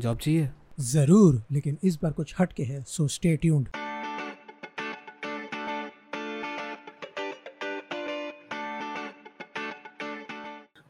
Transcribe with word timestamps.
Job 0.00 0.18
चाहिए 0.22 0.48
ज़रूर 0.92 1.42
लेकिन 1.52 1.76
इस 1.84 1.98
बार 2.02 2.12
कुछ 2.12 2.34
हटके 2.38 2.62
है 2.62 2.82
so 2.86 3.08
stay 3.08 3.36
tuned 3.42 3.68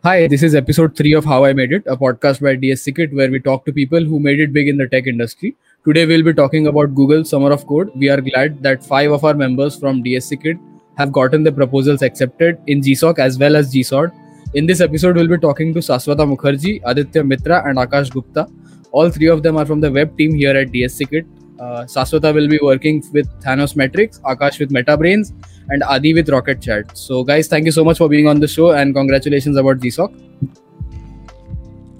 Hi, 0.06 0.28
this 0.32 0.42
is 0.46 0.54
episode 0.58 0.92
3 0.98 1.12
of 1.18 1.24
How 1.28 1.36
I 1.44 1.52
Made 1.60 1.72
It, 1.76 1.86
a 1.92 1.96
podcast 2.00 2.42
by 2.46 2.50
DS 2.64 2.82
Secret 2.88 3.14
where 3.20 3.30
we 3.30 3.38
talk 3.46 3.64
to 3.68 3.72
people 3.78 4.04
who 4.10 4.20
made 4.26 4.42
it 4.44 4.52
big 4.56 4.68
in 4.72 4.76
the 4.82 4.86
tech 4.92 5.08
industry. 5.12 5.48
Today 5.88 6.04
we'll 6.10 6.22
be 6.28 6.34
talking 6.40 6.68
about 6.72 6.94
Google 7.00 7.24
Summer 7.30 7.50
of 7.56 7.64
Code. 7.72 7.90
We 8.02 8.10
are 8.16 8.20
glad 8.28 8.62
that 8.66 8.84
five 8.90 9.16
of 9.16 9.24
our 9.30 9.34
members 9.40 9.78
from 9.80 10.04
DS 10.04 10.28
Secret 10.34 10.62
have 11.00 11.10
gotten 11.16 11.42
their 11.48 11.56
proposals 11.56 12.02
accepted 12.10 12.62
in 12.68 12.84
GSOC 12.88 13.18
as 13.26 13.40
well 13.44 13.56
as 13.62 13.74
GSOD. 13.74 14.12
In 14.54 14.66
this 14.66 14.80
episode, 14.80 15.16
we'll 15.16 15.34
be 15.34 15.38
talking 15.38 15.74
to 15.74 15.80
Saswata 15.80 16.28
Mukherjee, 16.34 16.80
Aditya 16.84 17.24
Mitra, 17.24 17.68
and 17.68 17.76
Akash 17.86 18.12
Gupta. 18.12 18.46
All 18.92 19.10
three 19.10 19.28
of 19.28 19.42
them 19.42 19.56
are 19.56 19.66
from 19.66 19.80
the 19.80 19.90
web 19.90 20.16
team 20.16 20.34
here 20.34 20.56
at 20.56 20.68
DSC 20.68 21.08
KIIT. 21.10 21.26
Uh, 21.58 21.84
Saswata 21.84 22.34
will 22.34 22.48
be 22.48 22.58
working 22.62 23.02
with 23.12 23.28
Thanos 23.40 23.76
Metrics, 23.76 24.18
Akash 24.20 24.58
with 24.60 24.70
MetaBrainz, 24.70 25.32
and 25.70 25.82
Adi 25.82 26.12
with 26.14 26.28
Rocket 26.28 26.60
Chat. 26.60 26.96
So, 26.96 27.24
guys, 27.24 27.48
thank 27.48 27.64
you 27.64 27.72
so 27.72 27.84
much 27.84 27.98
for 27.98 28.08
being 28.08 28.28
on 28.28 28.40
the 28.40 28.48
show 28.48 28.72
and 28.72 28.94
congratulations 28.94 29.56
about 29.56 29.78
GSOC. 29.78 30.12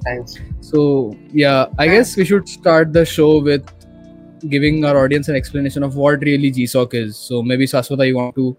Thanks. 0.04 0.36
So, 0.60 1.16
yeah, 1.32 1.66
I 1.78 1.88
guess 1.88 2.16
we 2.16 2.24
should 2.24 2.48
start 2.48 2.92
the 2.92 3.04
show 3.04 3.40
with 3.40 3.66
giving 4.48 4.84
our 4.84 5.04
audience 5.04 5.28
an 5.28 5.36
explanation 5.36 5.82
of 5.82 5.96
what 5.96 6.20
really 6.20 6.52
GSOC 6.52 6.94
is. 6.94 7.16
So, 7.16 7.42
maybe 7.42 7.66
Saswata, 7.66 8.06
you 8.06 8.16
want 8.16 8.34
to 8.36 8.56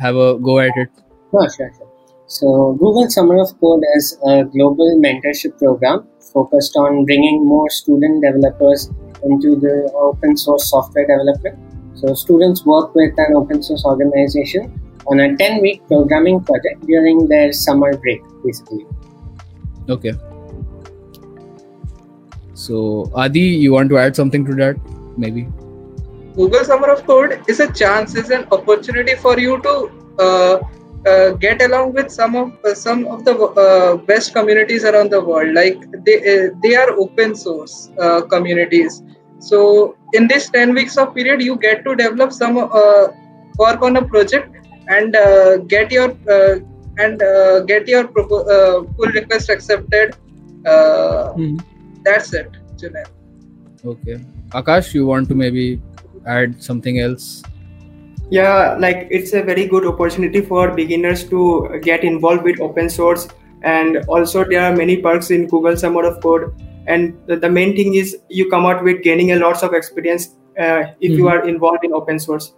have 0.00 0.16
a 0.16 0.38
go 0.38 0.58
at 0.58 0.72
it? 0.76 0.88
Sure, 1.30 1.50
sure, 1.50 1.72
sure. 1.76 1.90
So, 2.26 2.76
Google 2.78 3.10
Summer 3.10 3.40
of 3.40 3.58
Code 3.60 3.82
is 3.96 4.16
a 4.26 4.44
global 4.44 5.00
mentorship 5.04 5.58
program 5.58 6.06
focused 6.32 6.76
on 6.76 7.04
bringing 7.04 7.44
more 7.44 7.68
student 7.70 8.22
developers 8.22 8.90
into 9.22 9.56
the 9.56 9.90
open 9.94 10.36
source 10.36 10.70
software 10.70 11.06
development. 11.06 11.58
So, 11.94 12.14
students 12.14 12.64
work 12.64 12.94
with 12.94 13.12
an 13.18 13.36
open 13.36 13.62
source 13.62 13.84
organization 13.84 14.80
on 15.06 15.20
a 15.20 15.36
10 15.36 15.60
week 15.60 15.86
programming 15.86 16.42
project 16.44 16.86
during 16.86 17.26
their 17.28 17.52
summer 17.52 17.96
break, 17.96 18.22
basically. 18.44 18.86
Okay. 19.88 20.12
So, 22.54 23.10
Adi, 23.14 23.40
you 23.40 23.72
want 23.72 23.88
to 23.90 23.98
add 23.98 24.14
something 24.14 24.44
to 24.44 24.54
that? 24.54 24.76
Maybe. 25.16 25.48
Google 26.36 26.64
Summer 26.64 26.90
of 26.90 27.06
Code 27.06 27.42
is 27.48 27.60
a 27.60 27.72
chance, 27.72 28.14
is 28.14 28.30
an 28.30 28.46
opportunity 28.52 29.14
for 29.14 29.38
you 29.38 29.60
to 29.62 29.90
uh, 30.18 30.60
uh, 31.06 31.30
get 31.32 31.62
along 31.62 31.92
with 31.94 32.10
some 32.10 32.36
of 32.36 32.52
uh, 32.64 32.74
some 32.74 33.06
of 33.06 33.24
the 33.24 33.34
uh, 33.34 33.96
best 33.96 34.34
communities 34.34 34.84
around 34.84 35.10
the 35.10 35.20
world. 35.20 35.54
Like 35.54 35.78
they 36.04 36.16
uh, 36.32 36.50
they 36.62 36.74
are 36.74 36.90
open 36.90 37.34
source 37.34 37.90
uh, 37.98 38.20
communities. 38.22 39.02
So 39.38 39.96
in 40.12 40.28
this 40.28 40.50
ten 40.50 40.74
weeks 40.74 40.98
of 40.98 41.14
period, 41.14 41.40
you 41.42 41.56
get 41.56 41.84
to 41.84 41.96
develop 41.96 42.32
some 42.32 42.56
work 42.56 43.82
on 43.82 43.96
a 43.96 44.04
project 44.04 44.54
and 44.88 45.16
get 45.68 45.90
your 45.90 46.10
and 46.98 47.18
get 47.66 47.88
your 47.88 48.04
propo- 48.08 48.96
pull 48.96 49.06
request 49.06 49.48
accepted. 49.48 50.14
Hmm. 50.66 51.56
That's 52.04 52.34
it, 52.34 52.50
Junaid. 52.76 53.08
Okay. 53.84 54.20
Akash, 54.50 54.92
you 54.92 55.06
want 55.06 55.28
to 55.28 55.34
maybe 55.34 55.80
add 56.26 56.62
something 56.62 57.00
else? 57.00 57.42
Yeah 58.30 58.76
like 58.78 59.06
it's 59.10 59.32
a 59.32 59.42
very 59.42 59.66
good 59.66 59.86
opportunity 59.86 60.40
for 60.40 60.70
beginners 60.70 61.24
to 61.28 61.78
get 61.82 62.04
involved 62.04 62.44
with 62.44 62.60
open 62.60 62.88
source. 62.88 63.28
And 63.62 63.98
also 64.08 64.44
there 64.44 64.62
are 64.62 64.74
many 64.74 64.96
perks 64.96 65.30
in 65.30 65.46
google 65.46 65.76
summer 65.76 66.04
of 66.04 66.22
code. 66.22 66.54
And 66.86 67.18
the, 67.26 67.36
the 67.36 67.50
main 67.50 67.76
thing 67.76 67.94
is 67.94 68.16
you 68.28 68.48
come 68.48 68.64
out 68.66 68.82
with 68.82 69.02
gaining 69.02 69.32
a 69.32 69.36
lots 69.36 69.62
of 69.62 69.74
experience 69.74 70.30
uh, 70.58 70.82
if 71.00 71.12
you 71.18 71.24
Mhm. 71.24 71.30
are 71.32 71.48
involved 71.48 71.84
in 71.84 71.92
open 71.92 72.18
source. 72.18 72.54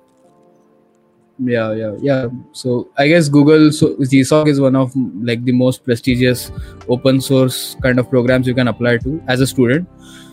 Yeah 1.38 1.72
yeah 1.72 1.92
yeah. 2.00 2.26
So 2.52 2.88
i 2.98 3.08
guess 3.08 3.28
google 3.28 3.72
so 3.72 3.86
gsoc 4.10 4.48
is 4.48 4.60
one 4.60 4.76
of 4.76 4.92
like 5.30 5.44
the 5.44 5.52
most 5.52 5.82
prestigious 5.84 6.52
open 6.88 7.20
source 7.20 7.74
kind 7.82 7.98
of 7.98 8.10
programs 8.10 8.46
you 8.46 8.54
can 8.54 8.68
apply 8.68 8.98
to 8.98 9.20
as 9.26 9.40
a 9.40 9.46
student 9.46 9.88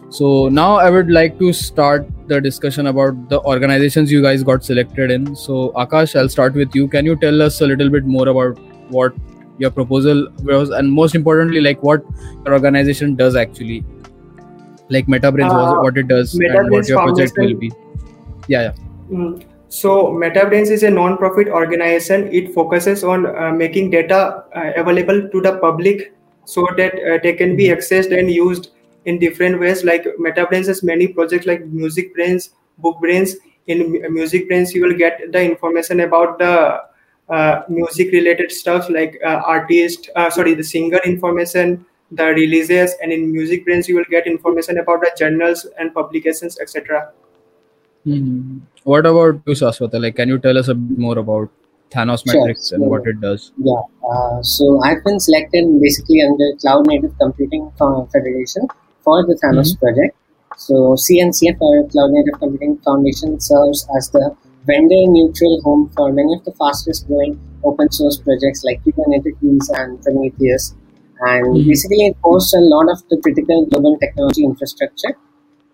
so 0.09 0.49
now 0.49 0.75
i 0.75 0.89
would 0.89 1.11
like 1.11 1.37
to 1.39 1.51
start 1.53 2.07
the 2.27 2.39
discussion 2.41 2.87
about 2.87 3.17
the 3.29 3.41
organizations 3.41 4.11
you 4.11 4.21
guys 4.21 4.43
got 4.43 4.63
selected 4.63 5.11
in. 5.11 5.35
So 5.35 5.71
akash 5.75 6.15
i'll 6.19 6.29
start 6.29 6.53
with 6.53 6.75
you. 6.75 6.87
Can 6.87 7.05
you 7.05 7.15
tell 7.15 7.41
us 7.41 7.61
a 7.61 7.67
little 7.67 7.89
bit 7.89 8.05
more 8.05 8.27
about 8.27 8.59
what 8.89 9.13
your 9.57 9.71
proposal 9.71 10.27
was? 10.43 10.69
And 10.69 10.91
most 10.91 11.15
importantly 11.15 11.61
like 11.61 11.83
what 11.83 12.03
your 12.45 12.53
organization 12.53 13.15
does 13.15 13.35
actually? 13.35 13.83
Like 14.89 15.07
MetaBrainz 15.07 15.53
was 15.53 15.73
Uh, 15.75 15.81
what 15.81 15.97
it 15.97 16.07
does 16.07 16.33
and 16.35 16.71
what 16.71 16.87
your 16.87 17.03
project 17.03 17.37
will 17.37 17.55
be. 17.55 17.71
Yeah 18.47 18.61
yeah. 18.61 18.73
Mm. 19.11 19.43
So, 19.71 20.07
MetaBrainz 20.07 20.71
is 20.71 20.81
a 20.81 20.89
non-profit 20.89 21.47
organization. 21.47 22.27
It 22.33 22.53
focuses 22.55 23.03
on 23.03 23.27
uh, 23.27 23.51
making 23.51 23.91
data 23.91 24.43
uh, 24.55 24.71
available 24.75 25.29
to 25.29 25.41
the 25.41 25.59
public 25.59 26.11
so 26.45 26.67
that 26.75 26.95
uh, 26.95 27.19
they 27.21 27.33
can 27.33 27.55
be 27.55 27.67
accessed 27.67 28.17
and 28.17 28.31
used 28.31 28.71
in 29.09 29.19
different 29.25 29.59
ways. 29.59 29.83
Like 29.91 30.07
MetaBrainz 30.27 30.67
has 30.71 30.83
many 30.91 31.07
projects 31.19 31.45
like 31.51 31.63
MusicBrainz, 31.83 32.49
Book 32.77 32.99
Brains. 33.05 33.35
In 33.67 33.81
MusicBrainz, 34.17 34.73
you 34.73 34.81
will 34.85 34.97
get 35.01 35.31
the 35.31 35.41
information 35.43 35.99
about 36.05 36.39
the 36.39 36.55
uh, 37.37 37.61
music-related 37.69 38.51
stuff 38.51 38.89
like 38.89 39.19
uh, 39.23 39.41
artist, 39.55 40.09
uh, 40.15 40.29
sorry, 40.29 40.55
the 40.55 40.63
singer 40.63 40.99
information, 41.05 41.85
the 42.11 42.25
releases, 42.25 42.95
and 43.03 43.11
in 43.17 43.31
MusicBrainz, 43.33 43.87
you 43.87 43.95
will 43.95 44.09
get 44.09 44.25
information 44.25 44.79
about 44.79 45.01
the 45.01 45.11
journals 45.21 45.67
and 45.77 45.93
publications, 45.93 46.59
etc. 46.59 47.11
Mhm. 48.07 48.61
What 48.83 49.05
about 49.11 49.41
you, 49.45 49.55
Saswata? 49.61 50.01
Like, 50.07 50.15
can 50.15 50.35
you 50.35 50.39
tell 50.47 50.57
us 50.63 50.73
a 50.75 50.75
bit 50.75 50.97
more 51.05 51.17
about 51.19 51.49
Thanos 51.91 52.25
Sure, 52.25 52.33
Metrics 52.33 52.71
and 52.71 52.81
sure. 52.81 52.89
what 52.89 53.07
it 53.13 53.21
does? 53.21 53.51
Yeah, 53.69 53.81
uh, 54.11 54.41
so 54.41 54.81
I've 54.89 55.03
been 55.03 55.19
selected 55.29 55.71
basically 55.87 56.21
under 56.27 56.51
Cloud 56.61 56.87
Native 56.93 57.17
Computing 57.25 57.71
Federation 58.17 58.69
for 59.03 59.25
the 59.25 59.35
Thanos 59.43 59.77
project. 59.79 60.15
So 60.57 60.95
CNCF 60.95 61.57
or 61.59 61.87
Cloud 61.87 62.11
Native 62.11 62.39
Computing 62.39 62.77
Foundation 62.79 63.39
serves 63.39 63.87
as 63.97 64.09
the 64.09 64.35
vendor 64.65 65.03
neutral 65.07 65.61
home 65.61 65.89
for 65.95 66.11
many 66.11 66.33
of 66.35 66.43
the 66.45 66.51
fastest 66.53 67.07
growing 67.07 67.39
open 67.63 67.91
source 67.91 68.17
projects 68.17 68.63
like 68.63 68.83
Kubernetes 68.83 69.69
and 69.79 70.01
Prometheus. 70.01 70.73
And 71.21 71.47
Mhm. 71.55 71.67
basically, 71.67 72.05
it 72.07 72.17
hosts 72.23 72.53
a 72.53 72.61
lot 72.61 72.89
of 72.91 72.99
the 73.09 73.17
critical 73.17 73.65
global 73.65 73.97
technology 73.97 74.43
infrastructure. 74.43 75.15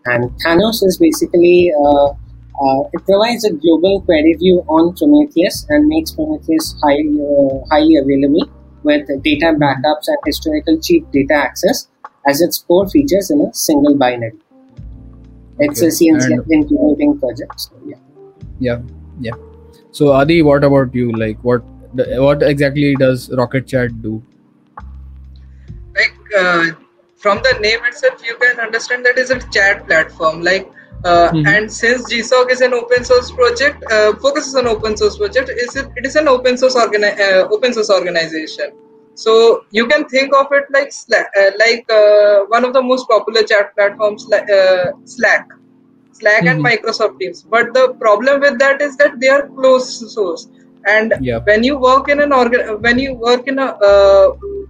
And 0.06 0.32
Thanos 0.46 0.84
is 0.84 0.98
basically 0.98 1.72
uh, 1.74 2.08
uh, 2.64 2.82
it 2.94 3.04
provides 3.06 3.44
a 3.44 3.52
global 3.52 4.02
query 4.02 4.34
view 4.40 4.64
on 4.68 4.94
Prometheus 4.96 5.66
and 5.70 5.88
makes 5.88 6.12
Prometheus 6.12 6.76
highly, 6.82 7.20
uh, 7.20 7.60
highly 7.70 7.96
available 7.98 8.48
with 8.84 9.08
data 9.24 9.48
backups 9.60 10.08
and 10.08 10.18
historical 10.26 10.80
cheap 10.80 11.12
data 11.12 11.34
access 11.34 11.88
as 12.28 12.42
its 12.42 12.60
core 12.60 12.88
features 12.90 13.32
in 13.32 13.42
a 13.42 13.54
single 13.54 13.96
binary. 13.96 14.34
It's 15.60 15.82
a 15.82 15.86
Okay. 15.86 15.96
CNCF 15.98 16.40
And- 16.46 16.52
integrating 16.52 17.18
project. 17.20 17.60
So, 17.60 17.72
yeah. 17.86 17.98
Yeah, 18.60 18.82
yeah. 19.20 19.34
So, 19.92 20.12
Adi, 20.12 20.42
what 20.42 20.64
about 20.64 20.94
you? 20.94 21.12
Like, 21.12 21.38
what 21.44 21.64
what 22.28 22.42
exactly 22.44 22.94
does 22.96 23.30
Rocket 23.42 23.66
Chat 23.68 24.02
do? 24.02 24.22
like 25.98 26.16
uh, 26.38 26.66
from 27.16 27.42
the 27.44 27.52
name 27.66 27.80
itself 27.90 28.22
you 28.30 28.36
can 28.40 28.60
understand 28.60 29.06
that 29.06 29.18
is 29.18 29.30
a 29.36 29.40
chat 29.58 29.86
platform 29.88 30.42
like 30.48 30.66
uh, 31.06 31.30
Mhm. 31.32 31.46
and 31.52 31.72
since 31.76 32.10
gsoc 32.14 32.52
is 32.56 32.64
an 32.68 32.74
open 32.80 33.06
source 33.10 33.30
project 33.38 33.86
uh, 33.98 34.10
focuses 34.26 34.56
on 34.62 34.68
open 34.74 34.98
source 35.02 35.16
project 35.22 35.50
is 35.66 35.78
it, 35.84 35.88
it 36.02 36.06
is 36.10 36.18
an 36.24 36.28
open 36.34 36.58
source 36.64 36.76
organi- 36.84 37.18
uh, 37.28 37.48
open 37.58 37.72
source 37.78 37.90
organization 38.00 38.74
so 39.16 39.62
you 39.72 39.88
can 39.88 40.06
think 40.08 40.34
of 40.36 40.48
it 40.52 40.66
like 40.72 40.92
slack, 40.92 41.28
uh, 41.40 41.52
like 41.60 41.86
uh, 41.92 42.40
one 42.56 42.66
of 42.66 42.74
the 42.74 42.82
most 42.82 43.08
popular 43.10 43.44
chat 43.44 43.76
platforms 43.76 44.26
like 44.30 44.50
uh, 44.50 44.86
slack 45.06 45.48
slack 46.20 46.46
and 46.52 46.60
Mhm. 46.60 46.68
microsoft 46.70 47.16
teams 47.20 47.44
but 47.56 47.74
the 47.78 47.86
problem 48.04 48.40
with 48.46 48.58
that 48.60 48.82
is 48.88 48.96
that 48.98 49.14
they 49.22 49.30
are 49.36 49.44
closed 49.58 49.94
source 50.16 50.44
and 50.96 51.14
Yeah. 51.20 51.40
when 51.46 51.64
you 51.64 51.78
work 51.78 52.10
in 52.14 52.20
an 52.26 52.32
organ 52.42 52.62
when 52.86 53.00
you 53.06 53.14
work 53.28 53.48
in 53.54 53.60
a 53.60 53.70
uh, 53.92 54.28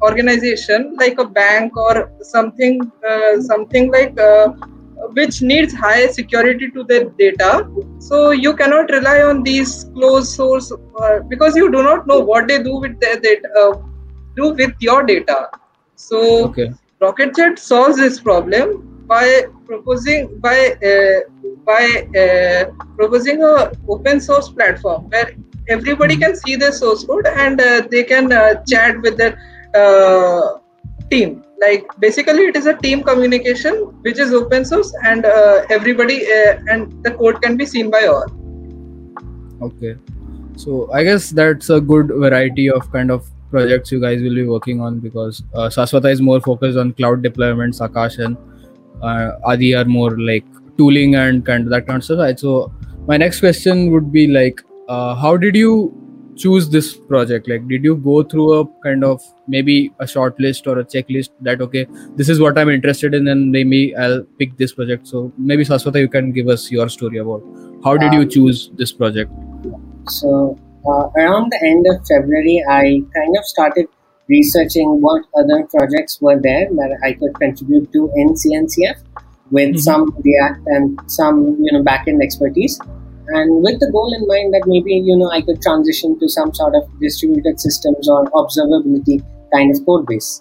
organization 0.10 0.96
like 1.04 1.18
a 1.20 1.28
bank 1.40 1.76
or 1.88 1.96
something 2.34 2.76
uh, 3.10 3.34
something 3.52 3.92
like 3.98 4.14
uh, 4.30 4.48
which 5.18 5.42
needs 5.42 5.74
high 5.74 6.08
security 6.08 6.70
to 6.76 6.84
their 6.84 7.06
data 7.24 7.52
so 8.00 8.32
you 8.32 8.54
cannot 8.56 8.90
rely 8.98 9.22
on 9.22 9.44
these 9.44 9.72
closed 9.96 10.30
source 10.40 10.72
uh, 11.02 11.20
because 11.30 11.56
you 11.56 11.72
do 11.72 11.84
not 11.84 12.08
know 12.08 12.20
what 12.20 12.48
they 12.48 12.62
do 12.64 12.76
with 12.86 13.00
their 13.00 13.20
data 13.20 13.50
uh, 13.62 13.74
do 14.36 14.54
with 14.54 14.74
your 14.80 15.04
data. 15.04 15.50
So 15.96 16.46
Okay. 16.46 16.74
RocketChat 17.02 17.60
solves 17.60 17.98
this 17.98 18.20
problem 18.20 18.96
by 19.08 19.44
proposing 19.66 20.40
by 20.40 20.58
uh, 20.92 21.20
by 21.66 21.84
uh, 22.22 22.72
proposing 22.98 23.44
a 23.44 23.72
open 23.88 24.20
source 24.20 24.50
platform 24.50 25.10
where 25.10 25.34
everybody 25.68 26.16
can 26.18 26.36
see 26.36 26.56
the 26.56 26.72
source 26.72 27.04
code 27.06 27.28
and 27.28 27.60
uh, 27.60 27.82
they 27.92 28.04
can 28.04 28.32
uh, 28.32 28.64
chat 28.64 29.02
with 29.02 29.18
their 29.18 29.38
uh, 29.76 30.60
team. 31.10 31.44
Like 31.60 31.86
basically 32.00 32.46
it 32.46 32.56
is 32.56 32.66
a 32.66 32.74
team 32.74 33.04
communication 33.04 33.76
which 34.02 34.20
is 34.20 34.34
open 34.34 34.66
source 34.66 34.94
and 35.04 35.26
uh, 35.26 35.66
everybody 35.70 36.26
uh, 36.26 36.60
and 36.68 37.04
the 37.04 37.12
code 37.12 37.42
can 37.42 37.58
be 37.58 37.66
seen 37.66 37.90
by 37.90 38.06
all. 38.06 38.26
Okay. 39.62 39.96
So 40.58 40.90
i 40.94 41.04
guess 41.04 41.32
that's 41.32 41.70
a 41.70 41.82
good 41.82 42.08
variety 42.08 42.70
of 42.70 42.90
kind 42.92 43.12
of 43.12 43.30
projects 43.50 43.92
you 43.92 44.02
guys 44.02 44.22
will 44.22 44.36
be 44.36 44.46
working 44.46 44.82
on 44.82 45.00
because 45.00 45.44
uh, 45.54 45.70
Saswata 45.70 46.12
is 46.12 46.22
more 46.22 46.40
focused 46.42 46.78
on 46.78 46.94
cloud 46.94 47.24
deployments, 47.24 47.80
Akash 47.80 48.24
and 48.24 48.38
uh, 49.02 49.32
Adi 49.44 49.76
are 49.76 49.86
more 49.86 50.18
like 50.20 50.46
tooling 50.78 51.16
and 51.16 51.46
kind 51.46 51.64
of 51.64 51.70
that 51.70 51.88
kind 51.88 51.98
of 51.98 52.04
stuff. 52.04 52.20
Right? 52.20 52.40
So 52.40 52.74
my 53.08 53.18
next 53.18 53.40
question 53.40 53.92
would 53.92 54.12
be 54.12 54.28
like, 54.28 54.62
uh, 54.90 55.16
how 55.16 55.38
did 55.38 55.56
you 55.56 56.02
choose 56.36 56.70
this 56.70 56.98
project? 56.98 57.48
Like, 57.48 57.68
did 57.68 57.84
you 57.84 57.96
go 57.96 58.22
through 58.22 58.60
a 58.60 58.68
kind 58.84 59.04
of 59.04 59.22
maybe 59.48 59.94
a 60.00 60.08
short 60.08 60.40
list 60.40 60.68
or 60.68 60.80
a 60.80 60.84
checklist 60.84 61.30
that 61.42 61.62
okay, 61.62 61.88
this 62.16 62.28
is 62.28 62.42
what 62.42 62.58
I'm 62.58 62.70
interested 62.70 63.14
in, 63.14 63.28
and 63.28 63.52
maybe 63.52 63.96
I'll 63.96 64.24
pick 64.38 64.58
this 64.58 64.74
project. 64.74 65.08
So 65.08 65.32
maybe 65.38 65.64
Saswata, 65.64 66.00
you 66.00 66.10
can 66.10 66.32
give 66.32 66.48
us 66.50 66.70
your 66.72 66.90
story 66.90 67.18
about 67.20 67.42
how 67.84 67.96
did 67.96 68.12
you 68.14 68.22
Um, 68.22 68.30
choose 68.30 68.70
this 68.76 68.92
project? 68.92 69.32
So 70.10 70.60
uh, 70.88 71.10
around 71.18 71.52
the 71.52 71.60
end 71.64 71.86
of 71.92 72.06
February, 72.08 72.64
I 72.70 73.02
kind 73.16 73.36
of 73.38 73.46
started 73.46 73.88
researching 74.28 75.02
what 75.02 75.24
other 75.38 75.66
projects 75.68 76.20
were 76.22 76.40
there 76.42 76.68
that 76.72 76.98
I 77.04 77.14
could 77.14 77.34
contribute 77.40 77.92
to 77.94 78.10
in 78.16 78.36
CNCF 78.36 78.98
with 79.52 79.74
Mhm. 79.76 79.80
some 79.88 80.04
React 80.28 80.62
and 80.78 81.00
some 81.08 81.58
you 81.66 81.72
know 81.74 81.84
backend 81.84 82.24
expertise, 82.28 82.80
and 83.40 83.62
with 83.68 83.80
the 83.80 83.90
goal 83.92 84.12
in 84.20 84.26
mind 84.34 84.54
that 84.56 84.64
maybe 84.74 84.94
you 85.10 85.18
know 85.18 85.30
I 85.30 85.42
could 85.42 85.62
transition 85.62 86.18
to 86.20 86.30
some 86.38 86.54
sort 86.54 86.74
of 86.76 86.84
distributed 87.00 87.60
systems 87.60 88.10
or 88.10 88.26
observability 88.42 89.18
kind 89.54 89.76
of 89.76 89.86
code 89.86 90.06
base, 90.08 90.32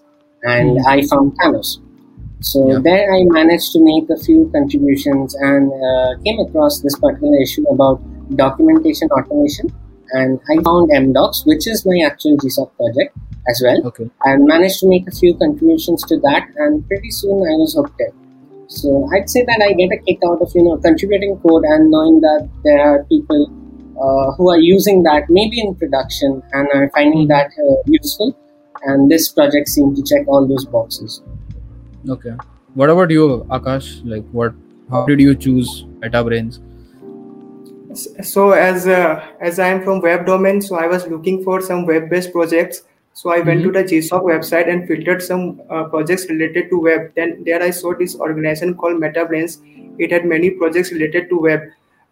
and 0.44 0.78
Mhm. 0.78 0.86
I 0.94 0.96
found 1.12 1.36
Thanos. 1.42 1.78
So 2.40 2.62
Yeah. 2.70 2.78
there 2.88 3.04
I 3.16 3.20
managed 3.36 3.72
to 3.74 3.80
make 3.84 4.08
a 4.10 4.18
few 4.24 4.40
contributions 4.56 5.34
and 5.50 5.70
uh, 5.90 6.10
came 6.24 6.40
across 6.46 6.80
this 6.80 6.96
particular 7.04 7.38
issue 7.46 7.64
about 7.76 8.00
documentation 8.36 9.08
automation. 9.18 9.70
And 10.20 10.40
I 10.52 10.56
found 10.66 10.90
mdox, 10.98 11.44
which 11.52 11.66
is 11.66 11.84
my 11.86 11.98
actual 12.06 12.36
GSOC 12.42 12.70
project 12.80 13.16
as 13.52 13.60
well, 13.64 13.80
Okay. 13.88 14.08
and 14.24 14.44
managed 14.50 14.80
to 14.80 14.88
make 14.88 15.08
a 15.08 15.14
few 15.20 15.34
contributions 15.44 16.02
to 16.10 16.18
that. 16.26 16.48
And 16.56 16.86
pretty 16.88 17.10
soon 17.10 17.42
I 17.52 17.56
was 17.62 17.74
hooked 17.78 18.00
in. 18.06 18.12
So 18.68 19.08
I'd 19.14 19.28
say 19.30 19.44
that 19.50 19.60
I 19.66 19.72
get 19.80 19.92
a 19.96 19.98
kick 20.06 20.18
out 20.28 20.40
of 20.46 20.52
you 20.54 20.62
know 20.68 20.76
contributing 20.86 21.36
code 21.46 21.64
and 21.74 21.90
knowing 21.90 22.20
that 22.22 22.48
there 22.64 22.80
are 22.86 23.04
people 23.10 23.42
uh, 24.04 24.32
who 24.36 24.48
are 24.50 24.58
using 24.58 25.02
that 25.04 25.28
maybe 25.28 25.60
in 25.60 25.74
production 25.74 26.42
and 26.52 26.68
are 26.74 26.88
finding 26.94 27.28
that 27.28 27.50
uh, 27.66 27.76
useful. 27.86 28.34
And 28.86 29.10
this 29.10 29.28
project 29.30 29.68
seemed 29.68 29.96
to 29.96 30.02
check 30.02 30.26
all 30.28 30.46
those 30.46 30.64
boxes. 30.66 31.22
Okay. 32.08 32.32
What 32.74 32.90
about 32.90 33.10
you, 33.10 33.46
Akash? 33.50 33.88
Like, 34.04 34.24
what? 34.32 34.54
How 34.90 35.06
did 35.06 35.20
you 35.20 35.34
choose 35.34 35.84
MetaBrainz? 36.00 36.58
So 37.94 38.50
as 38.52 38.86
uh, 38.86 39.24
as 39.40 39.58
i 39.58 39.68
am 39.68 39.82
from 39.84 40.00
web 40.00 40.26
domain 40.26 40.60
so 40.60 40.76
i 40.76 40.86
was 40.86 41.06
looking 41.06 41.42
for 41.44 41.60
some 41.60 41.86
web 41.86 42.10
based 42.10 42.32
projects. 42.32 42.82
So 43.12 43.30
i 43.30 43.38
went 43.40 43.62
to 43.62 43.70
the 43.70 43.84
gsoc 43.84 44.24
website 44.30 44.68
and 44.68 44.88
filtered 44.88 45.22
some 45.22 45.62
uh, 45.70 45.84
projects 45.84 46.28
related 46.28 46.70
to 46.70 46.80
web. 46.80 47.12
Then 47.14 47.44
there 47.44 47.62
i 47.62 47.70
saw 47.70 47.94
this 47.94 48.16
organization 48.16 48.74
called 48.74 49.00
MetaBrainz. 49.00 49.58
It 49.98 50.10
had 50.10 50.24
many 50.24 50.50
projects 50.50 50.90
related 50.92 51.28
to 51.28 51.38
web 51.38 51.60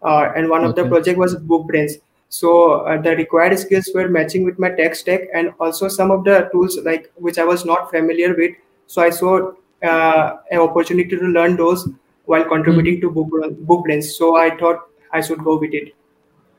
uh, 0.01 0.31
and 0.35 0.49
one 0.49 0.63
of 0.63 0.75
the 0.75 0.81
Okay. 0.81 0.89
project 0.89 1.19
was 1.19 1.35
BookBrainz. 1.35 1.99
So 2.29 2.53
uh, 2.85 3.01
the 3.01 3.15
required 3.17 3.57
skills 3.59 3.89
were 3.93 4.07
matching 4.07 4.45
with 4.45 4.57
my 4.57 4.69
tech 4.69 4.95
stack 4.95 5.27
and 5.33 5.53
also 5.59 5.87
some 5.87 6.11
of 6.11 6.23
the 6.23 6.49
tools 6.53 6.79
like 6.85 7.11
which 7.15 7.37
i 7.37 7.43
was 7.43 7.65
not 7.65 7.91
familiar 7.91 8.33
with. 8.33 8.55
So 8.87 9.01
i 9.01 9.09
saw 9.09 9.51
uh, 9.83 10.37
an 10.49 10.59
opportunity 10.59 11.17
to 11.17 11.27
learn 11.37 11.57
those 11.57 11.87
while 12.25 12.45
contributing 12.45 13.01
to 13.01 13.11
book 13.11 13.27
BookBrainz. 13.67 14.05
So 14.21 14.35
i 14.37 14.49
thought 14.55 14.89
i 15.13 15.21
should 15.21 15.43
go 15.43 15.57
with 15.65 15.73
it 15.81 15.93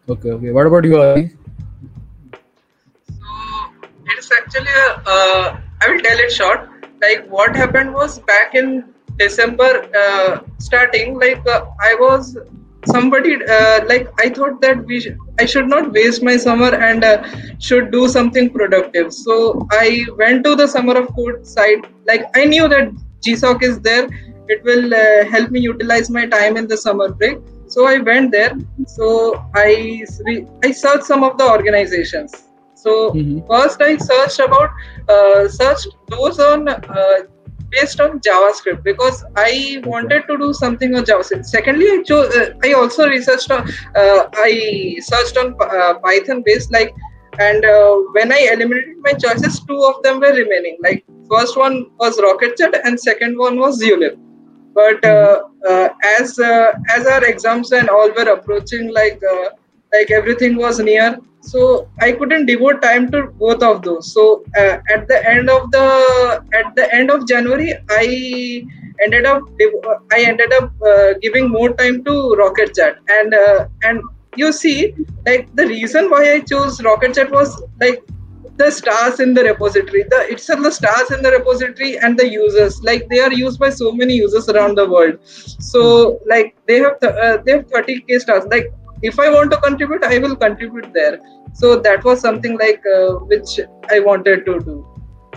Okay. 0.08 0.30
Okay. 0.30 0.50
What 0.50 0.66
about 0.66 0.84
you, 0.84 1.00
Adi? 1.00 1.30
So 3.08 3.24
it's 4.06 4.30
actually 4.32 4.68
a, 4.70 5.02
uh, 5.06 5.60
I 5.82 5.88
will 5.88 6.00
tell 6.00 6.18
it 6.18 6.30
short. 6.30 6.68
Like 7.00 7.26
what 7.28 7.56
happened 7.56 7.94
was 7.94 8.18
back 8.20 8.54
in 8.54 8.84
December 9.18 9.88
uh, 9.96 10.40
starting, 10.58 11.18
like 11.18 11.46
uh, 11.46 11.64
I 11.80 11.94
was 11.98 12.36
somebody 12.86 13.36
uh, 13.44 13.80
like 13.86 14.08
I 14.20 14.28
thought 14.28 14.60
that 14.60 14.84
we 14.84 15.00
sh- 15.00 15.16
I 15.40 15.46
should 15.46 15.68
not 15.68 15.92
waste 15.92 16.22
my 16.22 16.36
summer 16.36 16.74
and 16.74 17.02
uh, 17.02 17.24
should 17.58 17.90
do 17.90 18.06
something 18.08 18.50
productive. 18.50 19.12
So 19.12 19.66
I 19.70 20.04
went 20.18 20.44
to 20.44 20.54
the 20.54 20.66
Summer 20.68 20.96
of 20.98 21.08
Code 21.14 21.46
site. 21.46 21.86
Like 22.06 22.26
I 22.34 22.44
knew 22.44 22.68
that 22.68 22.92
GSOC 23.22 23.62
is 23.62 23.80
there. 23.80 24.06
It 24.48 24.62
will 24.64 24.92
uh, 24.94 25.24
help 25.24 25.50
me 25.50 25.60
utilize 25.60 26.10
my 26.10 26.26
time 26.26 26.58
in 26.58 26.68
the 26.68 26.76
summer 26.76 27.10
break. 27.10 27.38
So 27.74 27.86
I 27.86 27.98
went 27.98 28.30
there. 28.32 28.52
So 28.86 29.06
I 29.54 29.68
re- 30.26 30.46
I 30.64 30.70
searched 30.70 31.06
some 31.12 31.24
of 31.28 31.38
the 31.38 31.46
organizations. 31.56 32.34
So 32.82 32.96
Mhm. 33.12 33.38
first 33.52 33.86
I 33.86 33.92
searched 34.08 34.42
about 34.48 34.70
uh, 35.14 35.48
searched 35.60 35.96
those 36.14 36.38
on 36.48 36.68
uh, 36.74 37.18
based 37.74 38.00
on 38.04 38.20
JavaScript 38.26 38.82
because 38.88 39.24
I 39.44 39.52
wanted 39.92 40.28
to 40.30 40.36
do 40.42 40.52
something 40.60 40.94
on 40.98 41.04
JavaScript. 41.10 41.46
Secondly, 41.54 41.88
I 41.94 42.02
chose 42.10 42.36
uh, 42.42 42.44
I 42.68 42.72
also 42.82 43.08
researched 43.14 43.50
on 43.56 43.62
uh, 44.02 44.20
I 44.48 44.52
searched 45.10 45.40
on 45.44 45.54
uh, 45.68 45.94
Python 46.06 46.42
based 46.50 46.72
like 46.78 46.94
and 47.48 47.64
uh, 47.64 47.94
when 48.18 48.32
I 48.32 48.40
eliminated 48.52 48.98
my 49.08 49.14
choices, 49.24 49.58
two 49.70 49.80
of 49.90 50.02
them 50.04 50.20
were 50.20 50.34
remaining. 50.42 50.76
Like 50.88 51.04
first 51.32 51.56
one 51.64 51.86
was 52.04 52.20
RocketChat 52.28 52.78
and 52.84 53.00
second 53.08 53.36
one 53.46 53.58
was 53.64 53.82
Zulip. 53.82 54.16
But 54.74 55.04
uh, 55.04 55.44
uh, 55.68 55.88
as 56.18 56.38
uh, 56.38 56.72
as 56.94 57.06
our 57.06 57.24
exams 57.24 57.72
and 57.72 57.88
all 57.88 58.10
were 58.10 58.30
approaching, 58.36 58.92
like 58.92 59.22
uh, 59.22 59.50
like 59.92 60.10
everything 60.10 60.56
was 60.56 60.80
near, 60.80 61.18
so 61.40 61.88
I 62.00 62.12
couldn't 62.12 62.46
devote 62.46 62.82
time 62.82 63.10
to 63.12 63.26
both 63.44 63.62
of 63.62 63.82
those. 63.82 64.12
So 64.12 64.44
uh, 64.58 64.78
at 64.92 65.06
the 65.08 65.20
end 65.28 65.48
of 65.50 65.70
the 65.70 66.44
at 66.54 66.74
the 66.74 66.92
end 66.94 67.10
of 67.10 67.28
January, 67.28 67.74
I 67.90 68.66
ended 69.02 69.26
up 69.26 69.42
I 70.12 70.22
ended 70.22 70.52
up 70.52 70.72
uh, 70.82 71.14
giving 71.22 71.48
more 71.50 71.72
time 71.74 72.02
to 72.04 72.10
RocketChat 72.40 72.96
and 73.08 73.34
uh, 73.34 73.66
and 73.84 74.02
you 74.36 74.52
see 74.52 74.94
like 75.26 75.54
the 75.54 75.66
reason 75.66 76.10
why 76.10 76.32
I 76.32 76.40
chose 76.40 76.80
RocketChat 76.80 77.30
was 77.30 77.62
like 77.80 78.02
the 78.56 78.70
stars 78.70 79.20
in 79.20 79.34
the 79.34 79.42
repository 79.44 80.02
the 80.10 80.20
itself 80.32 80.62
the 80.62 80.70
stars 80.70 81.10
in 81.10 81.22
the 81.22 81.30
repository 81.30 81.98
and 81.98 82.18
the 82.18 82.26
users 82.30 82.80
like 82.88 83.06
they 83.08 83.20
are 83.20 83.32
used 83.32 83.58
by 83.58 83.70
so 83.70 83.90
many 84.00 84.14
users 84.14 84.48
around 84.48 84.76
the 84.76 84.86
world 84.94 85.18
so 85.72 86.20
like 86.32 86.54
they 86.68 86.78
have 86.78 86.98
th- 87.00 87.12
uh, 87.24 87.36
they 87.44 87.52
have 87.52 87.66
30k 87.76 88.20
stars 88.26 88.44
like 88.54 88.72
if 89.02 89.18
i 89.18 89.28
want 89.36 89.50
to 89.50 89.56
contribute 89.66 90.04
i 90.04 90.18
will 90.18 90.36
contribute 90.36 90.92
there 90.92 91.18
so 91.52 91.76
that 91.86 92.04
was 92.04 92.20
something 92.20 92.56
like 92.58 92.82
uh, 92.96 93.12
which 93.32 93.58
i 93.90 93.98
wanted 94.08 94.44
to 94.46 94.58
do 94.70 94.76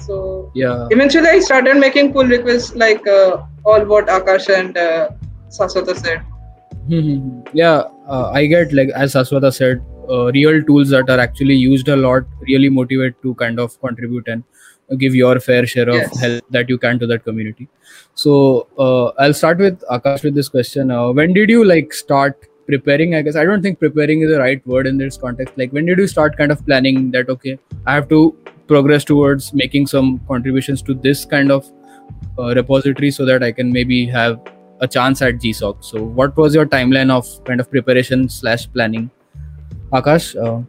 so 0.05 0.51
Yeah. 0.53 0.87
eventually 0.91 1.27
i 1.27 1.39
started 1.39 1.77
making 1.77 2.13
pull 2.13 2.25
requests 2.37 2.75
like 2.75 3.05
uh, 3.07 3.43
all 3.65 3.83
what 3.93 4.07
akash 4.19 4.49
and 4.61 4.77
uh, 4.77 5.09
saswata 5.59 5.95
said 6.05 6.21
Mhm. 6.89 7.45
yeah, 7.53 7.83
uh, 8.07 8.31
I 8.33 8.45
get 8.45 8.71
like 8.71 8.89
as 8.95 9.13
Saswata 9.13 9.53
said, 9.53 9.81
uh, 10.09 10.31
real 10.31 10.61
tools 10.63 10.89
that 10.89 11.09
are 11.09 11.19
actually 11.19 11.55
used 11.55 11.87
a 11.87 11.95
lot 11.95 12.23
really 12.41 12.69
motivate 12.69 13.21
to 13.21 13.33
kind 13.35 13.59
of 13.59 13.79
contribute 13.81 14.27
and 14.27 14.43
give 14.97 15.15
your 15.15 15.39
fair 15.39 15.65
share 15.65 15.89
of 15.89 15.95
Yes. 15.95 16.19
help 16.19 16.43
that 16.49 16.69
you 16.69 16.77
can 16.77 16.99
to 16.99 17.07
that 17.07 17.23
community. 17.23 17.67
So 18.15 18.67
uh, 18.77 19.07
I'll 19.21 19.33
start 19.33 19.57
with 19.57 19.81
Akash 19.91 20.23
with 20.23 20.35
this 20.35 20.49
question. 20.49 20.91
Uh, 20.91 21.11
when 21.11 21.33
did 21.33 21.49
you 21.49 21.65
like 21.65 21.93
start 21.93 22.45
preparing? 22.67 23.15
I 23.15 23.21
guess 23.21 23.35
I 23.35 23.43
don't 23.43 23.61
think 23.61 23.79
preparing 23.79 24.21
is 24.21 24.31
the 24.31 24.39
right 24.39 24.65
word 24.65 24.87
in 24.87 24.97
this 24.97 25.17
context. 25.17 25.57
Like 25.57 25.71
when 25.71 25.85
did 25.85 25.97
you 25.97 26.07
start 26.07 26.37
kind 26.37 26.51
of 26.51 26.65
planning 26.65 27.11
that 27.11 27.29
okay, 27.29 27.59
I 27.85 27.93
have 27.95 28.07
to 28.09 28.35
progress 28.67 29.03
towards 29.03 29.53
making 29.53 29.87
some 29.87 30.19
contributions 30.27 30.81
to 30.83 30.93
this 30.93 31.25
kind 31.25 31.51
of 31.51 31.69
uh, 32.39 32.53
repository 32.55 33.11
so 33.11 33.25
that 33.25 33.43
I 33.43 33.51
can 33.51 33.71
maybe 33.71 34.05
have 34.07 34.39
a 34.79 34.87
chance 34.87 35.21
at 35.21 35.35
GSOC. 35.35 35.83
So, 35.83 36.03
what 36.03 36.35
was 36.37 36.53
your 36.53 36.65
timeline 36.65 37.09
of 37.11 37.27
kind 37.45 37.59
of 37.59 37.69
preparation 37.71 38.29
slash 38.29 38.71
planning? 38.71 39.09
Akash, 39.91 40.35
uh, 40.35 40.63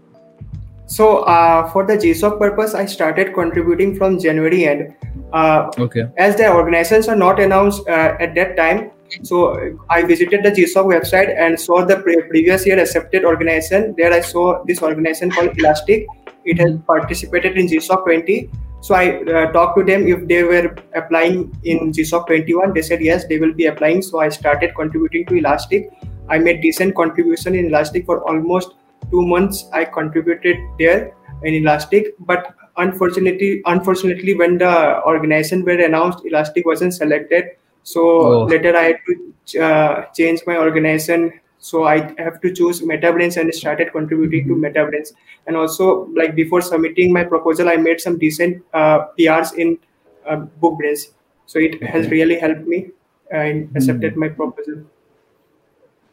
So 0.87 1.19
uh, 1.25 1.69
for 1.71 1.87
the 1.87 1.97
GSOC 1.99 2.39
purpose, 2.39 2.75
I 2.75 2.87
started 2.87 3.35
contributing 3.35 3.97
from 3.97 4.19
January 4.19 4.67
end. 4.67 4.95
Uh, 5.33 5.71
okay, 5.79 6.05
as 6.17 6.37
the 6.37 6.51
organizations 6.51 7.09
are 7.09 7.17
not 7.17 7.41
announced 7.41 7.87
uh, 7.89 8.17
at 8.19 8.35
that 8.37 8.57
time, 8.57 8.91
so 9.23 9.77
I 9.91 10.03
visited 10.03 10.45
the 10.45 10.51
GSOC 10.51 10.87
website 10.95 11.35
and 11.37 11.59
saw 11.59 11.85
the 11.85 11.97
pre- 11.97 12.23
previous 12.29 12.67
year 12.67 12.79
accepted 12.79 13.25
organization. 13.25 13.95
There 13.97 14.13
I 14.13 14.21
saw 14.21 14.65
this 14.65 14.83
organization 14.83 15.31
called 15.31 15.59
Elastic. 15.59 16.07
It 16.45 16.59
has 16.59 16.79
participated 16.87 17.59
in 17.59 17.67
GSOC 17.67 18.05
20. 18.05 18.51
So 18.81 18.95
I 18.95 19.23
uh, 19.25 19.53
talked 19.53 19.77
to 19.79 19.85
them 19.85 20.07
if 20.07 20.27
they 20.29 20.45
were 20.45 20.75
applying 20.95 21.55
in 21.65 21.93
GSOC 21.93 22.27
21. 22.27 22.75
They 22.75 22.83
said 22.83 23.01
yes, 23.01 23.27
they 23.27 23.39
will 23.39 23.53
be 23.53 23.67
applying. 23.67 24.03
So 24.03 24.21
I 24.21 24.29
started 24.29 24.75
contributing 24.75 25.27
to 25.27 25.35
Elastic. 25.37 25.91
I 26.29 26.39
made 26.39 26.61
decent 26.61 26.95
contribution 26.95 27.55
in 27.55 27.67
Elastic 27.67 28.07
for 28.07 28.23
almost 28.29 28.75
two 29.11 29.27
months. 29.27 29.69
I 29.73 29.85
contributed 29.85 30.57
there 30.79 31.13
in 31.43 31.55
Elastic, 31.55 32.15
but 32.21 32.55
unfortunately, 32.77 33.63
unfortunately, 33.67 34.35
when 34.35 34.59
the 34.59 35.03
organization 35.05 35.65
were 35.65 35.79
announced, 35.91 36.25
Elastic 36.25 36.67
wasn't 36.67 36.95
selected. 36.95 37.45
So 37.83 38.01
Oh. 38.05 38.45
later 38.45 38.77
I 38.77 38.83
had 38.85 38.99
to 39.07 39.61
uh, 39.65 40.05
change 40.17 40.43
my 40.47 40.57
organization. 40.57 41.33
So 41.59 41.85
I 41.85 42.15
have 42.19 42.41
to 42.43 42.53
choose 42.53 42.83
MetaBrainz 42.83 43.37
and 43.37 43.53
started 43.53 43.91
contributing 43.93 44.47
to 44.49 44.55
MetaBrainz. 44.55 45.13
And 45.47 45.57
also, 45.57 46.07
like 46.15 46.35
before 46.37 46.61
submitting 46.61 47.13
my 47.13 47.25
proposal, 47.25 47.69
I 47.69 47.77
made 47.77 48.01
some 48.01 48.19
decent 48.19 48.63
uh, 48.73 49.07
PRs 49.19 49.55
in 49.55 49.79
uh, 50.27 50.45
BookBrainz. 50.63 51.09
So 51.47 51.59
it 51.59 51.83
has 51.83 52.11
really 52.11 52.39
helped 52.39 52.67
me 52.67 52.91
uh, 53.33 53.39
and 53.39 53.77
accepted 53.77 54.17
my 54.17 54.29
proposal. 54.29 54.85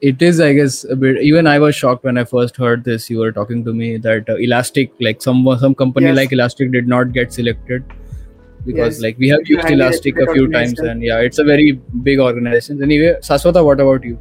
It 0.09 0.21
is 0.27 0.39
i 0.45 0.51
guess 0.57 0.75
a 0.93 0.95
bit 1.03 1.21
even 1.29 1.47
i 1.51 1.57
was 1.63 1.75
shocked 1.75 2.03
when 2.07 2.17
i 2.17 2.23
first 2.31 2.57
heard 2.63 2.83
this 2.83 3.09
you 3.09 3.19
were 3.19 3.31
talking 3.31 3.63
to 3.67 3.73
me 3.73 3.97
that 3.97 4.29
uh, 4.29 4.35
elastic 4.47 4.91
like 5.07 5.21
some 5.21 5.41
some 5.63 5.75
company 5.83 6.07
Yes. 6.07 6.17
like 6.21 6.33
elastic 6.37 6.71
did 6.71 6.87
not 6.87 7.13
get 7.17 7.33
selected 7.33 7.83
because 8.65 8.95
Yes. 8.97 9.01
like 9.05 9.17
we 9.17 9.29
have 9.29 9.41
used 9.53 9.69
elastic 9.77 10.19
a 10.25 10.27
few 10.33 10.47
times 10.51 10.79
and 10.79 11.03
yeah 11.09 11.19
it's 11.29 11.39
a 11.39 11.43
very 11.51 11.71
big 12.09 12.19
organization 12.27 12.83
anyway 12.89 13.11
saswata 13.29 13.63
what 13.69 13.79
about 13.87 14.03
you 14.11 14.17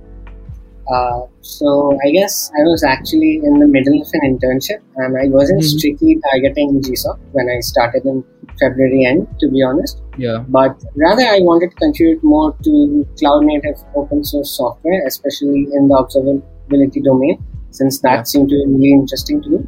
Uh, 0.92 1.22
so 1.40 1.98
I 2.06 2.10
guess 2.10 2.50
I 2.58 2.62
was 2.62 2.84
actually 2.84 3.40
in 3.42 3.58
the 3.58 3.66
middle 3.66 4.00
of 4.00 4.08
an 4.12 4.22
internship, 4.30 4.80
and 4.96 5.16
I 5.16 5.28
wasn't 5.28 5.60
Mhm. 5.60 5.78
strictly 5.78 6.20
targeting 6.30 6.80
GSOC 6.82 7.18
when 7.32 7.48
I 7.48 7.60
started 7.60 8.04
in 8.04 8.22
February 8.60 9.04
end, 9.06 9.26
to 9.40 9.50
be 9.50 9.62
honest. 9.62 10.00
yeah 10.18 10.44
But 10.48 10.76
rather, 11.04 11.22
I 11.22 11.40
wanted 11.40 11.70
to 11.70 11.76
contribute 11.76 12.22
more 12.22 12.54
to 12.64 13.06
cloud 13.18 13.44
native 13.44 13.78
open 13.96 14.24
source 14.24 14.50
software, 14.50 15.00
especially 15.06 15.66
in 15.72 15.88
the 15.88 15.96
observability 16.02 17.02
domain, 17.02 17.38
since 17.70 18.00
that 18.00 18.18
Yeah. 18.18 18.22
seemed 18.22 18.50
to 18.50 18.56
be 18.56 18.66
really 18.74 18.92
interesting 18.92 19.40
to 19.42 19.50
me. 19.50 19.60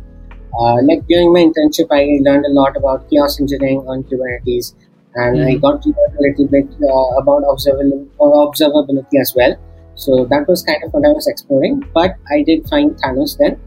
Uh, 0.60 0.76
like 0.88 1.06
during 1.06 1.32
my 1.32 1.40
internship, 1.46 1.88
I 1.90 2.02
learned 2.26 2.46
a 2.46 2.52
lot 2.60 2.76
about 2.76 3.08
chaos 3.10 3.40
engineering 3.40 3.80
on 3.86 4.04
Kubernetes, 4.04 4.74
and 5.14 5.40
I 5.48 5.54
Mhm. 5.54 5.60
got 5.62 5.82
to 5.82 5.88
learn 5.96 6.12
a 6.18 6.22
little 6.26 6.46
bit 6.46 6.66
uh, 6.82 7.06
about 7.22 7.42
observabil- 7.42 8.06
observability 8.20 9.20
as 9.20 9.34
well. 9.40 9.56
So 9.96 10.24
that 10.26 10.46
was 10.48 10.62
kind 10.62 10.82
of 10.84 10.92
what 10.92 11.06
I 11.06 11.12
was 11.12 11.26
exploring. 11.26 11.82
But 11.94 12.16
I 12.30 12.42
did 12.42 12.68
find 12.68 12.92
Thanos 13.02 13.36
then, 13.38 13.58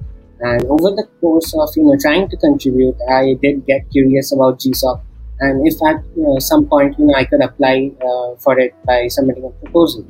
and 0.41 0.65
over 0.65 0.91
the 0.99 1.07
course 1.21 1.53
of 1.65 1.69
you 1.75 1.83
know 1.85 1.97
trying 2.05 2.29
to 2.29 2.37
contribute, 2.37 2.95
I 3.09 3.35
did 3.41 3.65
get 3.65 3.89
curious 3.91 4.31
about 4.31 4.59
GSOC, 4.59 5.01
and 5.41 5.67
if 5.67 5.81
at 5.91 6.03
uh, 6.27 6.39
some 6.39 6.65
point 6.67 6.97
you 6.99 7.07
know 7.07 7.15
I 7.15 7.25
could 7.25 7.41
apply 7.49 7.91
uh, 8.11 8.35
for 8.45 8.59
it 8.59 8.73
by 8.85 9.07
submitting 9.07 9.45
a 9.45 9.49
proposal. 9.63 10.05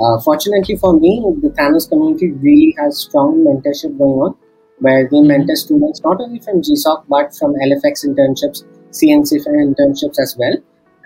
Uh, 0.00 0.18
fortunately 0.20 0.76
for 0.76 0.92
me, 0.98 1.12
the 1.42 1.50
Thanos 1.50 1.88
community 1.88 2.32
really 2.32 2.74
has 2.78 2.98
strong 2.98 3.44
mentorship 3.46 3.96
going 3.98 4.20
on, 4.26 4.34
where 4.80 5.02
they 5.10 5.18
Mhm. 5.22 5.28
mentor 5.32 5.56
students 5.64 6.02
not 6.08 6.20
only 6.26 6.40
from 6.48 6.62
GSOC 6.68 7.04
but 7.08 7.34
from 7.40 7.54
LFX 7.68 8.04
internships, 8.08 8.64
CNC 9.00 9.38
internships 9.68 10.18
as 10.26 10.36
well. 10.38 10.56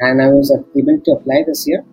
And 0.00 0.22
I 0.22 0.28
was 0.28 0.50
able 0.80 0.98
to 1.08 1.12
apply 1.12 1.44
this 1.46 1.66
year. 1.68 1.84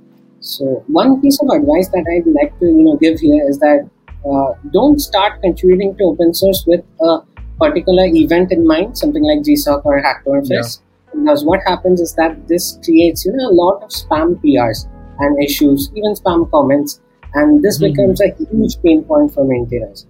So 0.44 0.84
one 0.88 1.22
piece 1.22 1.40
of 1.42 1.50
advice 1.50 1.88
that 1.90 2.06
I'd 2.14 2.28
like 2.40 2.58
to 2.60 2.66
you 2.66 2.84
know 2.84 2.98
give 2.98 3.20
here 3.20 3.44
is 3.50 3.60
that 3.60 3.90
uh, 4.30 4.54
don't 4.72 5.00
start 5.00 5.42
contributing 5.42 5.96
to 5.98 6.04
open 6.06 6.34
source 6.34 6.64
with 6.68 6.84
a 7.02 7.20
particular 7.60 8.06
event 8.06 8.52
in 8.52 8.66
mind, 8.68 8.98
something 8.98 9.24
like 9.24 9.40
GSOC 9.40 9.86
or 9.86 10.02
Hacktoberfest. 10.02 10.80
Because 11.14 11.46
what 11.46 11.62
happens 11.66 12.02
is 12.02 12.14
that 12.16 12.48
this 12.48 12.80
creates 12.84 13.26
you 13.26 13.34
know 13.34 13.50
a 13.50 13.56
lot 13.64 13.84
of 13.84 13.90
spam 13.90 14.36
PRs 14.44 14.88
and 15.20 15.44
issues, 15.44 15.92
even 15.96 16.14
spam 16.22 16.50
comments, 16.52 17.00
and 17.36 17.62
this 17.64 17.78
Mhm. 17.80 17.88
becomes 17.90 18.22
a 18.22 18.30
huge 18.40 18.82
pain 18.82 19.04
point 19.04 19.32
for 19.34 19.46
maintainers. 19.46 20.06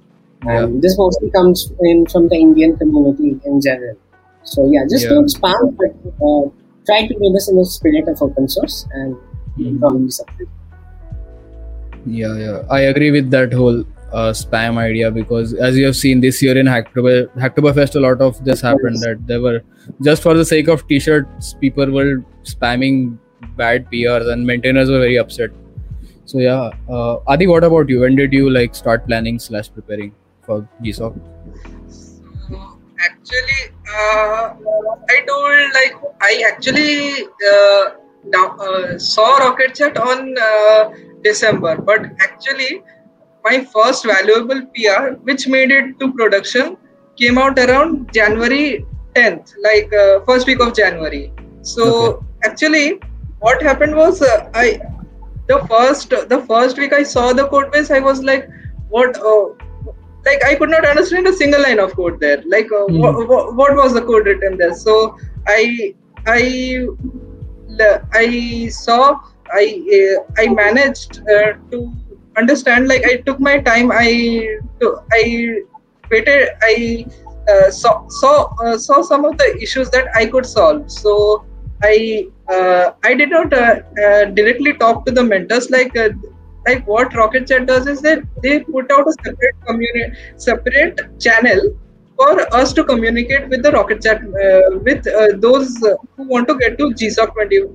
Yeah. 0.46 0.64
And 0.64 0.82
this 0.82 0.98
mostly 0.98 1.30
comes 1.32 1.72
in 1.92 2.06
from 2.14 2.28
the 2.30 2.38
Indian 2.48 2.78
community 2.78 3.40
in 3.46 3.62
general. 3.62 3.98
So 4.54 4.66
yeah, 4.72 4.86
just 4.96 5.06
Yeah. 5.06 5.14
don't 5.16 5.30
spam, 5.36 5.76
but 5.82 5.94
uh, 6.30 6.44
try 6.88 7.00
to 7.08 7.14
do 7.22 7.30
this 7.38 7.50
in 7.52 7.58
the 7.62 7.66
spirit 7.76 8.08
of 8.14 8.22
open 8.30 8.48
source 8.56 8.86
and 8.94 9.16
Yeah 12.06 12.38
yeah. 12.38 12.64
I 12.70 12.82
agree 12.82 13.12
with 13.12 13.30
that 13.32 13.54
whole 13.54 13.84
uh, 14.12 14.32
spam 14.32 14.78
idea 14.78 15.10
because 15.12 15.54
as 15.54 15.78
you 15.78 15.86
have 15.86 15.96
seen 15.96 16.22
this 16.22 16.42
year 16.42 16.58
in 16.58 16.66
hacktober 16.66 17.28
hacktoberfest 17.44 17.96
a 17.96 18.00
lot 18.00 18.22
of 18.22 18.44
this 18.46 18.62
happened 18.62 18.98
that 19.02 19.26
they 19.26 19.38
were 19.38 19.62
just 20.04 20.22
for 20.22 20.34
the 20.36 20.46
sake 20.46 20.68
of 20.68 20.88
t-shirts 20.88 21.56
people 21.62 21.90
were 21.90 22.24
spamming 22.44 23.18
bad 23.58 23.90
prs 23.92 24.32
and 24.32 24.46
maintainers 24.46 24.90
were 24.90 25.00
very 25.00 25.18
upset. 25.18 25.50
So 26.26 26.40
yeah 26.40 26.70
uh, 26.90 27.18
adi 27.28 27.48
what 27.48 27.64
about 27.64 27.90
you? 27.90 28.02
When 28.02 28.16
did 28.16 28.34
you 28.34 28.50
like 28.50 28.76
start 28.76 29.08
planning 29.08 29.40
slash 29.40 29.72
preparing 29.74 30.14
for 30.42 30.68
gsoc 30.84 31.20
So 31.90 32.80
actually, 33.00 33.64
uh, 33.90 34.54
I 35.10 35.26
told 35.28 35.74
like 35.74 35.96
I 36.22 36.44
actually 36.52 37.28
uh, 37.52 38.03
down, 38.32 38.60
uh, 38.60 38.98
saw 38.98 39.38
Rocket 39.38 39.76
Chat 39.76 39.98
on 39.98 40.36
uh, 40.42 40.90
December, 41.24 41.76
but 41.78 42.06
actually 42.22 42.82
my 43.44 43.64
first 43.66 44.06
valuable 44.06 44.62
PR, 44.76 45.14
which 45.24 45.48
made 45.48 45.72
it 45.72 46.00
to 46.00 46.14
production, 46.14 46.78
came 47.18 47.38
out 47.38 47.60
around 47.60 48.12
January 48.14 48.86
10th, 49.16 49.54
like 49.64 49.92
uh, 49.94 50.20
first 50.26 50.48
week 50.48 50.60
of 50.62 50.74
January. 50.76 51.32
So 51.62 52.24
actually, 52.44 53.00
what 53.40 53.62
happened 53.62 53.96
was 53.96 54.22
uh, 54.22 54.50
I 54.54 54.80
the 55.48 55.60
first 55.70 56.10
the 56.10 56.44
first 56.48 56.78
week 56.78 56.94
I 56.94 57.04
saw 57.04 57.34
the 57.34 57.48
code 57.48 57.72
base, 57.72 57.92
I 57.92 58.00
was 58.00 58.24
like, 58.24 58.50
what? 58.90 59.18
Uh, 59.18 59.50
like 60.26 60.44
I 60.46 60.56
could 60.56 60.70
not 60.70 60.86
understand 60.86 61.28
a 61.28 61.34
single 61.34 61.62
line 61.62 61.80
of 61.80 61.94
code 61.96 62.20
there. 62.20 62.42
Like 62.48 62.72
uh, 62.72 62.86
Hmm. 62.88 63.00
what, 63.00 63.28
what, 63.28 63.56
what 63.56 63.76
was 63.76 63.94
the 63.94 64.02
code 64.02 64.26
written 64.26 64.58
there? 64.58 64.74
So 64.74 65.18
I 65.48 65.94
I 66.26 66.88
I 68.14 68.68
saw 68.70 69.20
I 69.52 69.66
uh, 69.98 70.42
I 70.42 70.48
managed 70.48 71.22
uh, 71.30 71.54
to 71.72 71.94
understand. 72.38 72.88
Like 72.88 73.06
I 73.06 73.18
took 73.18 73.40
my 73.40 73.60
time. 73.60 73.92
I 73.92 74.58
I 75.12 75.62
waited. 76.10 76.50
I 76.62 77.06
uh, 77.50 77.72
saw 77.72 78.08
saw 78.08 78.54
uh, 78.64 78.78
saw 78.78 79.02
some 79.02 79.26
of 79.26 79.38
the 79.38 79.58
issues 79.62 79.90
that 79.92 80.08
I 80.16 80.26
could 80.26 80.46
solve. 80.46 80.90
So 80.92 81.46
I 81.84 82.28
uh, 82.50 82.92
I 83.04 83.14
did 83.14 83.30
not 83.30 83.54
uh, 83.54 83.82
uh, 84.04 84.26
directly 84.26 84.74
talk 84.74 85.06
to 85.06 85.12
the 85.12 85.24
mentors 85.24 85.70
like. 85.70 85.96
Uh, 85.96 86.10
like 86.66 86.88
what 86.88 87.14
Rocket 87.14 87.46
Chat 87.46 87.66
does 87.66 87.88
is 87.88 88.00
that 88.04 88.24
they 88.42 88.62
put 88.62 88.90
out 88.90 89.06
a 89.06 89.12
separate 89.12 89.56
community, 89.68 90.18
separate 90.38 91.20
channel 91.20 91.78
for 92.16 92.56
us 92.56 92.74
to 92.74 92.84
communicate 92.84 93.50
with 93.50 93.64
the 93.64 93.72
Rocket 93.72 94.02
Chat 94.02 94.22
uh, 94.22 94.80
with 94.80 95.08
uh, 95.08 95.38
those 95.38 95.82
uh, 95.84 95.96
who 96.16 96.28
want 96.28 96.48
to 96.48 96.58
get 96.58 96.78
to 96.78 96.86
GSOC 96.92 97.34
20, 97.34 97.60
uh, 97.60 97.66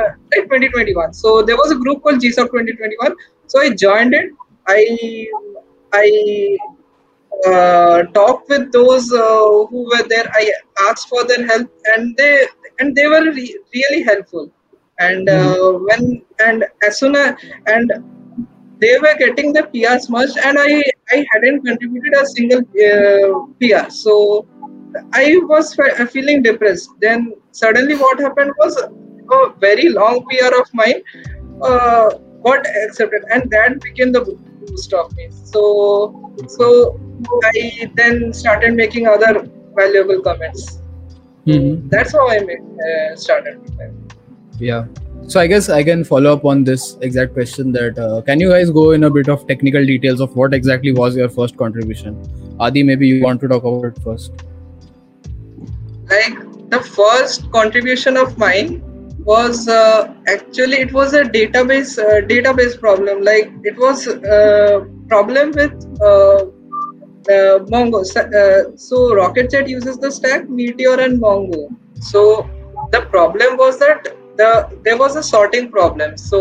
uh, 0.00 0.10
2021. 0.34 1.12
So 1.12 1.42
there 1.42 1.56
was 1.56 1.72
a 1.72 1.76
group 1.76 2.02
called 2.02 2.20
GSOC 2.20 2.50
2021. 2.50 3.14
So 3.46 3.60
I 3.60 3.70
joined 3.70 4.14
it. 4.14 4.30
I 4.68 5.28
I 5.92 6.58
uh, 7.46 8.02
talked 8.14 8.48
with 8.48 8.72
those 8.72 9.12
uh, 9.12 9.66
who 9.70 9.84
were 9.90 10.08
there. 10.08 10.28
I 10.32 10.52
asked 10.88 11.08
for 11.08 11.24
their 11.24 11.46
help, 11.46 11.70
and 11.94 12.16
they 12.16 12.46
and 12.80 12.94
they 12.94 13.06
were 13.06 13.24
re- 13.32 13.58
really 13.74 14.02
helpful. 14.02 14.50
And 14.98 15.28
uh, 15.28 15.72
when 15.72 16.22
and 16.40 16.64
as 16.82 16.98
soon 16.98 17.16
as 17.16 17.36
and 17.66 17.92
they 18.80 18.98
were 18.98 19.14
getting 19.18 19.52
the 19.52 19.62
PRs 19.74 20.08
merged, 20.10 20.38
and 20.38 20.58
I 20.58 20.82
I 21.12 21.24
hadn't 21.32 21.64
contributed 21.64 22.14
a 22.14 22.26
single 22.26 22.60
uh, 22.60 23.46
PR. 23.60 23.88
So 23.90 24.46
I 25.12 25.36
was 25.52 25.74
fe- 25.74 26.06
feeling 26.06 26.42
depressed. 26.42 26.90
Then 27.00 27.34
suddenly, 27.52 27.96
what 27.96 28.20
happened 28.20 28.52
was 28.58 28.76
a 28.76 28.88
very 29.60 29.88
long 29.88 30.24
PR 30.30 30.54
of 30.60 30.68
mine 30.74 31.02
uh, 31.62 32.10
got 32.44 32.66
accepted, 32.84 33.24
and 33.30 33.50
that 33.50 33.80
became 33.80 34.12
the 34.12 34.24
boost 34.24 34.92
of 34.92 35.14
me. 35.16 35.28
So 35.30 36.32
so 36.48 37.00
I 37.44 37.90
then 37.94 38.32
started 38.32 38.74
making 38.74 39.06
other 39.06 39.48
valuable 39.74 40.20
comments. 40.20 40.82
Mhm. 41.46 41.88
That's 41.90 42.12
how 42.12 42.28
I 42.28 42.38
made, 42.40 42.62
uh, 42.86 43.16
started. 43.16 43.60
Yeah. 44.58 44.86
So 45.28 45.40
I 45.40 45.46
guess 45.46 45.68
I 45.68 45.82
can 45.82 46.04
follow 46.04 46.32
up 46.32 46.44
on 46.44 46.64
this 46.64 46.96
exact 47.00 47.34
question. 47.34 47.72
That 47.72 47.98
uh, 47.98 48.22
can 48.22 48.40
you 48.40 48.50
guys 48.50 48.70
go 48.70 48.90
in 48.92 49.04
a 49.04 49.10
bit 49.10 49.28
of 49.28 49.46
technical 49.46 49.84
details 49.84 50.20
of 50.20 50.34
what 50.36 50.54
exactly 50.54 50.92
was 50.92 51.16
your 51.16 51.28
first 51.28 51.56
contribution? 51.56 52.20
Adi, 52.60 52.82
maybe 52.82 53.08
you 53.08 53.22
want 53.22 53.40
to 53.40 53.48
talk 53.48 53.64
about 53.64 53.84
it 53.84 54.02
first. 54.02 54.32
like 56.10 56.36
the 56.70 56.80
first 56.80 57.50
contribution 57.50 58.16
of 58.16 58.36
mine 58.38 58.82
was 59.24 59.68
uh, 59.68 60.14
actually 60.28 60.76
it 60.76 60.92
was 60.92 61.14
a 61.14 61.22
database 61.22 61.98
uh, 61.98 62.20
database 62.26 62.78
problem 62.78 63.22
like 63.22 63.52
it 63.64 63.76
was 63.76 64.06
a 64.06 64.86
problem 65.08 65.50
with 65.52 65.72
uh, 66.00 66.44
uh, 67.34 67.58
mongo 67.72 68.00
uh, 68.16 68.76
so 68.76 68.96
RocketChat 69.20 69.68
uses 69.68 69.98
the 69.98 70.10
stack 70.10 70.48
meteor 70.48 71.00
and 71.00 71.20
mongo 71.20 71.68
so 72.00 72.48
the 72.92 73.00
problem 73.16 73.56
was 73.56 73.78
that 73.80 74.14
the 74.40 74.50
there 74.84 74.98
was 75.04 75.16
a 75.16 75.22
sorting 75.22 75.70
problem 75.70 76.16
so 76.16 76.40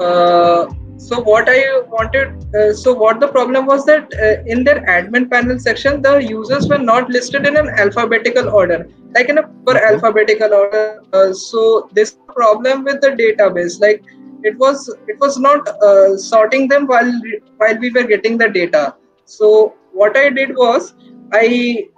uh, 0.00 0.68
so 1.08 1.20
what 1.20 1.48
i 1.48 1.60
wanted 1.96 2.28
uh, 2.54 2.72
so 2.72 2.92
what 2.92 3.20
the 3.20 3.28
problem 3.28 3.66
was 3.66 3.84
that 3.84 4.16
uh, 4.26 4.36
in 4.54 4.64
their 4.64 4.80
admin 4.96 5.30
panel 5.30 5.58
section 5.58 6.02
the 6.02 6.16
users 6.18 6.68
were 6.68 6.82
not 6.92 7.08
listed 7.08 7.46
in 7.46 7.56
an 7.56 7.68
alphabetical 7.84 8.48
order 8.50 8.80
like 9.14 9.28
in 9.28 9.38
a 9.38 9.42
per 9.66 9.76
alphabetical 9.76 10.54
order. 10.54 11.02
Uh, 11.12 11.32
so 11.32 11.88
this 11.92 12.16
problem 12.28 12.84
with 12.84 13.00
the 13.00 13.10
database, 13.22 13.80
like 13.80 14.02
it 14.42 14.56
was 14.58 14.88
it 15.08 15.18
was 15.20 15.38
not 15.38 15.68
uh, 15.82 16.16
sorting 16.16 16.68
them 16.68 16.86
while 16.86 17.12
while 17.56 17.78
we 17.78 17.90
were 17.90 18.04
getting 18.04 18.38
the 18.38 18.48
data. 18.48 18.94
So 19.24 19.74
what 19.92 20.16
I 20.16 20.30
did 20.30 20.56
was 20.56 20.94
I 21.32 21.88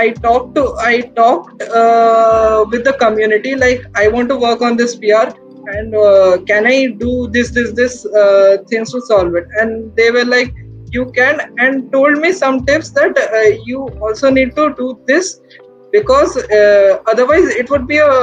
I 0.00 0.10
talked 0.24 0.54
to 0.56 0.64
I 0.78 1.00
talked 1.20 1.62
uh, 1.62 2.64
with 2.70 2.84
the 2.84 2.94
community 3.04 3.54
like 3.54 3.86
I 3.94 4.08
want 4.08 4.28
to 4.30 4.36
work 4.36 4.62
on 4.62 4.76
this 4.76 4.96
PR 4.96 5.28
and 5.76 5.94
uh, 5.94 6.38
can 6.50 6.66
I 6.66 6.78
do 7.04 7.28
this 7.36 7.50
this 7.50 7.72
this 7.72 8.06
uh, 8.06 8.58
things 8.68 8.92
to 8.92 9.00
solve 9.08 9.34
it 9.40 9.48
and 9.62 9.94
they 9.96 10.10
were 10.10 10.24
like 10.24 10.54
you 10.96 11.04
can 11.18 11.40
and 11.58 11.92
told 11.92 12.18
me 12.18 12.32
some 12.32 12.64
tips 12.70 12.90
that 13.00 13.18
uh, 13.24 13.42
you 13.64 13.88
also 14.06 14.30
need 14.30 14.56
to 14.56 14.74
do 14.80 14.88
this 15.06 15.40
because 15.92 16.36
uh, 16.36 16.98
otherwise 17.06 17.46
it 17.62 17.70
would 17.70 17.86
be 17.86 17.98
a, 17.98 18.14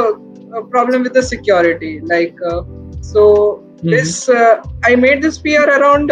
a, 0.60 0.64
problem 0.74 1.04
with 1.04 1.14
the 1.14 1.24
security 1.24 1.94
like 2.02 2.36
uh, 2.50 2.62
so 3.02 3.24
mm-hmm. 3.24 3.90
this 3.90 4.30
I 4.90 4.96
made 4.96 5.22
this 5.22 5.38
PR 5.38 5.70
around 5.80 6.12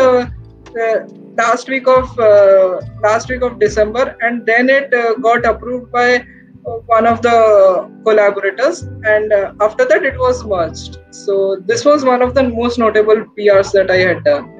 last 1.37 1.67
week 1.67 1.87
of 1.87 2.19
uh, 2.19 2.81
last 3.01 3.29
week 3.29 3.41
of 3.41 3.59
December, 3.59 4.15
and 4.21 4.45
then 4.45 4.69
it 4.69 4.93
uh, 4.93 5.15
got 5.15 5.45
approved 5.45 5.91
by 5.91 6.15
uh, 6.17 6.77
one 6.95 7.05
of 7.05 7.21
the 7.21 7.91
collaborators, 8.03 8.83
and 9.13 9.31
uh, 9.31 9.53
after 9.61 9.85
that 9.85 10.03
it 10.03 10.17
was 10.17 10.43
merged. 10.45 10.99
So 11.11 11.57
this 11.65 11.85
was 11.85 12.05
one 12.05 12.21
of 12.21 12.33
the 12.33 12.43
most 12.43 12.79
notable 12.79 13.25
PRs 13.37 13.71
that 13.73 13.91
I 13.91 13.97
had 13.97 14.23
done. 14.23 14.51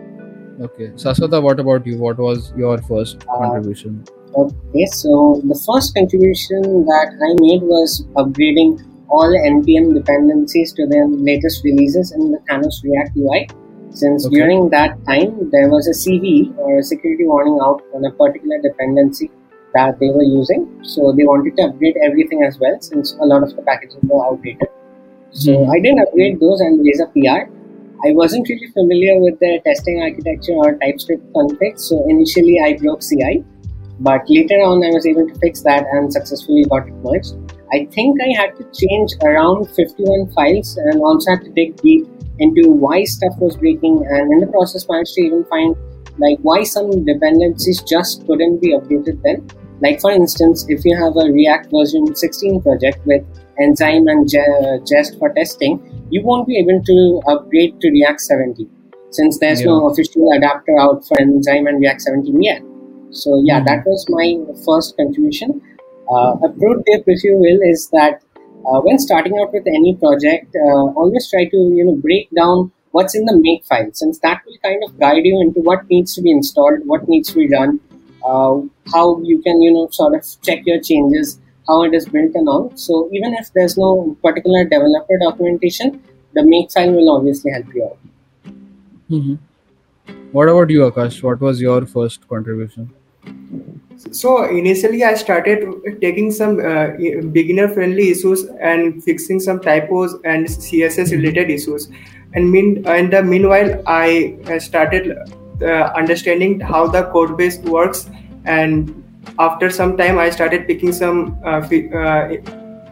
Okay, 0.62 0.88
Saswata, 1.04 1.42
what 1.42 1.60
about 1.60 1.86
you? 1.86 1.98
What 1.98 2.18
was 2.18 2.54
your 2.56 2.78
first 2.84 3.26
uh, 3.30 3.38
contribution? 3.40 4.06
Okay, 4.36 4.86
so 4.86 5.42
the 5.46 5.62
first 5.68 5.94
contribution 5.96 6.62
that 6.86 7.10
I 7.28 7.32
made 7.42 7.62
was 7.62 8.06
upgrading 8.16 8.92
all 9.08 9.32
npm 9.48 9.94
dependencies 9.94 10.74
to 10.74 10.88
their 10.88 11.08
latest 11.08 11.64
releases 11.64 12.12
in 12.12 12.32
the 12.32 12.40
Thanos 12.50 12.84
React 12.84 13.18
UI 13.18 13.48
since 13.96 14.26
okay. 14.26 14.36
during 14.36 14.70
that 14.70 14.94
time 15.06 15.50
there 15.52 15.70
was 15.70 15.88
a 15.88 15.96
CV 16.02 16.56
or 16.58 16.80
a 16.80 16.84
security 16.84 17.26
warning 17.26 17.60
out 17.62 17.82
on 17.94 18.06
a 18.06 18.12
particular 18.12 18.62
dependency 18.62 19.32
that 19.74 20.00
they 20.00 20.10
were 20.10 20.24
using. 20.24 20.62
So 20.84 21.12
they 21.12 21.24
wanted 21.24 21.58
to 21.58 21.64
upgrade 21.64 21.98
everything 22.04 22.44
as 22.44 22.58
well 22.60 22.78
since 22.82 23.14
a 23.22 23.26
lot 23.26 23.44
of 23.44 23.56
the 23.56 23.62
packages 23.62 23.98
were 24.04 24.26
outdated. 24.26 24.70
So 25.32 25.52
mm-hmm. 25.52 25.72
I 25.72 25.80
didn't 25.80 26.00
upgrade 26.00 26.40
those 26.40 26.62
and 26.62 26.86
raise 26.86 27.02
a 27.02 27.08
PR. 27.08 27.52
I 28.08 28.12
wasn't 28.12 28.48
really 28.48 28.68
familiar 28.72 29.20
with 29.20 29.40
the 29.40 29.60
testing 29.66 30.02
architecture 30.02 30.54
or 30.54 30.76
TypeScript 30.78 31.34
config, 31.34 31.80
so 31.80 32.08
initially 32.10 32.60
I 32.64 32.74
broke 32.74 33.02
CI, 33.02 33.44
but 34.00 34.30
later 34.30 34.60
on 34.62 34.84
I 34.84 34.90
was 34.90 35.08
able 35.08 35.28
to 35.28 35.36
fix 35.40 35.62
that 35.62 35.86
and 35.92 36.12
successfully 36.12 36.66
got 36.66 36.88
it 36.88 36.94
merged. 36.96 37.34
I 37.74 37.86
think 37.92 38.20
I 38.22 38.40
had 38.40 38.56
to 38.58 38.64
change 38.74 39.14
around 39.24 39.66
51 39.76 40.32
files 40.34 40.78
and 40.78 41.02
also 41.02 41.32
had 41.32 41.44
to 41.44 41.52
dig 41.52 41.76
deep 41.78 42.06
into 42.40 42.70
why 42.70 43.04
stuff 43.04 43.34
was 43.38 43.58
breaking 43.58 44.06
and 44.10 44.32
in 44.32 44.40
the 44.40 44.48
process 44.48 44.88
managed 44.90 45.14
to 45.14 45.22
even 45.22 45.46
find 45.46 45.76
like 46.18 46.38
why 46.42 46.64
some 46.64 47.06
dependencies 47.06 47.82
just 47.84 48.26
couldn't 48.28 48.62
be 48.62 48.74
updated 48.74 49.22
then 49.24 49.48
like 49.82 50.00
for 50.02 50.12
instance 50.12 50.66
if 50.70 50.84
you 50.86 50.96
have 50.98 51.16
a 51.16 51.32
react 51.32 51.72
version 51.72 52.16
16 52.16 52.62
project 52.62 53.06
with 53.06 53.24
enzyme 53.60 54.08
and 54.08 54.30
jest 54.86 55.18
for 55.18 55.34
testing 55.34 55.80
you 56.10 56.22
won't 56.24 56.48
be 56.48 56.58
able 56.58 56.82
to 56.84 57.22
upgrade 57.28 57.80
to 57.82 57.90
react 57.90 58.22
17 58.22 58.70
since 59.12 59.40
there's 59.40 59.62
yeah. 59.62 59.68
no 59.68 59.90
official 59.90 60.32
adapter 60.34 60.78
out 60.80 61.06
for 61.08 61.20
enzyme 61.20 61.68
and 61.68 61.80
react 61.80 62.02
17 62.02 62.42
yet 62.42 62.62
so 63.12 63.42
yeah 63.46 63.58
mm-hmm. 63.58 63.66
that 63.66 63.86
was 63.86 64.06
my 64.10 64.36
first 64.66 64.96
contribution 64.98 65.62
uh, 66.10 66.36
a 66.44 66.50
pro 66.50 66.76
tip 66.84 67.04
if 67.08 67.24
you 67.24 67.36
will 67.38 67.60
is 67.72 67.90
that 67.90 68.22
uh, 68.66 68.80
when 68.82 68.98
starting 69.00 69.38
out 69.40 69.54
with 69.54 69.68
any 69.68 69.96
project, 69.96 70.56
uh, 70.56 70.86
always 71.02 71.30
try 71.30 71.46
to 71.46 71.58
you 71.58 71.86
know 71.86 71.96
break 71.96 72.30
down 72.32 72.72
what's 72.92 73.16
in 73.16 73.26
the 73.26 73.38
make 73.38 73.66
file, 73.66 73.90
since 73.94 74.20
that 74.20 74.42
will 74.46 74.58
kind 74.64 74.82
of 74.86 74.98
guide 75.00 75.26
you 75.26 75.40
into 75.42 75.60
what 75.62 75.88
needs 75.90 76.16
to 76.16 76.22
be 76.22 76.32
installed, 76.32 76.80
what 76.86 77.08
needs 77.08 77.30
to 77.30 77.36
be 77.36 77.48
done, 77.48 77.80
uh, 78.26 78.60
how 78.94 79.20
you 79.22 79.42
can 79.42 79.62
you 79.62 79.74
know 79.74 79.88
sort 79.92 80.16
of 80.16 80.26
check 80.42 80.62
your 80.66 80.82
changes, 80.82 81.40
how 81.68 81.84
it 81.84 81.94
is 81.94 82.08
built 82.08 82.32
and 82.36 82.48
all. 82.48 82.72
So 82.76 83.10
even 83.12 83.34
if 83.34 83.52
there's 83.54 83.78
no 83.78 84.18
particular 84.24 84.64
developer 84.64 85.18
documentation, 85.20 86.02
the 86.34 86.44
make 86.44 86.72
file 86.72 86.92
will 86.92 87.10
obviously 87.16 87.52
help 87.52 87.74
you 87.74 87.86
out. 87.86 87.98
Mm-hmm. 89.10 89.36
What 90.32 90.50
about 90.50 90.70
you, 90.70 90.82
Akash? 90.92 91.22
What 91.24 91.40
was 91.40 91.62
your 91.62 91.86
first 91.86 92.28
contribution? 92.28 92.94
So 94.12 94.44
initially, 94.44 95.04
I 95.04 95.14
started 95.16 95.66
taking 96.02 96.32
some 96.32 96.60
uh, 96.60 96.88
beginner-friendly 97.32 98.10
issues 98.10 98.46
and 98.60 99.04
fixing 99.04 99.40
some 99.40 99.60
typos 99.60 100.16
and 100.24 100.46
CSS-related 100.46 101.50
issues. 101.50 101.90
And 102.34 102.52
mean, 102.52 102.86
in 102.88 103.10
the 103.10 103.24
meanwhile, 103.24 103.82
I 103.88 104.38
started 104.60 105.18
uh, 105.62 105.66
understanding 105.96 106.60
how 106.60 106.88
the 106.88 107.04
code 107.04 107.38
base 107.38 107.58
works. 107.60 108.10
And 108.46 109.04
after 109.40 109.70
some 109.70 109.98
time, 109.98 110.18
I 110.18 110.30
started 110.30 110.68
picking 110.68 110.92
some 110.92 111.40
uh, 111.44 111.62
uh 111.62 112.36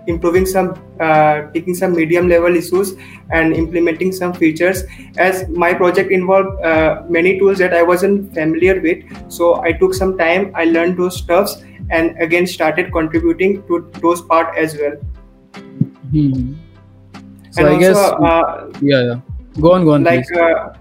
improving 0.08 0.46
some 0.46 0.74
uh, 1.00 1.42
taking 1.54 1.76
some 1.76 1.94
medium 1.96 2.28
level 2.28 2.56
issues 2.56 2.94
and 3.32 3.54
implementing 3.54 4.12
some 4.12 4.34
features. 4.34 4.84
As 5.18 5.48
my 5.50 5.74
project 5.74 6.12
involved 6.12 6.62
uh, 6.64 7.04
many 7.10 7.38
tools 7.40 7.58
that 7.60 7.74
i 7.74 7.82
wasn't 7.82 8.34
familiar 8.34 8.80
with 8.82 9.04
so 9.32 9.62
i 9.64 9.72
took 9.72 9.94
some 9.94 10.18
time 10.18 10.52
i 10.56 10.66
learned 10.66 10.98
those 10.98 11.18
stuffs 11.18 11.64
and 11.90 12.20
again 12.20 12.48
started 12.48 12.92
contributing 12.92 13.62
to 13.68 13.92
those 14.02 14.22
part 14.22 14.56
as 14.58 14.78
well. 14.78 14.96
Hmm. 16.12 16.54
so 17.52 17.62
and 17.62 17.68
i 17.68 17.74
also, 17.74 17.80
guess 17.80 17.98
uh, 17.98 18.72
yeah 18.82 19.04
yeah. 19.04 19.20
Go 19.62 19.74
on 19.74 19.86
go 19.86 19.94
on 19.94 20.04
like 20.04 20.26
uh, 20.36 20.74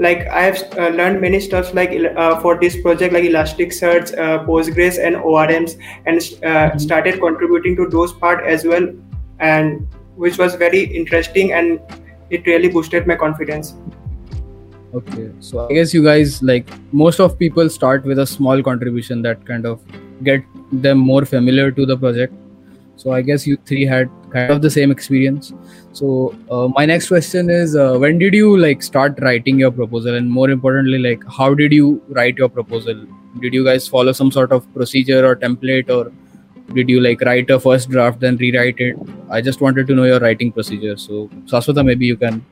like 0.00 0.26
I 0.28 0.42
have 0.42 0.60
uh, 0.78 0.88
learned 0.88 1.20
many 1.20 1.38
stuff 1.40 1.72
like 1.74 1.90
uh, 2.16 2.40
for 2.40 2.58
this 2.58 2.80
project 2.80 3.12
like 3.12 3.24
Elasticsearch, 3.24 4.12
uh, 4.18 4.44
Postgres, 4.44 4.98
and 5.06 5.16
ORMs, 5.16 5.76
and 6.06 6.18
uh, 6.18 6.20
mm-hmm. 6.20 6.78
started 6.78 7.20
contributing 7.20 7.76
to 7.76 7.88
those 7.88 8.12
part 8.12 8.44
as 8.44 8.64
well, 8.64 8.88
and 9.38 9.86
which 10.16 10.38
was 10.38 10.54
very 10.54 10.84
interesting 11.00 11.52
and 11.52 11.80
it 12.30 12.46
really 12.46 12.68
boosted 12.68 13.06
my 13.06 13.16
confidence. 13.16 13.74
Okay, 14.94 15.30
so 15.38 15.68
I 15.68 15.74
guess 15.74 15.94
you 15.94 16.02
guys 16.02 16.42
like 16.42 16.68
most 16.92 17.20
of 17.20 17.38
people 17.38 17.68
start 17.70 18.04
with 18.04 18.18
a 18.18 18.26
small 18.26 18.62
contribution 18.62 19.22
that 19.22 19.44
kind 19.46 19.66
of 19.66 19.80
get 20.24 20.44
them 20.72 20.98
more 20.98 21.24
familiar 21.24 21.70
to 21.70 21.86
the 21.86 21.96
project 21.96 22.34
so 23.00 23.12
I 23.12 23.22
guess 23.22 23.46
you 23.46 23.56
three 23.68 23.84
had 23.86 24.10
kind 24.32 24.52
of 24.52 24.60
the 24.62 24.70
same 24.70 24.90
experience. 24.90 25.52
So 25.92 26.34
uh, 26.50 26.68
my 26.68 26.84
next 26.84 27.08
question 27.08 27.48
is, 27.48 27.74
uh, 27.74 27.96
when 27.98 28.18
did 28.18 28.34
you 28.34 28.56
like 28.56 28.82
start 28.82 29.18
writing 29.26 29.58
your 29.58 29.70
proposal, 29.70 30.14
and 30.14 30.30
more 30.30 30.50
importantly, 30.50 30.98
like 30.98 31.22
how 31.38 31.54
did 31.54 31.72
you 31.72 32.02
write 32.08 32.36
your 32.36 32.48
proposal? 32.48 33.06
Did 33.40 33.54
you 33.54 33.64
guys 33.64 33.88
follow 33.88 34.12
some 34.12 34.30
sort 34.30 34.52
of 34.52 34.72
procedure 34.74 35.24
or 35.26 35.34
template, 35.34 35.88
or 35.98 36.12
did 36.74 36.90
you 36.90 37.00
like 37.00 37.22
write 37.22 37.50
a 37.50 37.58
first 37.58 37.90
draft 37.90 38.20
then 38.20 38.36
rewrite 38.36 38.80
it? 38.80 38.96
I 39.30 39.40
just 39.40 39.60
wanted 39.60 39.86
to 39.86 39.94
know 39.94 40.04
your 40.04 40.20
writing 40.20 40.52
procedure. 40.52 40.96
So 40.96 41.28
Saswata, 41.46 41.84
maybe 41.84 42.06
you 42.06 42.16
can 42.16 42.44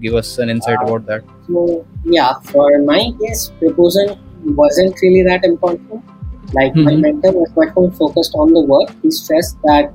give 0.00 0.14
us 0.14 0.36
an 0.38 0.50
insight 0.50 0.78
uh, 0.80 0.84
about 0.84 1.06
that. 1.06 1.24
So 1.46 1.86
yeah, 2.04 2.34
for 2.52 2.68
my 2.82 3.00
case, 3.22 3.50
proposal 3.58 4.18
wasn't 4.44 5.00
really 5.02 5.22
that 5.22 5.44
important 5.44 6.04
like 6.52 6.72
mm-hmm. 6.72 6.84
my 6.84 6.96
mentor 6.96 7.32
was 7.32 7.50
much 7.56 7.74
more 7.74 7.90
focused 7.92 8.34
on 8.34 8.52
the 8.52 8.60
work. 8.60 8.90
He 9.02 9.10
stressed 9.10 9.56
that 9.62 9.92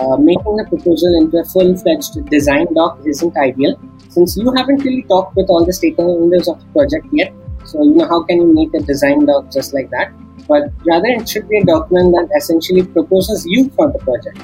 uh, 0.00 0.16
making 0.16 0.56
the 0.56 0.66
proposal 0.68 1.14
into 1.20 1.38
a 1.38 1.44
full-fledged 1.44 2.24
design 2.26 2.66
doc 2.74 2.98
isn't 3.06 3.36
ideal 3.36 3.78
since 4.08 4.36
you 4.36 4.52
haven't 4.54 4.84
really 4.84 5.02
talked 5.04 5.36
with 5.36 5.48
all 5.48 5.64
the 5.64 5.72
stakeholders 5.72 6.48
of 6.52 6.60
the 6.60 6.68
project 6.72 7.06
yet. 7.12 7.32
So 7.64 7.82
you 7.82 7.94
know 7.94 8.08
how 8.08 8.22
can 8.24 8.38
you 8.38 8.54
make 8.54 8.74
a 8.74 8.84
design 8.84 9.26
doc 9.26 9.52
just 9.52 9.74
like 9.74 9.90
that? 9.90 10.12
But 10.48 10.72
rather, 10.86 11.08
it 11.08 11.28
should 11.28 11.48
be 11.48 11.58
a 11.58 11.64
document 11.64 12.12
that 12.12 12.28
essentially 12.36 12.84
proposes 12.84 13.44
you 13.46 13.68
for 13.70 13.92
the 13.92 13.98
project. 13.98 14.40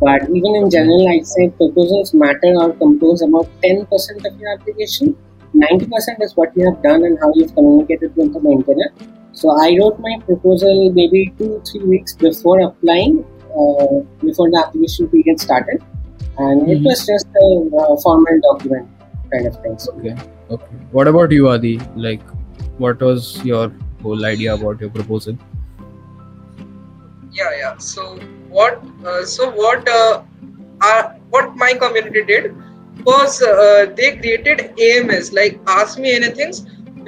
But 0.00 0.22
even 0.30 0.54
in 0.54 0.70
general, 0.70 1.08
I'd 1.08 1.26
say 1.26 1.48
proposals 1.48 2.12
matter 2.14 2.54
or 2.54 2.72
compose 2.74 3.22
about 3.22 3.48
10% 3.64 3.88
of 4.26 4.38
your 4.38 4.52
application. 4.52 5.16
90% 5.54 6.22
is 6.22 6.36
what 6.36 6.54
you 6.54 6.66
have 6.66 6.82
done 6.82 7.02
and 7.02 7.18
how 7.18 7.32
you've 7.34 7.54
communicated 7.54 8.14
with 8.14 8.32
the 8.34 8.40
maintainer. 8.40 8.92
So 9.40 9.50
I 9.50 9.76
wrote 9.78 9.98
my 10.00 10.14
proposal 10.26 10.92
maybe 10.92 11.32
two 11.38 11.62
three 11.70 11.84
weeks 11.90 12.14
before 12.22 12.60
applying, 12.60 13.24
uh, 13.56 14.00
before 14.22 14.50
the 14.54 14.64
application 14.66 15.08
period 15.12 15.38
started, 15.40 15.84
and 16.38 16.62
mm-hmm. 16.62 16.72
it 16.72 16.80
was 16.82 17.04
just 17.10 17.28
a 17.42 17.96
formal 18.04 18.40
document 18.46 18.88
kind 19.32 19.46
of 19.50 19.60
thing. 19.62 19.76
Okay. 19.92 20.16
Okay. 20.56 20.80
What 20.90 21.06
about 21.06 21.30
you, 21.30 21.48
Adi? 21.50 21.78
Like, 21.94 22.24
what 22.78 23.00
was 23.00 23.28
your 23.44 23.70
whole 24.02 24.24
idea 24.24 24.54
about 24.54 24.80
your 24.80 24.90
proposal? 24.90 25.38
Yeah, 27.30 27.54
yeah. 27.58 27.76
So 27.76 28.16
what? 28.48 28.82
Uh, 29.04 29.24
so 29.24 29.50
what? 29.50 29.88
Uh, 29.88 30.22
uh, 30.80 31.02
what 31.36 31.54
my 31.54 31.74
community 31.74 32.24
did 32.24 32.56
was 33.04 33.40
uh, 33.40 33.86
they 33.96 34.16
created 34.16 34.80
AMS, 34.88 35.32
like 35.32 35.60
Ask 35.68 35.98
Me 35.98 36.12
Anything 36.16 36.52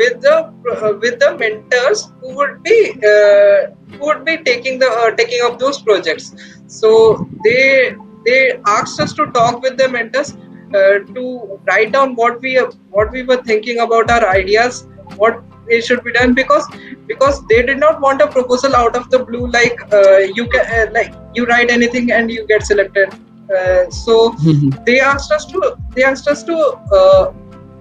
with 0.01 0.21
the 0.27 0.37
uh, 0.75 0.93
with 1.03 1.19
the 1.25 1.31
mentors 1.43 2.01
who 2.21 2.35
would 2.37 2.63
be 2.63 2.79
uh, 3.13 3.59
who 3.93 4.07
would 4.07 4.25
be 4.25 4.37
taking 4.51 4.79
the 4.79 4.91
uh, 5.01 5.11
taking 5.23 5.41
up 5.49 5.59
those 5.59 5.81
projects 5.91 6.35
So 6.71 7.29
they 7.45 7.97
they 8.25 8.61
asked 8.67 9.01
us 9.01 9.13
to 9.15 9.27
talk 9.33 9.63
with 9.63 9.77
the 9.77 9.89
mentors 9.89 10.37
uh, 10.75 10.99
to 11.15 11.61
write 11.67 11.93
down 11.93 12.15
what 12.15 12.41
we 12.41 12.57
what 12.91 13.11
we 13.11 13.23
were 13.25 13.43
thinking 13.43 13.81
about 13.81 14.11
our 14.11 14.29
ideas, 14.29 14.87
what 15.17 15.43
it 15.69 15.85
should 15.85 16.05
be 16.05 16.13
done 16.13 16.35
because 16.35 16.69
because 17.07 17.45
they 17.49 17.63
did 17.63 17.79
not 17.79 18.01
want 18.01 18.23
a 18.23 18.29
proposal 18.29 18.77
out 18.77 18.95
of 18.97 19.11
the 19.11 19.19
blue 19.19 19.49
like 19.49 19.83
uh, 19.93 20.19
you 20.39 20.47
can 20.49 20.65
uh, 20.79 20.93
like 20.93 21.13
you 21.35 21.47
write 21.47 21.71
anything 21.71 22.13
and 22.13 22.31
you 22.31 22.47
get 22.47 22.65
selected. 22.65 23.13
Uh, 23.57 23.91
so 23.91 24.31
they 24.87 25.01
asked 25.01 25.33
us 25.33 25.45
to 25.45 25.77
they 25.97 26.05
asked 26.05 26.29
us 26.29 26.45
to 26.45 26.57
uh, 26.93 27.33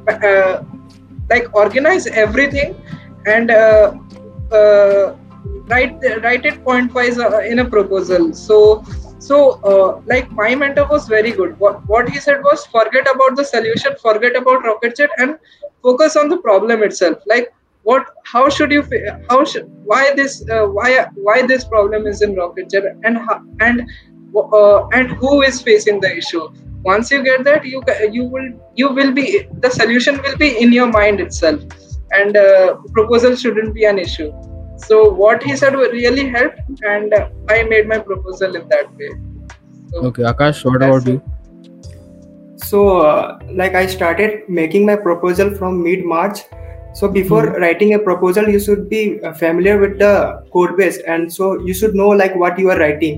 uh, 0.08 0.63
like 1.30 1.54
organize 1.54 2.08
everything 2.08 2.76
and 3.26 3.50
write 5.70 6.00
write 6.24 6.46
it 6.46 6.63
point 6.63 6.94
wise 6.94 7.18
in 7.18 7.60
a 7.60 7.65
proposal. 7.65 8.34
So 8.34 8.84
so 9.20 9.60
uh, 9.63 10.02
like 10.06 10.32
my 10.32 10.56
mentor 10.56 10.88
was 10.88 11.08
very 11.08 11.32
good 11.32 11.60
what, 11.60 11.86
what 11.88 12.10
he 12.10 12.20
said 12.20 12.42
was 12.42 12.65
forget 12.68 13.06
about 13.13 13.36
the 13.36 13.44
solution 13.44 13.96
forget 14.02 14.36
about 14.36 14.63
rocket 14.63 14.96
RocketChat 14.98 15.10
and 15.18 15.38
focus 15.84 16.15
on 16.15 16.30
the 16.30 16.38
problem 16.38 16.84
itself 16.84 17.18
like 17.28 17.54
what 17.84 18.06
how 18.24 18.50
should 18.50 18.72
you 18.72 18.84
how 19.30 19.44
should 19.44 19.70
why 19.84 20.13
this 20.15 20.50
uh, 20.50 20.65
why 20.65 21.06
why 21.15 21.46
this 21.46 21.65
problem 21.65 22.08
is 22.08 22.22
in 22.22 22.36
rocket 22.36 22.70
RocketChat 22.70 23.00
and 23.04 23.20
and 23.60 23.84
uh, 24.36 24.88
and 24.89 25.12
who 25.12 25.42
is 25.42 25.62
facing 25.62 26.00
the 26.00 26.15
issue. 26.18 26.50
Once 26.84 27.12
you 27.12 27.24
get 27.24 27.44
that 27.44 27.65
you 27.65 27.82
you 28.12 28.24
will 28.24 28.50
you 28.76 28.89
will 28.89 29.12
be 29.12 29.48
the 29.63 29.70
solution 29.70 30.22
will 30.22 30.38
be 30.38 30.58
in 30.58 30.72
your 30.72 30.88
mind 30.88 31.20
itself. 31.20 31.62
And 32.12 32.38
uh, 32.38 32.76
proposal 32.94 33.36
shouldn't 33.36 33.74
be 33.74 33.86
an 33.86 34.00
issue. 34.00 34.32
So 34.78 35.10
what 35.10 35.44
he 35.44 35.56
said 35.56 35.74
really 35.74 36.30
helped 36.30 36.62
and 36.84 37.13
uh, 37.13 37.30
i 37.50 37.63
made 37.63 37.88
my 37.88 38.00
proposal 38.00 38.56
in 38.56 38.70
that 38.70 38.96
way. 38.96 39.12
So 39.89 40.06
okay 40.12 40.24
akash 40.24 40.63
what 40.63 40.82
about 40.82 41.06
you? 41.08 41.22
so 42.70 43.00
uh, 43.00 43.39
like 43.60 43.76
i 43.82 43.86
started 43.86 44.48
making 44.48 44.86
my 44.86 44.96
proposal 44.96 45.52
from 45.60 45.82
mid 45.84 46.06
march 46.06 46.39
so 46.94 47.08
before 47.08 47.44
mm-hmm. 47.46 47.62
writing 47.62 47.94
a 47.94 48.00
proposal 48.00 48.50
you 48.50 48.60
should 48.60 48.89
be 48.89 49.20
familiar 49.42 49.78
with 49.80 49.98
the 50.00 50.13
code 50.54 50.76
base 50.78 51.00
and 51.13 51.32
so 51.32 51.52
you 51.70 51.74
should 51.74 51.96
know 51.96 52.10
like 52.10 52.36
what 52.36 52.60
you 52.60 52.70
are 52.70 52.80
writing 52.80 53.18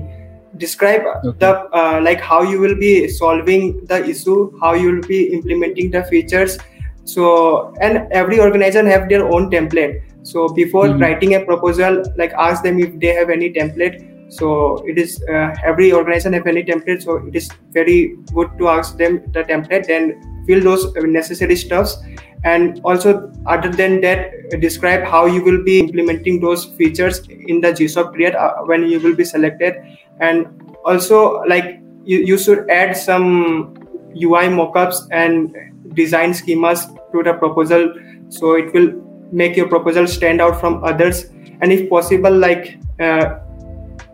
describe 0.58 1.02
okay. 1.24 1.38
the 1.38 1.50
uh, 1.72 2.00
like 2.02 2.20
how 2.20 2.42
you 2.42 2.60
will 2.60 2.74
be 2.74 3.08
solving 3.08 3.84
the 3.86 4.04
issue 4.04 4.52
how 4.60 4.74
you 4.74 4.92
will 4.92 5.06
be 5.08 5.32
implementing 5.32 5.90
the 5.90 6.04
features. 6.04 6.58
So 7.04 7.74
and 7.80 8.06
every 8.12 8.40
organization 8.40 8.86
have 8.86 9.08
their 9.08 9.26
own 9.26 9.50
template. 9.50 10.02
So 10.22 10.48
before 10.48 10.86
mm-hmm. 10.86 11.02
writing 11.02 11.34
a 11.34 11.44
proposal 11.44 12.04
like 12.16 12.32
ask 12.32 12.62
them 12.62 12.78
if 12.78 12.98
they 13.00 13.08
have 13.08 13.30
any 13.30 13.52
template. 13.52 14.08
So 14.32 14.82
it 14.86 14.96
is 14.96 15.22
uh, 15.28 15.54
every 15.64 15.92
organization 15.92 16.32
have 16.34 16.46
any 16.46 16.62
template. 16.62 17.02
So 17.02 17.16
it 17.16 17.34
is 17.34 17.50
very 17.70 18.16
good 18.32 18.50
to 18.58 18.68
ask 18.68 18.96
them 18.96 19.22
the 19.32 19.42
template 19.44 19.86
then 19.86 20.44
fill 20.46 20.60
those 20.62 20.94
necessary 20.96 21.56
stuffs. 21.56 21.98
And 22.44 22.80
also 22.82 23.32
other 23.46 23.70
than 23.70 24.00
that 24.00 24.60
describe 24.60 25.04
how 25.04 25.26
you 25.26 25.44
will 25.44 25.62
be 25.62 25.78
implementing 25.78 26.40
those 26.40 26.64
features 26.64 27.20
in 27.28 27.60
the 27.60 27.68
gsoc 27.72 28.12
period 28.12 28.34
uh, 28.34 28.54
when 28.64 28.82
you 28.82 28.98
will 28.98 29.14
be 29.14 29.24
selected 29.24 29.76
and 30.22 30.46
also 30.84 31.42
like 31.52 31.80
you, 32.04 32.18
you 32.18 32.38
should 32.38 32.70
add 32.70 32.96
some 32.96 33.74
ui 34.14 34.48
mockups 34.58 35.06
and 35.10 35.54
design 35.94 36.32
schemas 36.32 36.86
to 37.12 37.22
the 37.22 37.34
proposal. 37.34 37.92
So 38.28 38.54
it 38.54 38.72
will 38.72 38.90
make 39.30 39.56
your 39.56 39.68
proposal 39.68 40.06
stand 40.06 40.40
out 40.40 40.58
from 40.60 40.82
others. 40.84 41.24
And 41.60 41.72
if 41.72 41.88
possible 41.88 42.36
like 42.36 42.78
uh, 43.00 43.38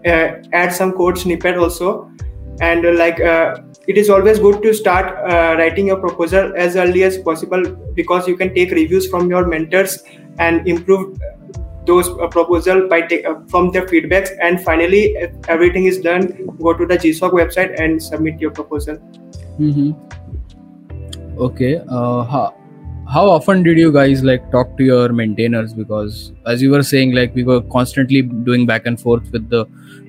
uh, 0.06 0.42
add 0.52 0.72
some 0.72 0.92
code 0.92 1.18
snippet 1.18 1.56
also. 1.56 2.10
And 2.60 2.84
uh, 2.84 2.92
like 2.92 3.18
it 3.88 3.96
is 3.96 4.10
always 4.10 4.38
good 4.38 4.62
to 4.62 4.74
start 4.74 5.16
uh, 5.30 5.56
writing 5.58 5.86
your 5.86 5.96
proposal 5.96 6.52
as 6.56 6.76
early 6.76 7.04
as 7.04 7.18
possible 7.18 7.62
because 7.94 8.28
you 8.28 8.36
can 8.36 8.54
take 8.54 8.70
reviews 8.70 9.08
from 9.08 9.30
your 9.30 9.46
mentors 9.46 10.02
and 10.38 10.68
improve 10.68 11.18
those 11.88 12.08
uh, 12.08 12.28
proposal 12.28 12.86
by 12.88 13.00
take, 13.12 13.26
uh, 13.26 13.34
from 13.48 13.70
their 13.72 13.86
feedbacks. 13.86 14.30
And 14.42 14.62
finally 14.68 15.02
if 15.24 15.50
everything 15.56 15.86
is 15.86 15.98
done 16.06 16.28
go 16.60 16.74
to 16.82 16.86
the 16.86 16.98
gsoc 17.06 17.32
website 17.40 17.74
and 17.80 18.02
submit 18.02 18.40
your 18.46 18.52
proposal. 18.60 19.02
Mm-hmm. 19.58 19.92
okay 21.44 21.78
how, 21.88 22.54
how 23.12 23.28
often 23.28 23.62
did 23.62 23.78
you 23.78 23.92
guys 23.92 24.22
like 24.22 24.50
talk 24.52 24.76
to 24.76 24.84
your 24.84 25.08
maintainers? 25.12 25.72
Because 25.74 26.32
as 26.46 26.62
you 26.62 26.70
were 26.70 26.82
saying 26.82 27.14
like 27.14 27.34
we 27.34 27.42
were 27.42 27.62
constantly 27.62 28.22
doing 28.22 28.66
back 28.66 28.86
and 28.86 29.00
forth 29.00 29.32
with 29.32 29.48
the 29.48 29.64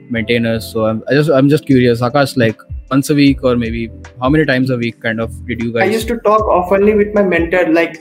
maintainers. 0.09 0.65
So 0.71 0.85
i'm 0.85 1.03
I 1.07 1.13
just 1.13 1.31
i'm 1.31 1.49
just 1.49 1.65
curious 1.65 2.01
akash 2.01 2.35
like 2.37 2.59
once 2.91 3.09
a 3.09 3.15
week 3.15 3.43
or 3.43 3.55
maybe 3.55 3.81
how 4.21 4.29
many 4.29 4.45
times 4.45 4.69
a 4.69 4.77
week 4.77 4.99
kind 5.01 5.21
of 5.25 5.33
did 5.47 5.61
you 5.63 5.71
guys 5.73 5.83
i 5.83 5.91
used 5.95 6.07
to 6.07 6.17
talk 6.27 6.41
oftenly 6.57 6.95
with 7.01 7.13
my 7.17 7.23
mentor 7.33 7.63
like 7.77 7.97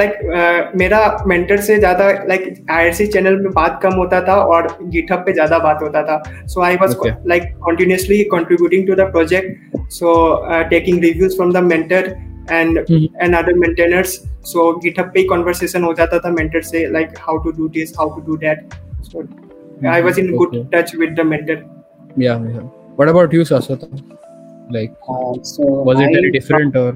like 0.00 0.16
uh, 0.38 0.58
मेरा 0.76 1.00
mentor 1.26 1.60
से 1.60 1.78
ज़्यादा 1.78 2.08
like 2.28 2.66
IRC 2.70 3.06
channel 3.06 3.36
पे 3.42 3.48
बात 3.54 3.80
कम 3.82 3.94
होता 3.94 4.20
था 4.28 4.34
और 4.52 4.68
GitHub 4.82 5.24
पे 5.26 5.32
ज़्यादा 5.32 5.58
बात 5.58 5.82
होता 5.82 6.02
था। 6.02 6.46
So 6.46 6.62
I 6.62 6.76
was 6.76 6.96
like 7.26 7.42
continuously 7.66 8.22
contributing 8.34 8.86
to 8.86 8.94
the 8.94 9.08
project 9.12 9.76
so 9.98 10.14
taking 10.70 11.00
reviews 11.04 11.36
from 11.36 11.52
the 11.52 11.64
mentor 11.72 12.14
and 12.52 12.78
and 12.78 13.36
other 13.36 13.52
maintainers 13.58 14.20
so 14.52 14.72
GitHub 14.84 15.10
पे 15.14 15.22
कन्वर्सेशन 15.34 15.84
हो 15.84 15.92
जाता 15.92 16.18
था 16.18 16.30
मेंटर 16.38 16.62
से 16.70 16.86
like 16.92 17.18
how 17.20 17.38
to 17.44 17.52
do 17.58 17.68
this 17.78 17.94
how 17.98 18.14
to 18.16 18.26
do 18.26 18.36
that 18.46 18.74
so 19.10 19.28
I 19.90 20.02
was 20.02 20.18
in 20.18 20.34
good 20.36 20.58
touch 20.74 20.96
with 20.96 21.20
the 21.20 21.26
mentor 21.26 21.62
या 22.18 22.34
what 22.98 23.08
about 23.10 23.32
you 23.32 23.42
saswata 23.48 23.88
like 24.76 24.94
uh, 25.14 25.34
so 25.50 25.66
was 25.88 26.00
it 26.04 26.14
I, 26.14 26.18
any 26.20 26.30
different 26.36 26.76
or? 26.76 26.88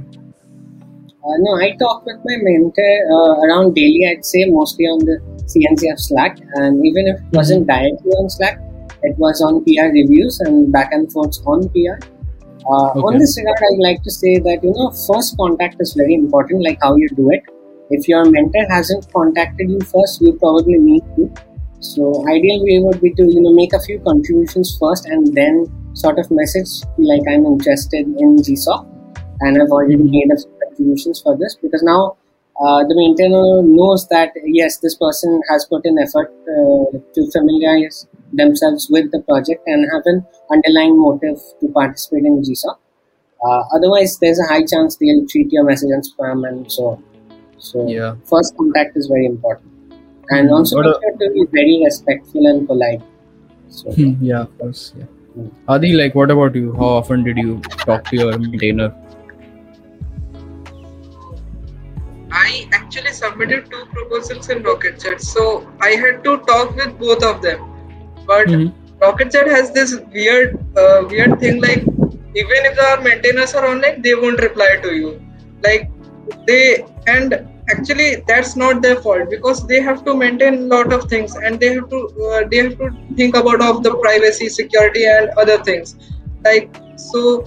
Uh, 1.27 1.37
no 1.43 1.53
i 1.65 1.69
talk 1.83 2.05
with 2.07 2.21
my 2.29 2.37
mentor 2.47 2.95
uh, 3.17 3.35
around 3.45 3.75
daily 3.75 4.01
i'd 4.09 4.25
say 4.31 4.45
mostly 4.47 4.85
on 4.93 5.05
the 5.11 5.19
cncf 5.53 5.99
slack. 5.99 6.39
And 6.55 6.85
even 6.87 7.07
if 7.09 7.21
it 7.21 7.37
wasn't 7.39 7.67
mm-hmm. 7.67 7.85
directly 7.85 8.13
on 8.23 8.31
slack 8.31 8.59
it 9.03 9.17
was 9.25 9.43
on 9.49 9.63
pr 9.65 9.87
reviews 9.99 10.41
and 10.41 10.73
back 10.73 10.93
and 10.93 11.13
forth 11.13 11.39
on 11.47 11.69
pr 11.69 11.95
uh, 11.95 12.91
okay. 12.91 13.07
on 13.11 13.19
this 13.19 13.37
regard 13.39 13.63
i'd 13.69 13.83
like 13.87 14.03
to 14.03 14.11
say 14.17 14.35
that 14.49 14.67
you 14.69 14.73
know 14.79 14.91
first 15.07 15.37
contact 15.37 15.77
is 15.87 15.95
very 16.03 16.15
important 16.15 16.65
like 16.65 16.79
how 16.83 16.97
you 16.97 17.09
do 17.11 17.31
it. 17.31 17.43
If 17.91 18.09
your 18.09 18.25
mentor 18.25 18.65
hasn't 18.71 19.13
contacted 19.13 19.71
you 19.71 19.81
first 19.81 20.21
you 20.23 20.33
probably 20.43 20.79
need 20.79 21.03
to. 21.17 21.31
So 21.81 22.11
ideal 22.35 22.65
way 22.65 22.79
would 22.85 23.01
be 23.01 23.13
to 23.15 23.25
you 23.37 23.43
know 23.43 23.53
make 23.53 23.73
a 23.75 23.81
few 23.81 23.99
contributions 24.01 24.77
first 24.81 25.07
and 25.07 25.35
then 25.35 25.67
sort 26.05 26.19
of 26.19 26.31
message 26.31 26.73
like 26.99 27.23
I'm 27.29 27.47
interested 27.47 28.07
in 28.25 28.37
GSOC 28.47 28.81
and 29.41 29.61
I've 29.61 29.71
already 29.71 29.97
made 29.97 30.31
a 30.35 30.39
few 30.41 30.53
contributions 30.63 31.23
for 31.23 31.37
this 31.37 31.57
because 31.63 31.83
now 31.83 32.17
uh, 32.61 32.85
the 32.85 32.95
maintainer 32.95 33.63
knows 33.63 34.07
that 34.09 34.31
yes, 34.45 34.79
this 34.79 34.95
person 34.95 35.41
has 35.51 35.65
put 35.65 35.85
in 35.85 35.99
effort 35.99 36.31
uh, 36.47 36.99
to 37.15 37.31
familiarize 37.33 38.07
themselves 38.33 38.89
with 38.91 39.11
the 39.11 39.21
project 39.21 39.63
and 39.67 39.87
have 39.93 40.03
an 40.07 40.25
underlying 40.51 40.99
motive 41.01 41.41
to 41.61 41.69
participate 41.69 42.25
in 42.25 42.43
GSOC. 42.43 42.77
Uh, 43.45 43.63
otherwise, 43.75 44.19
there's 44.21 44.39
a 44.39 44.47
high 44.47 44.65
chance 44.65 44.97
they'll 44.97 45.27
treat 45.27 45.51
your 45.51 45.65
message 45.65 45.91
as 45.99 46.13
spam 46.13 46.47
and 46.49 46.71
so 46.71 46.83
on. 46.91 47.05
So, 47.59 47.89
yeah. 47.89 48.15
first 48.25 48.57
contact 48.57 48.97
is 48.97 49.07
very 49.07 49.27
important. 49.27 49.73
And 50.31 50.47
mm-hmm. 50.47 50.55
also, 50.55 50.77
make 50.83 50.95
sure 50.95 51.19
to 51.19 51.31
be 51.35 51.45
very 51.51 51.83
respectful 51.85 52.47
and 52.47 52.67
polite. 52.67 53.03
So, 53.69 53.91
yeah, 53.97 54.43
of 54.43 54.59
course. 54.59 54.95
Yeah. 54.97 55.07
Adi, 55.69 55.93
like, 55.95 56.15
what 56.15 56.31
about 56.31 56.55
you? 56.55 56.73
How 56.75 56.89
often 57.01 57.25
did 57.25 57.37
you 57.39 57.61
talk 57.79 58.05
to 58.11 58.17
your 58.17 58.39
maintainer? 58.39 58.95
I 62.31 62.69
actually 62.73 63.13
submitted 63.13 63.71
two 63.71 63.85
proposals 63.93 64.49
in 64.49 64.63
RocketChat, 64.63 65.21
so 65.21 65.69
I 65.81 65.91
had 65.91 66.25
to 66.25 66.39
talk 66.39 66.77
with 66.77 66.99
both 66.99 67.23
of 67.23 67.43
them. 67.43 67.61
But 68.27 68.49
mm-hmm. 68.49 68.99
RocketChat 68.99 69.49
has 69.49 69.73
this 69.73 69.99
weird, 70.13 70.59
uh, 70.77 71.05
weird 71.09 71.41
thing 71.41 71.61
like 71.61 71.85
even 72.35 72.65
if 72.65 72.79
our 72.79 73.01
maintainers 73.01 73.55
are 73.55 73.67
online, 73.67 74.01
they 74.01 74.15
won't 74.15 74.41
reply 74.41 74.77
to 74.83 74.95
you. 74.95 75.21
Like 75.63 75.91
they 76.47 76.87
and 77.07 77.49
actually 77.71 78.17
that's 78.27 78.57
not 78.57 78.83
their 78.83 78.97
fault 78.97 79.31
because 79.31 79.67
they 79.67 79.81
have 79.81 80.05
to 80.05 80.15
maintain 80.15 80.55
a 80.55 80.67
lot 80.75 80.93
of 80.93 81.05
things 81.09 81.35
and 81.37 81.61
they 81.61 81.75
have 81.75 81.89
to 81.89 82.01
uh, 82.27 82.49
they 82.49 82.59
have 82.59 82.77
to 82.79 82.91
think 83.17 83.37
about 83.37 83.61
of 83.63 83.83
the 83.83 83.95
privacy 83.97 84.49
security 84.49 85.05
and 85.05 85.31
other 85.31 85.63
things. 85.63 85.97
Like 86.45 86.75
so 86.97 87.45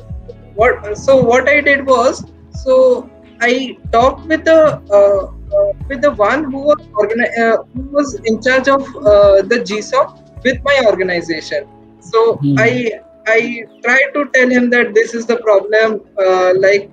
what 0.56 0.98
so 0.98 1.18
what 1.22 1.50
i 1.50 1.60
did 1.62 1.86
was 1.86 2.26
so 2.64 3.10
i 3.42 3.78
talked 3.92 4.26
with 4.28 4.46
the 4.46 4.60
uh, 4.98 5.24
uh, 5.56 5.72
with 5.90 6.02
the 6.02 6.12
one 6.12 6.46
who 6.52 6.60
was 6.60 6.82
organi- 7.02 7.34
uh, 7.46 7.58
who 7.74 7.82
was 7.98 8.16
in 8.26 8.42
charge 8.42 8.68
of 8.68 8.82
uh, 8.98 9.42
the 9.42 9.60
gsoc 9.68 10.22
with 10.44 10.62
my 10.64 10.82
organization. 10.86 11.68
So 12.00 12.38
mm. 12.38 12.56
i 12.60 13.02
i 13.28 13.66
tried 13.84 14.10
to 14.14 14.26
tell 14.34 14.50
him 14.50 14.70
that 14.70 14.94
this 14.94 15.14
is 15.14 15.26
the 15.26 15.38
problem 15.38 16.02
uh, 16.26 16.54
like 16.58 16.90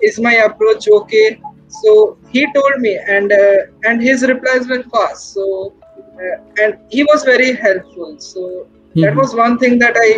is 0.00 0.18
my 0.20 0.34
approach 0.48 0.88
okay 0.88 1.40
so 1.82 2.18
he 2.32 2.42
told 2.52 2.80
me 2.86 2.98
and 3.16 3.32
uh, 3.32 3.58
and 3.84 4.02
his 4.02 4.22
replies 4.32 4.66
were 4.68 4.82
fast 4.94 5.34
so 5.34 5.74
uh, 6.22 6.36
and 6.62 6.78
he 6.88 7.02
was 7.04 7.24
very 7.24 7.52
helpful 7.66 8.16
so 8.18 8.66
That 9.02 9.14
Mhm. 9.14 9.18
was 9.20 9.34
one 9.38 9.54
thing 9.58 9.78
that 9.80 9.96
I 10.02 10.10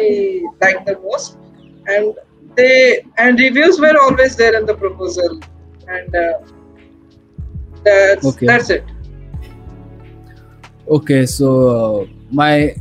liked 0.65 0.87
the 0.87 0.95
most, 1.05 1.37
and 1.95 2.15
they 2.59 3.03
and 3.25 3.41
reviews 3.45 3.81
were 3.85 3.97
always 4.03 4.37
there 4.37 4.55
in 4.59 4.67
the 4.67 4.75
proposal, 4.75 5.33
and 5.97 6.15
uh, 6.15 6.35
that's 7.85 8.27
Okay. 8.27 8.47
that's 8.47 8.71
it. 8.71 8.85
Okay, 10.89 11.27
so 11.27 11.49
uh, 11.69 12.07
my 12.31 12.75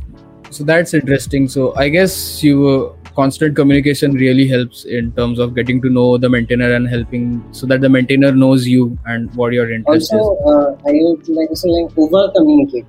so 0.50 0.64
that's 0.64 0.94
interesting. 0.94 1.48
So 1.48 1.74
I 1.76 1.88
guess 1.88 2.42
you 2.42 2.94
constant 3.18 3.56
communication 3.56 4.12
really 4.22 4.46
helps 4.48 4.84
in 4.84 5.10
terms 5.12 5.38
of 5.44 5.54
getting 5.54 5.80
to 5.84 5.90
know 5.90 6.18
the 6.18 6.28
maintainer 6.34 6.72
and 6.74 6.88
helping 6.88 7.24
so 7.52 7.66
that 7.66 7.80
the 7.80 7.88
maintainer 7.88 8.30
knows 8.32 8.66
you 8.66 8.84
and 9.06 9.34
what 9.34 9.52
your 9.52 9.66
interest 9.76 10.12
Also, 10.12 10.20
is. 10.20 10.52
uh, 10.52 10.90
I 10.90 10.92
would 11.04 11.28
like 11.38 11.48
to 11.50 11.56
say 11.62 11.70
like 11.76 11.98
over 12.04 12.22
communicate 12.36 12.86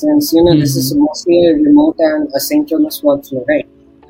since 0.00 0.32
you 0.32 0.42
know 0.48 0.56
this 0.64 0.74
is 0.80 0.90
Mhm. 0.94 1.04
mostly 1.06 1.38
a 1.50 1.54
remote 1.68 2.02
and 2.10 2.28
asynchronous 2.40 2.98
workflow, 3.08 3.44
right? 3.52 3.68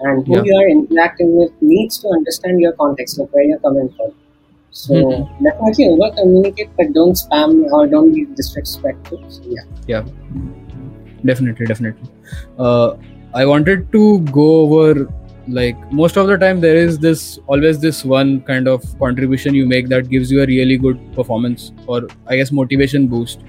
And 0.08 0.26
who 0.26 0.36
Yeah. 0.36 0.44
you 0.48 0.56
are 0.62 0.68
interacting 0.76 1.30
with 1.38 1.52
needs 1.72 1.98
to 2.02 2.08
understand 2.18 2.60
your 2.66 2.72
context, 2.82 3.18
like 3.20 3.32
where 3.38 3.44
you're 3.50 3.62
coming 3.68 3.88
from. 3.98 4.10
So 4.82 4.98
Mhm. 4.98 5.44
definitely 5.48 5.88
over 5.94 6.10
communicate, 6.20 6.70
but 6.80 6.92
don't 6.98 7.22
spam 7.22 7.54
or 7.78 7.86
don't 7.94 8.12
be 8.18 8.26
disrespectful. 8.42 9.22
So, 9.36 9.42
yeah. 9.94 10.04
Definitely, 11.24 11.66
definitely. 11.66 12.08
Uh, 12.58 12.94
I 13.34 13.44
wanted 13.46 13.90
to 13.92 14.20
go 14.38 14.46
over 14.62 15.06
like 15.52 15.92
most 15.92 16.16
of 16.16 16.26
the 16.26 16.36
time 16.36 16.60
there 16.60 16.76
is 16.76 16.98
this 16.98 17.38
always 17.46 17.80
this 17.80 18.04
one 18.04 18.40
kind 18.42 18.68
of 18.68 18.82
contribution 18.98 19.54
you 19.54 19.66
make 19.66 19.88
that 19.88 20.08
gives 20.08 20.30
you 20.30 20.42
a 20.42 20.46
really 20.46 20.76
good 20.76 21.00
performance 21.14 21.72
or 21.86 22.08
I 22.26 22.36
guess 22.36 22.52
motivation 22.52 23.06
boost. 23.08 23.40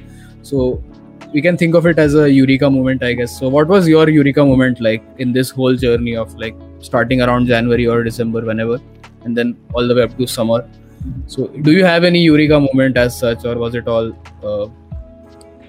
So 0.42 0.84
we 1.34 1.42
can 1.42 1.58
think 1.58 1.76
of 1.76 1.86
it 1.86 1.98
as 1.98 2.16
a 2.16 2.30
eureka 2.30 2.70
moment 2.70 3.04
i 3.04 3.14
guess. 3.14 3.38
So 3.40 3.50
what 3.50 3.68
was 3.68 3.88
your 3.88 4.10
eureka 4.10 4.46
moment 4.46 4.82
like 4.82 5.04
in 5.18 5.32
this 5.32 5.50
whole 5.50 5.76
journey 5.76 6.16
of 6.16 6.34
like 6.36 6.56
starting 6.80 7.22
around 7.22 7.48
january 7.48 7.88
or 7.88 8.04
december 8.04 8.42
whenever 8.42 8.80
and 9.24 9.38
then 9.38 9.58
all 9.74 9.88
the 9.88 9.96
way 9.96 10.04
up 10.04 10.18
to 10.18 10.28
summer? 10.28 10.68
So 11.28 11.48
do 11.48 11.72
you 11.72 11.86
have 11.86 12.04
any 12.04 12.20
eureka 12.20 12.60
moment 12.60 12.98
as 12.98 13.18
such 13.18 13.46
or 13.46 13.56
was 13.58 13.76
it 13.76 13.88
all 13.88 14.12
uh, 14.44 14.68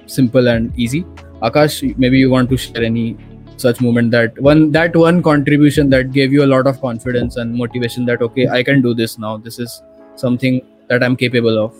simple 0.07 0.49
and 0.49 0.77
easy? 0.79 1.05
Akash 1.43 1.97
maybe 1.99 2.19
you 2.19 2.31
want 2.31 2.51
to 2.51 2.57
share 2.57 2.85
any 2.85 3.17
such 3.65 3.81
moment 3.87 4.11
that 4.17 4.39
one 4.49 4.63
that 4.77 4.97
one 5.03 5.23
contribution 5.29 5.91
that 5.95 6.13
gave 6.19 6.33
you 6.37 6.45
a 6.45 6.51
lot 6.53 6.67
of 6.73 6.81
confidence 6.85 7.37
and 7.45 7.55
motivation 7.63 8.05
that 8.11 8.23
okay 8.29 8.47
i 8.59 8.63
can 8.71 8.83
do 8.87 8.95
this 9.03 9.19
now. 9.27 9.37
This 9.49 9.59
is 9.67 9.81
something 10.27 10.61
that 10.89 11.03
i'm 11.09 11.17
capable 11.25 11.59
of. 11.65 11.75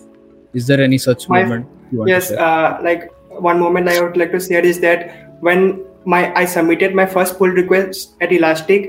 Is 0.61 0.67
there 0.67 0.81
any 0.89 0.97
such 1.07 1.27
My- 1.29 1.43
moment 1.43 1.67
you 1.91 1.99
want 1.99 2.09
to 2.09 2.13
yes 2.13 2.31
uh, 2.31 2.79
like 2.89 3.07
one 3.51 3.59
moment 3.59 3.89
i 3.95 4.01
would 4.01 4.17
like 4.23 4.31
to 4.37 4.39
share 4.49 4.65
is 4.73 4.79
that 4.81 5.07
when 5.47 5.65
my 6.13 6.19
i 6.41 6.45
submitted 6.57 6.95
my 6.99 7.05
first 7.15 7.37
pull 7.39 7.49
request 7.61 8.13
at 8.27 8.31
elastic 8.37 8.87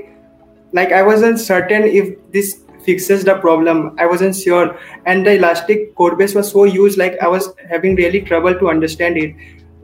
like 0.79 0.91
i 0.91 1.01
wasn't 1.09 1.39
certain 1.39 1.83
if 2.03 2.13
this 2.37 2.53
fixes 2.85 3.23
the 3.27 3.33
problem. 3.43 3.95
I 3.97 4.05
wasn't 4.05 4.35
sure. 4.39 4.77
And 5.07 5.25
the 5.27 5.31
elastic 5.37 5.95
code 5.99 6.19
base 6.19 6.35
was 6.39 6.51
so 6.55 6.65
huge 6.73 6.97
like 7.01 7.15
i 7.27 7.27
was 7.35 7.47
having 7.71 7.95
really 7.99 8.21
trouble 8.31 8.57
to 8.59 8.69
understand 8.73 9.17
it. 9.21 9.31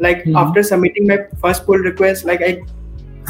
Like 0.07 0.19
Mhm. 0.25 0.35
after 0.41 0.61
submitting 0.67 1.07
my 1.11 1.17
first 1.45 1.65
pull 1.69 1.79
request 1.87 2.25
like 2.31 2.43
i 2.49 2.51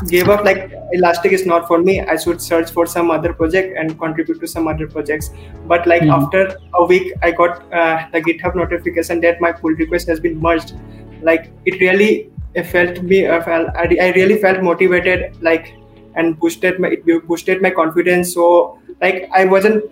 gave 0.08 0.30
up 0.30 0.44
like 0.44 0.72
elastic 0.94 1.32
is 1.32 1.46
not 1.46 1.68
for 1.68 1.80
me. 1.80 2.02
I 2.02 2.16
should 2.16 2.42
search 2.42 2.72
for 2.72 2.86
some 2.86 3.12
other 3.12 3.34
project 3.34 3.78
and 3.78 3.98
contribute 4.00 4.40
to 4.40 4.48
some 4.48 4.68
other 4.68 4.88
projects. 4.88 5.30
But 5.68 5.86
like 5.86 6.02
Mhm. 6.02 6.14
after 6.18 6.42
a 6.82 6.86
week 6.86 7.14
i 7.22 7.32
got 7.32 7.62
uh, 7.82 8.06
the 8.14 8.22
github 8.22 8.56
notification 8.56 9.22
that 9.22 9.42
my 9.42 9.52
pull 9.52 9.72
request 9.84 10.08
has 10.08 10.20
been 10.20 10.40
merged. 10.42 10.74
Like 11.22 11.52
it 11.66 11.80
really 11.82 12.30
it 12.54 12.64
felt 12.64 13.02
me 13.04 13.26
uh, 13.28 13.42
felt, 13.42 13.70
I, 13.76 13.98
I 14.02 14.12
really 14.12 14.38
felt 14.38 14.62
motivated 14.62 15.38
like 15.42 15.74
and 16.16 16.38
boosted 16.40 16.80
my 16.80 16.90
it 16.90 17.06
boosted 17.28 17.62
my 17.62 17.70
confidence. 17.70 18.34
So 18.34 18.80
like 19.02 19.30
i 19.34 19.46
wasn't 19.46 19.84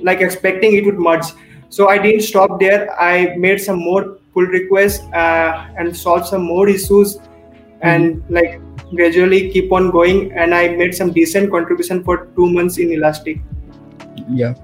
like 0.00 0.20
expecting 0.20 0.74
it 0.74 0.84
would 0.84 0.98
merge. 0.98 1.26
So 1.68 1.88
i 1.88 1.98
didn't 1.98 2.22
stop 2.22 2.58
there. 2.60 2.80
I 3.00 3.34
made 3.36 3.60
some 3.60 3.78
more 3.78 4.18
pull 4.34 4.46
requests 4.46 5.00
uh, 5.12 5.68
and 5.78 5.96
solved 5.96 6.26
some 6.26 6.42
more 6.42 6.68
issues 6.68 7.18
and 7.82 8.22
like 8.30 8.60
gradually 8.94 9.50
keep 9.50 9.72
on 9.72 9.90
going 9.90 10.32
and 10.32 10.54
i 10.54 10.68
made 10.80 10.94
some 10.94 11.10
decent 11.12 11.50
contribution 11.50 12.02
for 12.04 12.26
two 12.36 12.48
months 12.56 12.78
in 12.78 12.92
elastic 12.92 13.40
yeah 14.42 14.54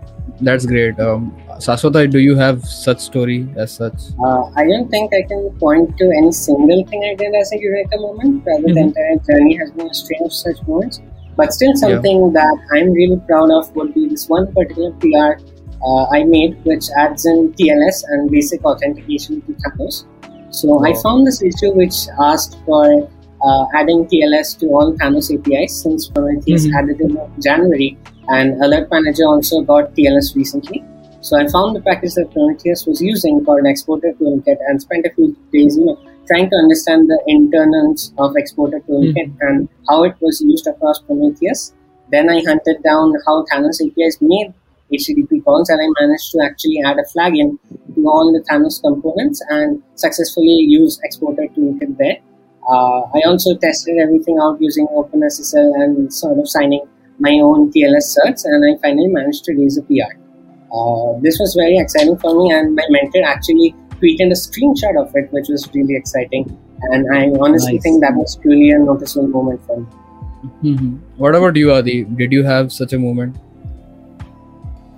that's 0.48 0.66
great 0.66 0.98
um 1.00 1.22
saswata 1.66 2.00
do 2.14 2.20
you 2.24 2.34
have 2.36 2.64
such 2.64 3.00
story 3.10 3.38
as 3.56 3.72
such 3.80 4.00
Uh, 4.26 4.42
I 4.60 4.64
don't 4.70 4.88
think 4.94 5.14
I 5.18 5.22
can 5.30 5.40
point 5.62 5.96
to 6.00 6.06
any 6.18 6.30
single 6.40 6.82
thing 6.90 7.00
I 7.10 7.14
did 7.22 7.34
as 7.40 7.50
a 7.56 7.58
eureka 7.62 7.98
moment. 8.02 8.44
Rather, 8.50 8.68
the 8.68 8.74
Mhm. 8.74 8.84
entire 8.88 9.16
journey 9.28 9.54
has 9.62 9.72
been 9.78 9.88
a 9.94 9.96
string 10.00 10.20
of 10.26 10.32
such 10.40 10.60
moments. 10.68 11.00
But 11.40 11.52
still, 11.56 11.74
something 11.80 12.20
that 12.36 12.62
I'm 12.76 12.92
really 12.98 13.18
proud 13.30 13.50
of 13.56 13.74
would 13.80 13.90
be 13.96 14.04
this 14.12 14.24
one 14.36 14.46
particular 14.58 14.92
PR 15.04 15.32
uh, 15.88 16.04
I 16.18 16.22
made, 16.34 16.54
which 16.70 16.86
adds 17.04 17.26
in 17.32 17.42
TLS 17.58 17.98
and 18.12 18.30
basic 18.36 18.64
authentication 18.72 19.40
to 19.48 19.56
Thanos. 19.64 19.98
So 20.50 20.84
I 20.84 20.94
found 21.02 21.26
this 21.26 21.42
issue 21.42 21.72
which 21.72 21.94
asked 22.20 22.58
for 22.64 23.08
uh, 23.44 23.64
adding 23.76 24.04
TLS 24.06 24.58
to 24.60 24.66
all 24.68 24.92
Thanos 24.94 25.32
APIs 25.32 25.82
since 25.82 26.08
Prometheus 26.08 26.66
Mhm. 26.66 26.74
added 26.78 27.00
in 27.00 27.18
January, 27.40 27.96
and 28.28 28.60
Alert 28.64 28.88
Manager 28.90 29.26
also 29.26 29.60
got 29.62 29.94
TLS 29.94 30.34
recently. 30.34 30.84
So 31.20 31.36
I 31.38 31.46
found 31.48 31.76
the 31.76 31.80
package 31.80 32.14
that 32.14 32.30
Prometheus 32.32 32.86
was 32.86 33.00
using 33.02 33.44
called 33.44 33.66
Exporter 33.66 34.12
Toolkit 34.20 34.58
and 34.68 34.80
spent 34.80 35.06
a 35.06 35.10
few 35.10 35.36
days, 35.52 35.76
you 35.76 35.84
know, 35.84 35.98
trying 36.26 36.48
to 36.50 36.56
understand 36.56 37.08
the 37.08 37.18
internals 37.26 38.12
of 38.18 38.36
Exporter 38.36 38.80
Toolkit 38.88 39.30
and 39.40 39.68
how 39.88 40.02
it 40.04 40.14
was 40.20 40.40
used 40.40 40.66
across 40.66 40.98
Prometheus. 41.00 41.72
Then 42.10 42.28
I 42.30 42.40
hunted 42.46 42.82
down 42.82 43.14
how 43.26 43.44
Thanos 43.52 43.80
APIs 43.84 44.18
made 44.20 44.52
HTTP 44.92 45.44
calls 45.44 45.68
and 45.68 45.80
I 45.80 45.86
managed 46.00 46.30
to 46.32 46.40
actually 46.44 46.80
add 46.84 46.98
a 46.98 47.04
flag 47.04 47.36
in 47.36 47.58
to 47.94 48.08
all 48.08 48.32
the 48.32 48.40
Thanos 48.50 48.80
components 48.82 49.42
and 49.50 49.82
successfully 49.96 50.64
use 50.68 50.98
Exporter 51.04 51.46
Toolkit 51.56 51.96
there. 51.98 52.16
Uh, 52.70 53.00
I 53.14 53.22
also 53.26 53.56
tested 53.56 53.98
everything 53.98 54.38
out 54.42 54.60
using 54.60 54.86
OpenSSL 54.88 55.74
and 55.82 56.12
sort 56.12 56.38
of 56.38 56.48
signing 56.48 56.86
my 57.18 57.32
own 57.42 57.72
TLS 57.72 58.16
certs, 58.16 58.44
and 58.44 58.64
I 58.64 58.80
finally 58.80 59.08
managed 59.08 59.44
to 59.44 59.54
raise 59.54 59.76
a 59.78 59.82
PR. 59.82 60.12
Uh, 60.72 61.18
this 61.20 61.38
was 61.40 61.54
very 61.54 61.78
exciting 61.78 62.16
for 62.18 62.34
me, 62.38 62.52
and 62.52 62.74
my 62.74 62.84
mentor 62.90 63.24
actually 63.24 63.74
tweeted 63.92 64.30
a 64.30 64.36
screenshot 64.36 65.00
of 65.02 65.10
it, 65.16 65.32
which 65.32 65.48
was 65.48 65.68
really 65.74 65.96
exciting. 65.96 66.44
And 66.82 67.06
I 67.12 67.30
honestly 67.40 67.72
Nice. 67.74 67.82
think 67.82 68.02
that 68.02 68.14
was 68.14 68.36
truly 68.36 68.70
a 68.70 68.78
noticeable 68.78 69.28
moment 69.28 69.60
for 69.66 69.80
me. 69.80 69.86
Mhm. 70.62 70.98
what 71.16 71.34
about 71.34 71.56
you 71.56 71.72
adi 71.76 72.04
did 72.18 72.30
you 72.32 72.44
have 72.44 72.70
such 72.72 72.92
a 72.92 72.98
moment 73.04 73.34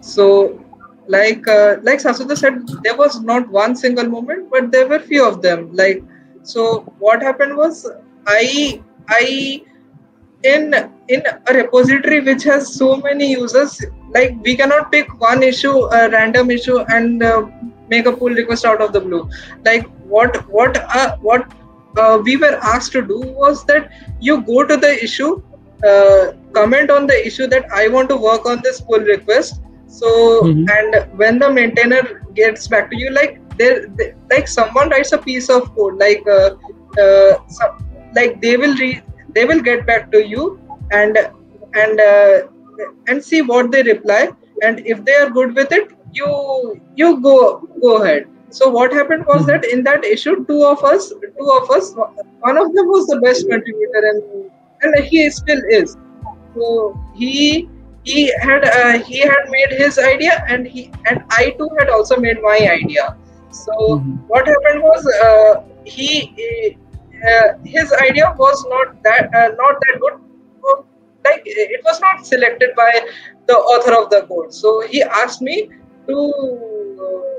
So, 0.01 0.65
like 1.07 1.47
uh, 1.49 1.77
like 1.83 2.01
Saswata 2.01 2.37
said, 2.37 2.67
there 2.83 2.97
was 2.97 3.21
not 3.21 3.49
one 3.49 3.77
single 3.77 4.07
moment, 4.07 4.51
but 4.51 4.71
there 4.71 4.87
were 4.89 4.99
few 4.99 5.27
of 5.27 5.43
them. 5.43 5.71
Like, 5.73 6.03
so 6.43 6.81
what 6.99 7.23
happened 7.23 7.57
was, 7.57 7.87
I 8.27 8.83
I 9.09 9.63
in 10.43 10.75
in 11.09 11.23
a 11.47 11.55
repository 11.55 12.21
which 12.21 12.45
has 12.45 12.73
so 12.75 12.97
many 12.97 13.31
users, 13.31 13.81
like 14.11 14.37
we 14.43 14.57
cannot 14.57 14.91
pick 14.91 15.21
one 15.21 15.43
issue, 15.43 15.77
a 15.93 16.09
random 16.11 16.51
issue, 16.51 16.79
and 16.79 17.23
uh, 17.23 17.47
make 17.89 18.07
a 18.07 18.13
pull 18.13 18.31
request 18.31 18.65
out 18.65 18.81
of 18.81 18.93
the 18.93 19.01
blue. 19.01 19.29
Like 19.65 19.87
what 20.05 20.49
what 20.49 20.77
uh, 20.97 21.17
what 21.19 21.53
uh, 21.97 22.21
we 22.25 22.37
were 22.37 22.59
asked 22.63 22.93
to 22.93 23.03
do 23.03 23.21
was 23.21 23.65
that 23.67 23.91
you 24.21 24.41
go 24.43 24.65
to 24.65 24.77
the 24.77 25.03
issue, 25.03 25.43
uh, 25.85 26.33
comment 26.53 26.91
on 26.91 27.07
the 27.07 27.27
issue 27.27 27.47
that 27.49 27.67
I 27.73 27.89
want 27.89 28.09
to 28.11 28.17
work 28.17 28.47
on 28.47 28.61
this 28.63 28.81
pull 28.81 29.01
request. 29.01 29.61
So 29.91 30.11
Mhm. 30.41 30.75
and 30.77 30.97
when 31.21 31.39
the 31.39 31.51
maintainer 31.53 32.03
gets 32.35 32.69
back 32.69 32.91
to 32.91 32.97
you, 32.99 33.11
like 33.13 33.41
there, 33.59 33.87
they, 33.99 34.13
like 34.31 34.49
someone 34.49 34.91
writes 34.91 35.13
a 35.13 35.19
piece 35.19 35.51
of 35.51 35.71
code, 35.75 35.99
like 35.99 36.23
uh, 36.29 36.51
uh, 37.03 37.33
some, 37.49 37.71
like 38.17 38.41
they 38.41 38.57
will 38.57 38.75
read, 38.77 39.03
they 39.35 39.45
will 39.45 39.61
get 39.61 39.87
back 39.87 40.11
to 40.13 40.27
you 40.27 40.59
and 40.93 41.19
and 41.75 42.01
uh, 42.01 42.39
and 43.09 43.25
see 43.25 43.43
what 43.43 43.71
they 43.73 43.83
reply, 43.83 44.31
and 44.63 44.81
if 44.87 45.05
they 45.05 45.15
are 45.15 45.31
good 45.31 45.55
with 45.57 45.73
it, 45.73 45.89
you 46.13 46.81
you 46.97 47.21
go 47.21 47.63
go 47.83 48.03
ahead. 48.03 48.25
So 48.51 48.69
what 48.71 48.93
happened 48.93 49.25
was 49.29 49.45
Mhm. 49.45 49.47
that 49.47 49.65
in 49.65 49.85
that 49.85 50.05
issue, 50.05 50.37
two 50.49 50.65
of 50.65 50.83
us, 50.85 51.09
two 51.11 51.51
of 51.61 51.71
us, 51.71 51.95
one 52.41 52.59
of 52.59 52.73
them 52.75 52.87
was 52.97 53.07
the 53.07 53.21
best 53.27 53.49
contributor, 53.49 54.03
and 54.13 54.23
and 54.83 55.05
he 55.05 55.31
still 55.31 55.63
is. 55.71 55.97
So 56.55 56.99
he 57.13 57.71
he 58.05 58.33
had 58.41 58.65
uh, 58.65 58.99
he 59.05 59.21
had 59.21 59.45
made 59.51 59.73
his 59.79 59.99
idea, 59.99 60.43
and 60.49 60.67
he 60.67 60.91
and 61.09 61.23
I 61.31 61.51
too 61.59 61.69
had 61.79 61.89
also 61.89 62.17
made 62.19 62.39
my 62.43 62.59
idea. 62.81 63.17
So 63.51 63.73
Mhm. 63.89 64.19
what 64.27 64.47
happened 64.47 64.83
was 64.83 65.03
uh, 65.27 65.55
he 65.85 66.33
uh, 67.29 67.49
his 67.65 67.93
idea 68.09 68.33
was 68.39 68.65
not 68.69 69.03
that 69.05 69.29
uh, 69.35 69.49
not 69.63 69.75
that 69.87 70.01
good. 70.01 70.15
Like 71.25 71.43
it 71.45 71.81
was 71.85 72.01
not 72.01 72.27
selected 72.27 72.71
by 72.77 72.91
the 73.47 73.55
author 73.57 73.95
of 74.01 74.11
the 74.11 74.23
code. 74.29 74.53
So 74.53 74.81
he 74.89 75.03
asked 75.03 75.41
me 75.43 75.69
to 76.09 76.17
uh, 77.05 77.35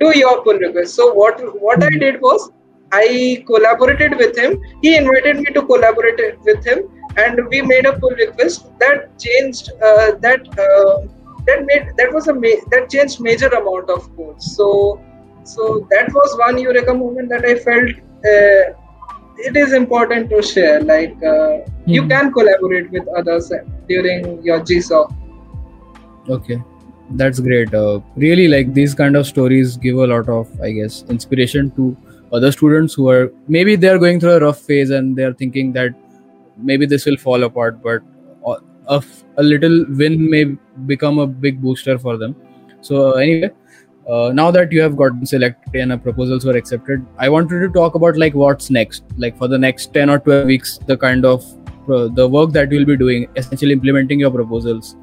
do 0.00 0.18
your 0.18 0.42
pull 0.44 0.58
request. 0.58 0.94
So 0.94 1.12
what 1.12 1.40
what 1.66 1.82
I 1.82 1.90
Mhm. 1.90 2.00
did 2.00 2.20
was 2.20 2.50
I 2.92 3.42
collaborated 3.46 4.16
with 4.18 4.36
him. 4.38 4.60
He 4.82 4.96
invited 4.96 5.36
me 5.38 5.52
to 5.58 5.62
collaborate 5.62 6.20
with 6.44 6.64
him, 6.64 6.80
and 7.16 7.40
we 7.50 7.62
made 7.62 7.86
a 7.86 7.98
pull 7.98 8.10
request 8.10 8.66
that 8.80 9.18
changed 9.18 9.70
uh, 9.82 10.12
that 10.26 10.46
uh, 10.66 11.06
that 11.46 11.64
made 11.66 11.88
that 11.98 12.12
was 12.12 12.28
a 12.28 12.34
ma- 12.34 12.64
that 12.70 12.90
changed 12.90 13.20
major 13.20 13.48
amount 13.48 13.90
of 13.90 14.08
code. 14.16 14.42
So 14.42 15.00
so 15.44 15.86
that 15.90 16.12
was 16.12 16.36
one 16.38 16.58
Eureka 16.58 16.94
moment 16.94 17.28
that 17.30 17.44
I 17.44 17.54
felt. 17.56 17.90
Uh, 18.24 18.74
it 19.38 19.54
is 19.54 19.72
important 19.74 20.30
to 20.30 20.40
share 20.42 20.80
like 20.80 21.14
uh, 21.22 21.58
you 21.94 22.02
Mhm. 22.02 22.08
can 22.12 22.32
collaborate 22.36 22.90
with 22.90 23.06
others 23.20 23.50
during 23.88 24.22
your 24.42 24.60
gsoc 24.60 25.10
okay 26.28 26.56
that's 27.20 27.38
great 27.38 27.72
uh, 27.74 28.00
really 28.16 28.48
like 28.48 28.72
these 28.74 28.94
kind 28.94 29.16
of 29.16 29.26
stories 29.26 29.76
give 29.76 29.96
a 29.96 30.06
lot 30.12 30.28
of 30.28 30.48
i 30.68 30.70
guess 30.78 31.04
inspiration 31.16 31.70
to 31.76 31.96
other 32.32 32.50
students 32.50 32.94
who 32.94 33.08
are 33.08 33.30
maybe 33.46 33.76
they 33.76 33.88
are 33.88 33.98
going 33.98 34.18
through 34.18 34.32
a 34.38 34.40
rough 34.40 34.58
phase 34.70 34.90
and 34.90 35.14
they 35.16 35.22
are 35.24 35.34
thinking 35.34 35.72
that 35.72 35.94
maybe 36.56 36.86
this 36.86 37.06
will 37.06 37.16
fall 37.16 37.44
apart 37.44 37.82
but 37.82 38.02
a, 38.88 39.02
little 39.42 39.84
win 39.88 40.30
may 40.30 40.44
become 40.86 41.18
a 41.18 41.26
big 41.26 41.60
booster 41.60 41.98
for 41.98 42.16
them 42.16 42.34
so 42.80 43.12
anyway 43.12 43.50
uh, 44.08 44.30
now 44.32 44.50
that 44.50 44.70
you 44.70 44.80
have 44.80 44.96
gotten 44.96 45.26
selected 45.26 45.74
and 45.74 45.92
uh, 45.92 45.96
proposals 45.96 46.44
were 46.44 46.56
accepted 46.56 47.04
i 47.18 47.28
wanted 47.28 47.60
to 47.60 47.68
talk 47.70 47.94
about 47.94 48.16
like 48.16 48.34
what's 48.34 48.70
next 48.70 49.02
like 49.16 49.36
for 49.36 49.48
the 49.48 49.58
next 49.58 49.92
10 49.92 50.08
or 50.08 50.18
12 50.20 50.46
weeks 50.46 50.78
the 50.86 50.96
kind 50.96 51.24
of 51.24 51.44
uh, 51.90 52.08
the 52.14 52.28
work 52.28 52.52
that 52.52 52.70
you'll 52.70 52.84
be 52.84 52.96
doing 52.96 53.28
essentially 53.36 53.72
implementing 53.72 54.20
your 54.20 54.30
proposals 54.30 54.96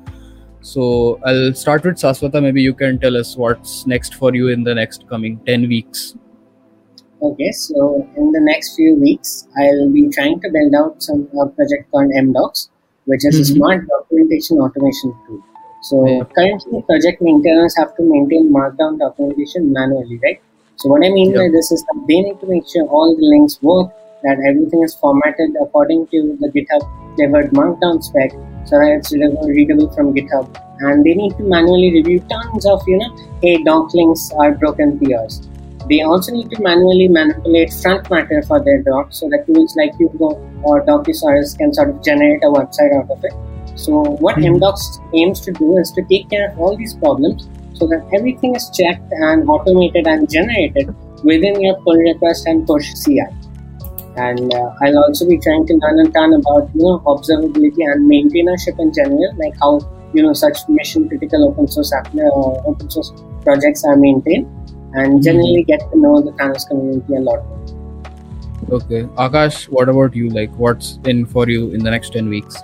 so 0.64 1.20
I'll 1.26 1.54
start 1.54 1.84
with 1.84 1.96
Saswata. 1.96 2.42
Maybe 2.42 2.62
you 2.62 2.74
can 2.74 2.98
tell 2.98 3.18
us 3.18 3.36
what's 3.36 3.86
next 3.86 4.16
for 4.16 4.34
you 4.34 4.48
in 4.48 4.64
the 4.64 4.74
next 4.74 5.06
coming 5.10 5.38
10 5.46 5.68
weeks. 5.68 6.16
Okay, 7.24 7.52
so 7.54 8.06
in 8.18 8.32
the 8.34 8.42
next 8.42 8.76
few 8.76 8.96
weeks, 8.96 9.48
I'll 9.58 9.90
be 9.90 10.10
trying 10.10 10.42
to 10.42 10.50
build 10.52 10.74
out 10.76 11.02
some 11.02 11.30
a 11.42 11.48
project 11.48 11.90
called 11.90 12.12
mdox, 12.22 12.68
which 13.06 13.26
is 13.30 13.38
a 13.40 13.44
Mhm. 13.44 13.56
smart 13.56 13.88
documentation 13.92 14.60
automation 14.66 15.14
tool. 15.26 15.40
So 15.90 16.06
Yeah. 16.06 16.26
currently, 16.38 16.82
project 16.90 17.22
maintainers 17.22 17.78
have 17.78 17.96
to 17.96 18.04
maintain 18.04 18.52
Markdown 18.58 18.98
documentation 19.04 19.72
manually, 19.72 20.20
right? 20.26 20.42
So 20.76 20.90
what 20.90 21.06
I 21.06 21.12
mean 21.12 21.34
by 21.34 21.48
this 21.56 21.72
is 21.72 21.86
that 21.88 22.04
they 22.10 22.20
need 22.26 22.42
to 22.42 22.48
make 22.48 22.68
sure 22.68 22.86
all 22.88 23.16
the 23.16 23.26
links 23.34 23.58
work, 23.62 23.88
that 24.24 24.44
everything 24.50 24.84
is 24.84 24.94
formatted 24.96 25.56
according 25.62 26.08
to 26.08 26.38
the 26.42 26.52
GitHub 26.58 26.86
Flavored 27.16 27.52
Markdown 27.52 28.04
spec, 28.04 28.32
so 28.66 28.78
that 28.80 28.92
it's 28.98 29.14
readable, 29.14 29.48
readable 29.48 29.90
from 29.96 30.14
GitHub. 30.14 30.48
And 30.80 31.06
they 31.06 31.14
need 31.14 31.38
to 31.38 31.44
manually 31.44 31.94
review 31.94 32.20
tons 32.36 32.66
of, 32.66 32.82
you 32.88 32.98
know, 32.98 33.12
hey, 33.42 33.64
doc 33.64 33.94
links 33.94 34.32
are 34.38 34.52
broken 34.52 35.00
PRs. 35.00 35.42
They 35.90 36.02
also 36.02 36.32
need 36.32 36.50
to 36.52 36.62
manually 36.62 37.08
manipulate 37.08 37.74
front 37.74 38.10
matter 38.10 38.42
for 38.44 38.64
their 38.64 38.82
docs 38.82 39.20
so 39.20 39.30
that 39.30 39.46
tools 39.48 39.76
like 39.76 39.96
Hugo 39.98 40.30
or 40.64 40.86
Docusaurus 40.86 41.58
can 41.58 41.74
sort 41.74 41.90
of 41.90 42.04
generate 42.04 42.44
a 42.44 42.48
website 42.48 42.94
out 42.98 43.12
of 43.12 43.24
it. 43.24 43.34
So 43.76 44.02
what 44.26 44.38
Mhm. 44.38 44.56
mdox 44.56 44.84
aims 45.22 45.42
to 45.42 45.52
do 45.52 45.78
is 45.78 45.92
to 45.92 46.04
take 46.12 46.30
care 46.30 46.50
of 46.50 46.60
all 46.60 46.78
these 46.78 46.94
problems 46.94 47.48
so 47.74 47.88
that 47.88 48.04
everything 48.18 48.56
is 48.56 48.70
checked 48.80 49.12
and 49.30 49.50
automated 49.50 50.08
and 50.08 50.30
generated 50.30 50.94
within 51.24 51.60
your 51.62 51.76
pull 51.86 51.96
request 51.96 52.48
and 52.48 52.66
push 52.68 52.94
CI. 53.04 53.28
And 54.16 54.54
uh, 54.54 54.70
I'll 54.84 55.00
also 55.00 55.28
be 55.28 55.38
trying 55.40 55.66
to 55.68 55.74
learn 55.84 56.00
a 56.06 56.10
ton 56.12 56.34
about 56.34 56.70
you 56.76 56.84
know 56.84 57.02
observability 57.14 57.84
and 57.92 58.10
maintainership 58.10 58.80
in 58.80 58.94
general, 58.94 59.32
like 59.38 59.56
how 59.60 59.80
you 60.14 60.22
know 60.22 60.34
such 60.34 60.60
mission 60.70 61.08
critical 61.10 61.48
open 61.50 61.68
source 61.68 61.92
app, 61.94 62.08
uh, 62.16 62.70
open 62.72 62.90
source 62.92 63.12
projects 63.42 63.84
are 63.84 63.96
maintained, 63.96 64.46
and 64.94 65.24
generally 65.24 65.64
get 65.64 65.80
to 65.92 66.00
know 66.00 66.22
the 66.22 66.32
Thanos 66.32 66.68
community 66.68 67.16
a 67.16 67.20
lot. 67.20 67.40
Okay. 68.72 69.04
Akash, 69.28 69.66
what 69.70 69.90
about 69.90 70.16
you? 70.16 70.30
Like, 70.30 70.52
what's 70.56 71.00
in 71.06 71.26
for 71.26 71.50
you 71.50 71.72
in 71.72 71.84
the 71.84 71.92
next 71.92 72.14
10 72.14 72.30
weeks? 72.30 72.56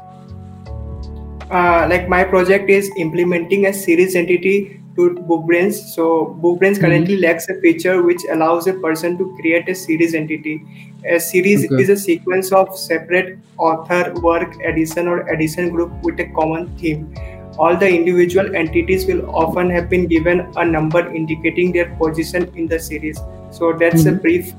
uh, 1.51 1.87
like 1.89 2.07
my 2.07 2.23
project 2.23 2.69
is 2.69 2.91
implementing 2.97 3.65
a 3.65 3.73
series 3.73 4.15
entity 4.15 4.79
to 4.95 5.15
BookBrainz. 5.29 5.73
So 5.95 6.37
BookBrainz 6.43 6.79
currently 6.79 7.17
lacks 7.17 7.49
a 7.49 7.59
feature 7.61 8.03
which 8.03 8.21
allows 8.31 8.67
a 8.67 8.73
person 8.73 9.17
to 9.17 9.35
create 9.39 9.67
a 9.67 9.75
series 9.75 10.13
entity. 10.13 10.61
A 11.09 11.19
series 11.19 11.65
Okay. 11.65 11.81
is 11.81 11.89
a 11.89 11.97
sequence 11.97 12.51
of 12.51 12.77
separate 12.77 13.39
author, 13.57 14.13
work, 14.21 14.53
edition, 14.63 15.07
or 15.07 15.21
edition 15.29 15.69
group 15.69 15.91
with 16.03 16.19
a 16.19 16.25
common 16.35 16.67
theme. 16.77 17.13
All 17.59 17.75
the 17.75 17.87
individual 17.93 18.55
entities 18.55 19.05
will 19.05 19.23
often 19.35 19.69
have 19.69 19.89
been 19.89 20.07
given 20.07 20.41
a 20.55 20.65
number 20.65 20.99
indicating 21.13 21.73
their 21.73 21.87
position 22.01 22.49
in 22.55 22.67
the 22.67 22.79
series. 22.79 23.17
So 23.51 23.71
that's 23.81 24.05
a 24.05 24.13
Mhm. 24.13 24.21
brief, 24.21 24.53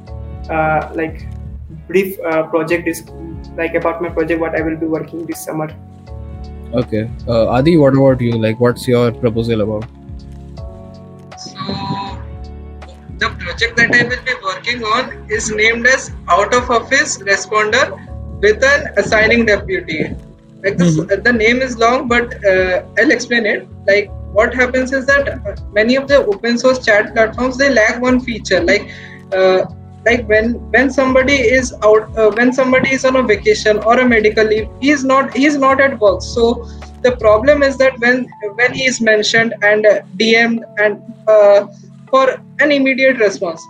uh, 0.51 0.91
like 0.95 1.23
brief 1.89 2.19
uh, 2.33 2.43
project 2.55 2.91
is 2.93 3.03
like 3.61 3.75
about 3.75 4.03
my 4.03 4.11
project 4.19 4.41
what 4.41 4.59
I 4.59 4.63
will 4.67 4.77
be 4.77 4.91
working 4.97 5.25
this 5.31 5.45
summer. 5.45 5.69
Okay. 6.83 7.09
Uh, 7.27 7.47
Adi, 7.59 7.77
what 7.77 7.95
about 7.95 8.21
you? 8.21 8.33
Like, 8.47 8.61
what's 8.61 8.87
your 8.87 9.11
proposal 9.13 9.63
about? 9.63 9.87
So 11.39 11.59
the 13.19 13.31
project 13.45 13.77
that 13.77 13.95
I 14.01 14.03
will 14.11 14.25
be 14.33 14.37
working 14.45 14.85
on 14.85 15.13
is 15.39 15.51
named 15.51 15.87
as 15.87 16.11
out 16.29 16.55
of 16.55 16.71
office 16.71 17.19
responder 17.31 17.87
with 18.43 18.63
an 18.63 18.91
assigning 18.97 19.47
deputy. 19.47 20.15
Like 20.63 20.77
this, 20.77 20.97
the 20.97 21.33
name 21.33 21.63
is 21.63 21.79
long, 21.79 22.09
but 22.09 22.45
uh, 22.45 22.85
I'll 22.99 23.11
explain 23.11 23.47
it. 23.47 23.67
Like 23.87 24.11
what 24.33 24.55
happens 24.55 24.93
is 24.93 25.07
that 25.07 25.61
many 25.73 25.97
of 25.97 26.07
the 26.09 26.25
open 26.27 26.59
source 26.59 26.85
chat 26.85 27.15
platforms 27.15 27.57
they 27.57 27.71
lack 27.73 28.01
one 28.01 28.21
feature. 28.21 28.63
Like 28.63 28.91
uh, 29.33 29.65
like 30.07 30.27
when 30.29 30.53
when 30.71 30.91
somebody 30.91 31.35
is 31.35 31.73
out 31.83 32.17
uh, 32.19 32.31
when 32.31 32.53
somebody 32.53 32.91
is 32.91 33.05
on 33.05 33.17
a 33.17 33.23
vacation 33.23 33.79
or 33.79 33.99
a 34.01 34.07
medical 34.09 34.45
leave, 34.45 34.69
he's 34.81 35.05
not 35.05 35.35
he's 35.35 35.57
not 35.57 35.81
at 35.81 35.99
work. 35.99 36.23
So 36.23 36.65
the 37.03 37.17
problem 37.17 37.63
is 37.63 37.77
that 37.79 37.99
when 37.99 38.27
when 38.55 38.73
he 38.75 38.85
is 38.85 39.01
mentioned 39.01 39.55
and 39.63 39.87
uh, 39.87 40.01
DM'd 40.17 40.65
and 40.79 41.03
uh, 41.27 41.67
for 42.11 42.31
an 42.61 42.73
immediate 42.73 43.19
response, 43.19 43.63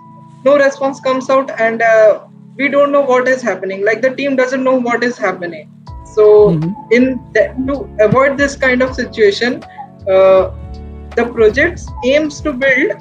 no 0.44 0.56
response 0.56 1.00
comes 1.00 1.30
out 1.30 1.50
and 1.60 1.82
uh, 1.82 2.20
we 2.56 2.68
don't 2.68 2.92
know 2.92 3.02
what 3.02 3.28
is 3.28 3.42
happening. 3.42 3.84
Like 3.84 4.02
the 4.02 4.14
team 4.14 4.36
doesn't 4.36 4.62
know 4.62 4.78
what 4.78 5.04
is 5.04 5.16
happening. 5.18 5.70
So 6.14 6.24
Mhm. 6.48 6.74
in 6.90 7.04
the, 7.34 7.42
to 7.68 7.74
avoid 8.06 8.36
this 8.38 8.56
kind 8.56 8.82
of 8.82 8.94
situation, 8.94 9.62
uh, 10.08 10.50
the 11.16 11.26
project 11.26 11.80
aims 12.04 12.40
to 12.42 12.52
build 12.52 12.92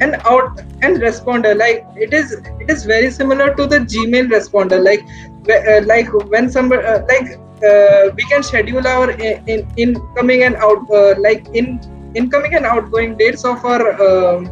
an 0.00 0.16
out 0.24 0.60
and 0.82 0.98
responder 0.98 1.52
like 1.56 1.84
it 1.96 2.12
is 2.12 2.32
it 2.60 2.70
is 2.70 2.84
very 2.84 3.10
similar 3.10 3.54
to 3.54 3.66
the 3.66 3.78
gmail 3.92 4.28
responder 4.36 4.78
like 4.82 5.02
uh, 5.50 5.80
like 5.86 6.08
when 6.32 6.48
somebody 6.50 6.84
uh, 6.84 7.00
like 7.12 7.28
uh, 7.68 8.10
we 8.16 8.24
can 8.30 8.42
schedule 8.42 8.86
our 8.86 9.10
in, 9.10 9.42
in 9.46 9.60
incoming 9.76 10.42
and 10.44 10.56
out 10.56 10.82
uh, 11.00 11.14
like 11.18 11.46
in 11.54 11.78
incoming 12.14 12.54
and 12.54 12.66
outgoing 12.66 13.16
dates 13.16 13.44
of 13.44 13.64
our 13.64 13.84
um, 14.08 14.50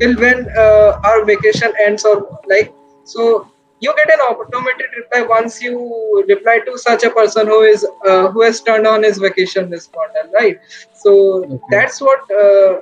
till 0.00 0.14
when 0.18 0.46
uh, 0.56 0.98
our 1.04 1.24
vacation 1.24 1.72
ends 1.86 2.04
or 2.04 2.26
like 2.48 2.72
so 3.04 3.46
you 3.80 3.94
get 3.96 4.10
an 4.12 4.20
automated 4.20 4.86
reply 4.96 5.22
once 5.22 5.62
you 5.62 6.24
reply 6.28 6.58
to 6.66 6.78
such 6.78 7.04
a 7.04 7.10
person 7.10 7.46
who 7.46 7.60
is 7.62 7.86
uh, 8.06 8.28
who 8.28 8.42
has 8.42 8.60
turned 8.60 8.86
on 8.86 9.02
his 9.02 9.18
vacation 9.18 9.70
responder 9.70 10.24
right 10.32 10.58
so 10.94 11.14
Okay. 11.44 11.58
that's 11.70 12.00
what 12.00 12.20
uh, 12.42 12.80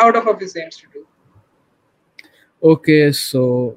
out 0.00 0.16
of 0.16 0.28
office 0.28 0.56
aims 0.56 0.76
to 0.76 0.86
do 0.92 1.06
Okay, 2.62 3.12
so 3.12 3.76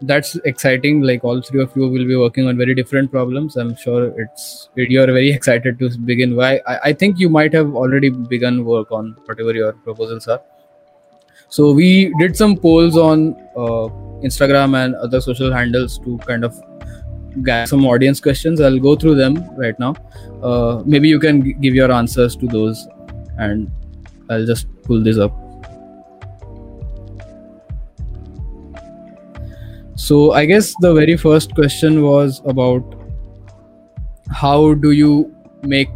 that's 0.00 0.36
exciting. 0.44 1.02
Like, 1.02 1.22
all 1.22 1.40
three 1.42 1.62
of 1.62 1.76
you 1.76 1.82
will 1.82 2.06
be 2.06 2.16
working 2.16 2.48
on 2.48 2.56
very 2.56 2.74
different 2.74 3.10
problems. 3.10 3.56
I'm 3.56 3.76
sure 3.76 4.18
it's 4.20 4.68
you're 4.74 5.06
very 5.06 5.30
excited 5.30 5.78
to 5.78 5.90
begin. 5.98 6.34
Why? 6.34 6.60
I, 6.66 6.78
I 6.84 6.92
think 6.92 7.18
you 7.18 7.28
might 7.28 7.52
have 7.52 7.74
already 7.74 8.10
begun 8.10 8.64
work 8.64 8.90
on 8.90 9.16
whatever 9.26 9.52
your 9.54 9.72
proposals 9.72 10.28
are. 10.28 10.40
So 11.48 11.72
we 11.72 12.12
did 12.18 12.36
some 12.36 12.56
polls 12.56 12.96
on 12.96 13.36
uh, 13.56 13.88
Instagram 14.22 14.76
and 14.84 14.94
other 14.96 15.20
social 15.20 15.52
handles 15.52 15.98
to 16.00 16.18
kind 16.18 16.44
of 16.44 16.58
get 17.42 17.68
some 17.68 17.84
audience 17.86 18.20
questions. 18.20 18.60
I'll 18.60 18.78
go 18.78 18.96
through 18.96 19.16
them 19.16 19.44
right 19.56 19.78
now. 19.78 19.94
Uh, 20.42 20.82
maybe 20.86 21.08
you 21.08 21.20
can 21.20 21.42
g- 21.42 21.52
give 21.54 21.74
your 21.74 21.92
answers 21.92 22.36
to 22.36 22.46
those, 22.46 22.86
and 23.38 23.70
I'll 24.30 24.46
just 24.46 24.66
pull 24.82 25.02
this 25.02 25.18
up. 25.18 25.32
So 29.96 30.32
I 30.32 30.44
guess 30.44 30.74
the 30.80 30.94
very 30.94 31.16
first 31.16 31.54
question 31.54 32.02
was 32.02 32.40
about 32.44 32.94
how 34.30 34.74
do 34.74 34.90
you 34.92 35.34
make 35.62 35.88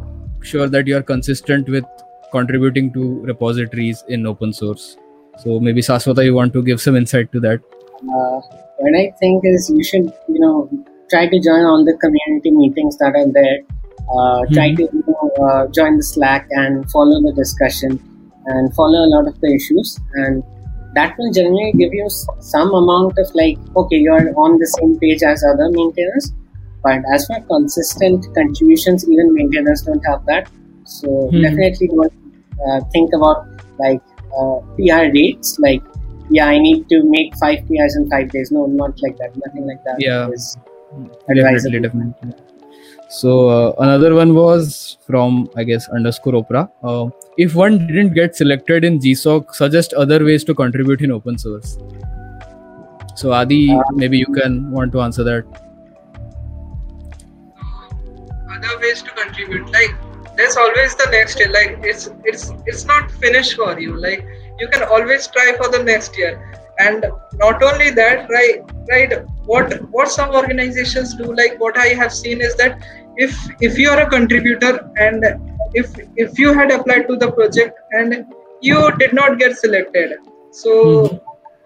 sure 0.43 0.69
that 0.69 0.87
you 0.87 0.97
are 0.97 1.03
consistent 1.03 1.69
with 1.69 1.85
contributing 2.33 2.93
to 2.93 3.21
repositories 3.21 4.05
in 4.09 4.27
open 4.27 4.53
source. 4.53 4.97
So 5.39 5.61
maybe 5.61 5.81
Saswata, 5.81 6.25
you 6.25 6.35
want 6.35 6.53
to 6.55 6.63
give 6.63 6.81
some 6.81 6.97
insight 6.97 7.31
to 7.33 7.41
that? 7.41 7.61
Uh, 8.03 8.41
what 8.79 8.95
I 8.97 9.13
think 9.19 9.43
is 9.45 9.71
you 9.71 9.85
should, 9.85 10.13
you 10.29 10.41
know, 10.41 10.69
try 11.11 11.29
to 11.29 11.41
join 11.41 11.65
all 11.65 11.85
the 11.85 11.97
community 11.99 12.51
meetings 12.51 12.97
that 12.99 13.15
are 13.15 13.31
there. 13.33 13.61
Uh, 14.11 14.41
Try 14.53 14.71
Mhm. 14.71 14.77
to 14.77 14.83
you 14.93 15.05
know, 15.07 15.45
uh, 15.47 15.67
join 15.69 15.97
the 15.97 16.03
Slack 16.03 16.49
and 16.51 16.91
follow 16.91 17.21
the 17.27 17.33
discussion 17.33 18.01
and 18.47 18.75
follow 18.75 19.01
a 19.07 19.11
lot 19.15 19.29
of 19.29 19.39
the 19.41 19.55
issues. 19.55 19.99
And 20.15 20.43
that 20.95 21.17
will 21.19 21.33
generally 21.33 21.73
give 21.73 21.93
you 21.93 22.09
some 22.41 22.75
amount 22.75 23.19
of 23.19 23.33
like 23.35 23.59
okay 23.77 23.97
you're 23.97 24.35
on 24.45 24.59
the 24.59 24.67
same 24.67 24.99
page 24.99 25.23
as 25.23 25.45
other 25.45 25.69
maintainers 25.71 26.33
but 26.83 27.01
as 27.15 27.27
for 27.27 27.41
consistent 27.43 28.27
contributions 28.35 29.09
even 29.09 29.33
maintainers 29.33 29.83
don't 29.83 30.05
have 30.05 30.25
that 30.27 30.49
so 30.85 31.29
hmm. 31.31 31.43
definitely 31.43 31.89
don't 31.89 32.13
uh, 32.67 32.81
think 32.93 33.13
about 33.15 33.47
like 33.79 34.03
uh, 34.37 34.59
pr 34.77 35.05
rates 35.19 35.59
like 35.61 35.83
yeah 36.31 36.47
i 36.47 36.59
need 36.59 36.89
to 36.89 37.03
make 37.05 37.37
five 37.37 37.59
prs 37.67 37.97
in 37.97 38.09
five 38.11 38.31
days. 38.31 38.51
No 38.51 38.67
not 38.67 39.01
like 39.03 39.17
that. 39.19 39.37
Nothing 39.45 39.67
like 39.67 39.83
that 39.85 40.01
yeah. 40.01 40.29
definitely 41.35 41.81
definitely. 41.81 42.35
So 43.09 43.49
uh, 43.49 43.75
another 43.79 44.15
one 44.15 44.35
was 44.35 44.99
from 45.07 45.49
i 45.57 45.65
guess 45.65 45.89
underscore 45.89 46.37
opera 46.37 46.69
uh, 46.83 47.09
if 47.37 47.55
one 47.55 47.79
didn't 47.87 48.15
get 48.15 48.37
selected 48.37 48.85
in 48.85 48.99
gsoc 48.99 49.55
suggest 49.55 49.93
other 49.95 50.25
ways 50.25 50.45
to 50.45 50.55
contribute 50.55 51.03
in 51.03 51.11
open 51.13 51.39
source. 51.39 51.79
So 53.17 53.33
adi 53.33 53.73
uh, 53.73 53.83
maybe 53.93 54.19
you 54.19 54.27
can 54.27 54.71
want 54.71 54.93
to 54.93 55.01
answer 55.01 55.25
that. 55.25 55.45
Other 58.55 58.79
ways 58.81 59.03
to 59.03 59.11
contribute 59.11 59.73
like 59.73 59.95
there's 60.37 60.57
always 60.57 60.95
the 60.97 61.09
next 61.11 61.39
year 61.39 61.51
like 61.51 61.79
it's 61.83 62.09
it's 62.25 62.53
it's 62.67 62.85
not 62.85 63.11
finished 63.11 63.57
for 63.57 63.79
you 63.79 63.97
like 63.97 64.25
you 64.61 64.69
can 64.69 64.83
always 64.83 65.27
try 65.27 65.53
for 65.57 65.69
the 65.69 65.83
next 65.83 66.17
year. 66.17 66.33
And 66.79 67.05
not 67.35 67.63
only 67.63 67.91
that 67.91 68.31
right 68.31 68.63
right 68.89 69.13
what 69.45 69.75
what 69.91 70.11
some 70.11 70.31
organizations 70.35 71.15
do 71.15 71.35
like 71.41 71.61
what 71.61 71.77
i 71.77 71.89
have 71.89 72.13
seen 72.13 72.41
is 72.41 72.57
that 72.57 72.83
if 73.17 73.35
if 73.61 73.77
you 73.79 73.91
are 73.91 74.01
a 74.01 74.09
contributor 74.09 74.91
and 74.97 75.27
if 75.75 75.91
if 76.17 76.39
you 76.39 76.55
had 76.55 76.71
applied 76.71 77.07
to 77.09 77.17
the 77.17 77.31
project 77.33 77.79
and 77.93 78.25
you 78.61 78.93
did 78.99 79.13
not 79.13 79.39
get 79.39 79.57
selected. 79.57 80.19
So 80.51 80.71
mm-hmm. 80.71 81.17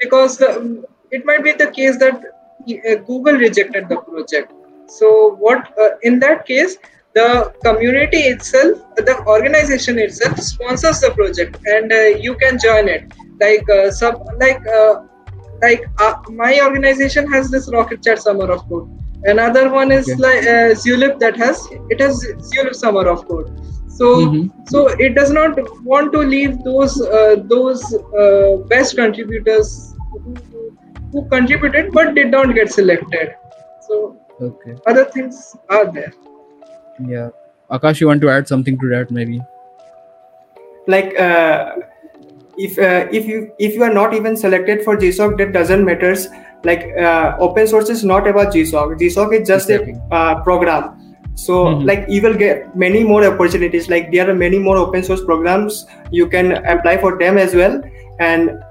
because 0.01 0.39
the, 0.39 0.85
it 1.11 1.25
might 1.25 1.43
be 1.43 1.53
the 1.53 1.71
case 1.71 1.99
that 1.99 2.15
uh, 2.15 2.95
google 3.07 3.35
rejected 3.35 3.89
the 3.89 3.97
project. 3.97 4.53
So 4.87 5.37
what 5.37 5.73
uh, 5.79 5.91
in 6.03 6.19
that 6.21 6.47
case 6.47 6.77
the 7.15 7.55
community 7.65 8.23
itself 8.35 8.79
the 8.97 9.17
organization 9.27 9.99
itself 9.99 10.39
sponsors 10.39 11.01
the 11.01 11.11
project 11.11 11.59
and 11.67 11.93
uh, 11.93 12.03
you 12.27 12.35
can 12.37 12.59
join 12.59 12.89
it. 12.89 13.13
Like 13.41 13.69
uh, 13.71 13.91
sub 13.91 14.27
like 14.41 14.67
uh, 14.67 15.03
like 15.63 15.85
uh, 16.01 16.15
my 16.31 16.61
organization 16.61 17.31
has 17.33 17.51
this 17.51 17.71
rocket 17.73 18.03
chat 18.03 18.21
summer 18.21 18.51
of 18.51 18.69
code. 18.69 18.91
Another 19.25 19.71
one 19.71 19.93
is 19.93 20.09
like 20.19 20.43
uh, 20.43 20.75
zulip 20.85 21.19
that 21.21 21.37
has 21.37 21.67
it 21.91 22.01
has 22.01 22.25
zulip 22.53 22.75
summer 22.75 23.07
of 23.09 23.27
code. 23.29 23.61
So 23.89 24.17
mm-hmm. 24.17 24.65
so 24.67 24.89
it 24.99 25.15
does 25.15 25.31
not 25.31 25.57
want 25.85 26.13
to 26.13 26.19
leave 26.19 26.59
those 26.65 27.01
uh, 27.01 27.37
those 27.45 27.95
uh, 27.95 28.57
best 28.69 28.97
contributors 28.97 29.95
who, 30.11 30.35
who 31.13 31.29
contributed 31.29 31.93
but 31.93 32.15
did 32.15 32.33
not 32.33 32.55
get 32.55 32.73
selected. 32.73 33.35
So 33.89 34.21
okay. 34.41 34.77
other 34.87 35.05
things 35.05 35.57
are 35.71 35.91
there 35.93 36.13
yeah. 37.01 37.31
Akash 37.71 38.01
you 38.01 38.09
want 38.09 38.21
to 38.21 38.31
add 38.31 38.47
something 38.47 38.79
to 38.79 38.89
that 38.91 39.11
maybe? 39.11 39.41
Like 40.87 41.19
uh, 41.19 41.77
if 42.59 42.79
uh, 42.79 43.09
if 43.11 43.27
you 43.27 43.53
if 43.59 43.75
you 43.75 43.83
are 43.83 43.93
not 43.93 44.15
even 44.15 44.37
selected 44.37 44.85
for 44.85 44.97
gsoc 44.97 45.39
that 45.39 45.53
doesn't 45.53 45.85
matters 45.85 46.29
like 46.63 46.85
uh, 46.99 47.37
open 47.41 47.67
source 47.67 47.89
is 47.89 48.05
not 48.05 48.27
about 48.27 48.53
gsoc 48.53 48.99
gsoc 48.99 49.41
is 49.41 49.49
just 49.49 49.71
exactly. 49.71 49.95
a 50.11 50.15
uh, 50.15 50.43
program. 50.43 51.01
So 51.37 51.65
mm-hmm. 51.65 51.87
like 51.87 52.07
you 52.09 52.23
will 52.23 52.35
get 52.35 52.77
many 52.77 53.03
more 53.03 53.25
opportunities. 53.25 53.89
Like 53.89 54.13
there 54.13 54.31
are 54.31 54.35
many 54.35 54.59
more 54.59 54.77
open 54.77 55.03
source 55.03 55.25
programs. 55.25 55.87
You 56.11 56.29
can 56.29 56.53
apply 56.65 56.99
for 56.99 57.19
them 57.19 57.39
as 57.39 57.55
well. 57.55 57.83
And 58.21 58.63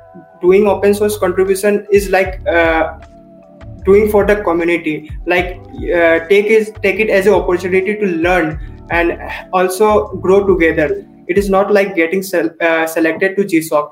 doing 0.42 0.68
open 0.68 0.94
source 0.94 1.18
contribution 1.18 1.86
is 1.92 2.10
like 2.10 2.46
uh, 2.48 3.00
doing 3.86 4.10
for 4.10 4.26
the 4.26 4.38
community. 4.44 5.12
Like 5.26 5.60
uh, 5.96 6.28
take 6.28 6.48
it 6.48 6.82
take 6.82 7.00
it 7.00 7.10
as 7.10 7.28
an 7.28 7.34
opportunity 7.34 7.96
to 7.96 8.06
learn 8.06 8.60
and 8.92 9.20
also 9.54 10.16
grow 10.16 10.46
together. 10.46 11.06
It 11.28 11.38
is 11.38 11.50
not 11.50 11.74
like 11.74 11.96
getting 11.96 12.24
sel- 12.24 12.56
uh, 12.60 12.86
selected 12.86 13.38
to 13.38 13.44
gsoc 13.44 13.92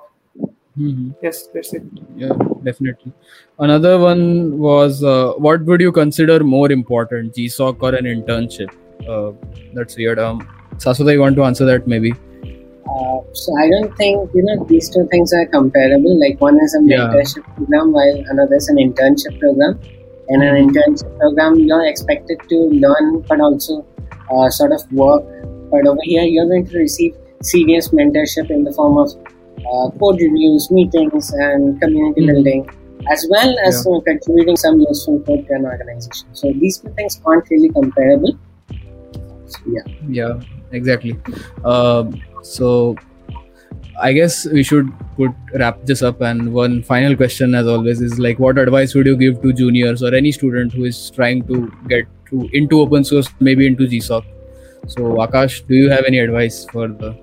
mm-hmm. 0.77 1.11
yes 1.21 1.47
that's 1.53 1.73
it. 1.73 1.83
Yeah 2.15 2.33
definitely. 2.63 3.13
Another 3.59 3.97
one 3.99 4.57
was 4.59 5.03
uh, 5.03 5.33
what 5.37 5.63
would 5.65 5.81
you 5.81 5.91
consider 5.91 6.43
more 6.43 6.71
important 6.71 7.33
gsoc 7.35 7.81
or 7.81 7.95
an 7.95 8.05
internship? 8.05 8.75
Uh, 9.07 9.31
that's 9.73 9.95
weird. 9.97 10.19
Um 10.19 10.47
saswata 10.77 11.13
you 11.13 11.21
want 11.21 11.35
to 11.35 11.43
answer 11.43 11.65
that 11.65 11.87
maybe 11.87 12.13
uh, 12.89 13.19
so 13.33 13.57
I 13.57 13.69
don't 13.69 13.95
think 13.95 14.29
you 14.33 14.43
know 14.43 14.65
these 14.65 14.89
two 14.89 15.07
things 15.11 15.33
are 15.33 15.45
comparable. 15.45 16.19
Like 16.19 16.41
one 16.41 16.59
is 16.61 16.75
a 16.75 16.79
mentorship 16.79 17.45
yeah. 17.47 17.53
program, 17.55 17.91
while 17.91 18.23
another 18.29 18.55
is 18.55 18.67
an 18.69 18.77
internship 18.77 19.39
program. 19.39 19.79
In 20.29 20.41
an 20.41 20.55
internship 20.55 21.17
program, 21.19 21.55
you're 21.55 21.85
expected 21.85 22.39
to 22.49 22.55
learn, 22.55 23.21
but 23.21 23.41
also 23.41 23.85
uh, 24.31 24.49
sort 24.49 24.71
of 24.71 24.91
work. 24.91 25.23
But 25.69 25.87
over 25.87 25.99
here, 26.03 26.23
you're 26.23 26.47
going 26.47 26.67
to 26.67 26.77
receive 26.77 27.15
serious 27.41 27.89
mentorship 27.89 28.49
in 28.49 28.63
the 28.63 28.71
form 28.73 28.97
of 28.97 29.09
uh, 29.59 29.89
code 29.97 30.19
reviews, 30.19 30.71
meetings, 30.71 31.31
and 31.33 31.79
community 31.81 32.21
mm-hmm. 32.21 32.33
building, 32.33 32.69
as 33.11 33.27
well 33.29 33.55
as 33.63 33.85
yeah. 33.85 33.97
uh, 33.97 34.01
contributing 34.01 34.57
some 34.57 34.79
useful 34.79 35.19
code 35.21 35.47
to 35.47 35.53
an 35.53 35.65
organization. 35.65 36.27
So 36.33 36.51
these 36.53 36.79
two 36.79 36.93
things 36.93 37.21
aren't 37.25 37.49
really 37.49 37.69
comparable. 37.69 38.37
So, 39.47 39.59
yeah. 39.67 39.93
Yeah, 40.07 40.39
exactly. 40.71 41.17
Uh, 41.63 42.11
so 42.43 42.95
I 44.01 44.13
guess 44.13 44.45
we 44.45 44.63
should 44.63 44.91
put 45.15 45.31
wrap 45.53 45.85
this 45.85 46.01
up. 46.01 46.21
And 46.21 46.53
one 46.53 46.81
final 46.83 47.15
question, 47.15 47.53
as 47.55 47.67
always, 47.67 48.01
is 48.01 48.19
like, 48.19 48.39
what 48.39 48.57
advice 48.57 48.95
would 48.95 49.05
you 49.05 49.15
give 49.15 49.41
to 49.41 49.53
juniors 49.53 50.01
or 50.01 50.13
any 50.13 50.31
student 50.31 50.73
who 50.73 50.85
is 50.85 51.09
trying 51.11 51.45
to 51.47 51.71
get 51.87 52.05
to 52.29 52.49
into 52.53 52.79
open 52.81 53.03
source, 53.03 53.29
maybe 53.39 53.67
into 53.67 53.87
GSOC? 53.87 54.23
So, 54.87 55.01
Akash, 55.25 55.65
do 55.67 55.75
you 55.75 55.89
have 55.89 56.05
any 56.05 56.19
advice 56.19 56.65
for 56.65 56.87
the 56.87 57.15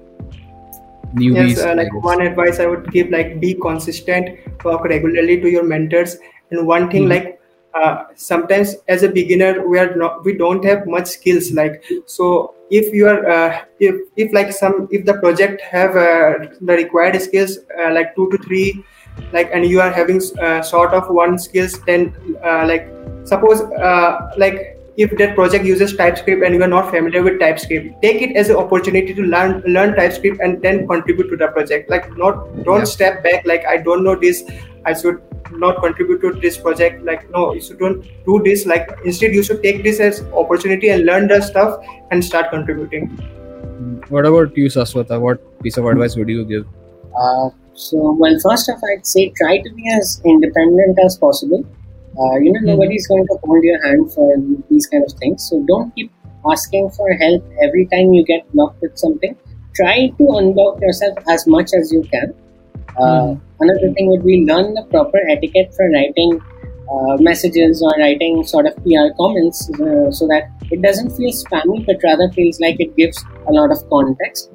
newbies? 1.14 1.56
Yes, 1.56 1.64
uh, 1.64 1.74
like 1.74 1.92
one 2.04 2.22
advice 2.22 2.60
I 2.60 2.66
would 2.66 2.92
give, 2.92 3.10
like 3.10 3.40
be 3.40 3.54
consistent, 3.54 4.38
talk 4.60 4.84
regularly 4.84 5.40
to 5.40 5.50
your 5.50 5.64
mentors, 5.64 6.16
and 6.50 6.66
one 6.66 6.90
thing, 6.90 7.08
mm-hmm. 7.08 7.26
like 7.26 7.40
uh, 7.74 8.04
sometimes 8.14 8.76
as 8.86 9.02
a 9.02 9.08
beginner, 9.08 9.66
we 9.66 9.78
are 9.78 9.96
not, 9.96 10.24
we 10.24 10.36
don't 10.36 10.64
have 10.64 10.86
much 10.86 11.08
skills. 11.08 11.52
Like 11.52 11.84
so, 12.06 12.54
if 12.70 12.92
you 12.92 13.08
are, 13.08 13.28
uh, 13.28 13.64
if 13.80 13.94
if 14.16 14.32
like 14.32 14.52
some, 14.52 14.88
if 14.90 15.04
the 15.04 15.14
project 15.14 15.60
have 15.60 15.96
uh, 15.96 16.46
the 16.60 16.74
required 16.74 17.20
skills, 17.20 17.58
uh, 17.78 17.92
like 17.92 18.14
two 18.14 18.30
to 18.30 18.38
three, 18.38 18.84
like, 19.32 19.50
and 19.52 19.66
you 19.66 19.80
are 19.80 19.90
having 19.90 20.20
uh, 20.40 20.62
sort 20.62 20.92
of 20.92 21.08
one 21.08 21.38
skills, 21.38 21.80
then 21.82 22.14
like 22.42 22.88
suppose 23.24 23.62
like 24.36 24.74
if 24.96 25.16
that 25.16 25.34
project 25.36 25.64
uses 25.64 25.94
TypeScript 25.96 26.42
and 26.42 26.54
you 26.54 26.62
are 26.62 26.68
not 26.68 26.90
familiar 26.90 27.22
with 27.22 27.38
TypeScript, 27.38 28.02
take 28.02 28.20
it 28.20 28.36
as 28.36 28.48
an 28.50 28.56
opportunity 28.56 29.14
to 29.14 29.22
learn 29.22 29.62
learn 29.66 29.94
TypeScript 29.94 30.40
and 30.40 30.60
then 30.60 30.88
contribute 30.88 31.28
to 31.30 31.36
the 31.36 31.48
project. 31.48 31.88
Like 31.88 32.16
not 32.16 32.64
don't 32.64 32.80
yeah. 32.80 32.84
step 32.84 33.22
back 33.22 33.46
like 33.46 33.64
I 33.66 33.76
don't 33.78 34.02
know 34.02 34.16
this, 34.16 34.42
I 34.84 34.94
should 34.94 35.22
not 35.52 35.80
contribute 35.80 36.20
to 36.20 36.32
this 36.40 36.56
project. 36.56 37.04
Like 37.04 37.30
no, 37.30 37.52
you 37.54 37.60
should 37.60 37.78
don't 37.78 38.02
do 38.26 38.40
this. 38.44 38.66
Like 38.66 38.90
instead 39.04 39.34
you 39.34 39.42
should 39.42 39.62
take 39.62 39.82
this 39.82 40.00
as 40.00 40.22
opportunity 40.44 40.90
and 40.90 41.04
learn 41.04 41.28
the 41.28 41.40
stuff 41.40 41.84
and 42.10 42.24
start 42.24 42.50
contributing. 42.50 43.08
What 44.08 44.26
about 44.26 44.56
you, 44.56 44.66
Saswata? 44.66 45.20
What 45.20 45.62
piece 45.62 45.76
of 45.76 45.86
advice 45.86 46.16
would 46.16 46.28
you 46.28 46.44
give? 46.44 46.66
Uh, 47.18 47.50
so 47.74 48.12
well, 48.18 48.38
first 48.42 48.70
off, 48.70 48.80
I'd 48.92 49.06
say 49.06 49.30
try 49.36 49.58
to 49.58 49.74
be 49.74 49.84
as 49.96 50.22
independent 50.24 50.98
as 51.04 51.16
possible 51.16 51.64
uh, 52.18 52.36
you 52.38 52.52
know, 52.52 52.60
nobody's 52.60 53.06
going 53.06 53.24
to 53.26 53.38
hold 53.44 53.62
your 53.62 53.80
hand 53.86 54.12
for 54.12 54.36
these 54.68 54.86
kind 54.86 55.04
of 55.04 55.12
things. 55.18 55.48
So 55.48 55.64
don't 55.68 55.94
keep 55.94 56.10
asking 56.50 56.90
for 56.90 57.12
help 57.12 57.44
every 57.62 57.86
time 57.86 58.12
you 58.12 58.24
get 58.24 58.50
blocked 58.52 58.80
with 58.82 58.98
something. 58.98 59.36
Try 59.74 60.08
to 60.08 60.24
unblock 60.38 60.80
yourself 60.80 61.18
as 61.28 61.46
much 61.46 61.70
as 61.78 61.92
you 61.92 62.02
can. 62.02 62.34
Uh, 62.98 63.34
mm. 63.34 63.40
Another 63.60 63.92
thing 63.94 64.10
would 64.10 64.24
be 64.24 64.44
learn 64.46 64.74
the 64.74 64.82
proper 64.90 65.18
etiquette 65.30 65.74
for 65.74 65.90
writing 65.90 66.40
uh, 66.90 67.16
messages 67.18 67.82
or 67.82 67.90
writing 67.98 68.44
sort 68.44 68.66
of 68.66 68.74
PR 68.84 69.08
comments 69.16 69.68
uh, 69.80 70.10
so 70.10 70.26
that 70.26 70.50
it 70.70 70.80
doesn't 70.82 71.10
feel 71.16 71.30
spammy 71.30 71.84
but 71.86 71.96
rather 72.02 72.30
feels 72.32 72.60
like 72.60 72.76
it 72.78 72.96
gives 72.96 73.24
a 73.46 73.52
lot 73.52 73.70
of 73.70 73.88
context. 73.90 74.50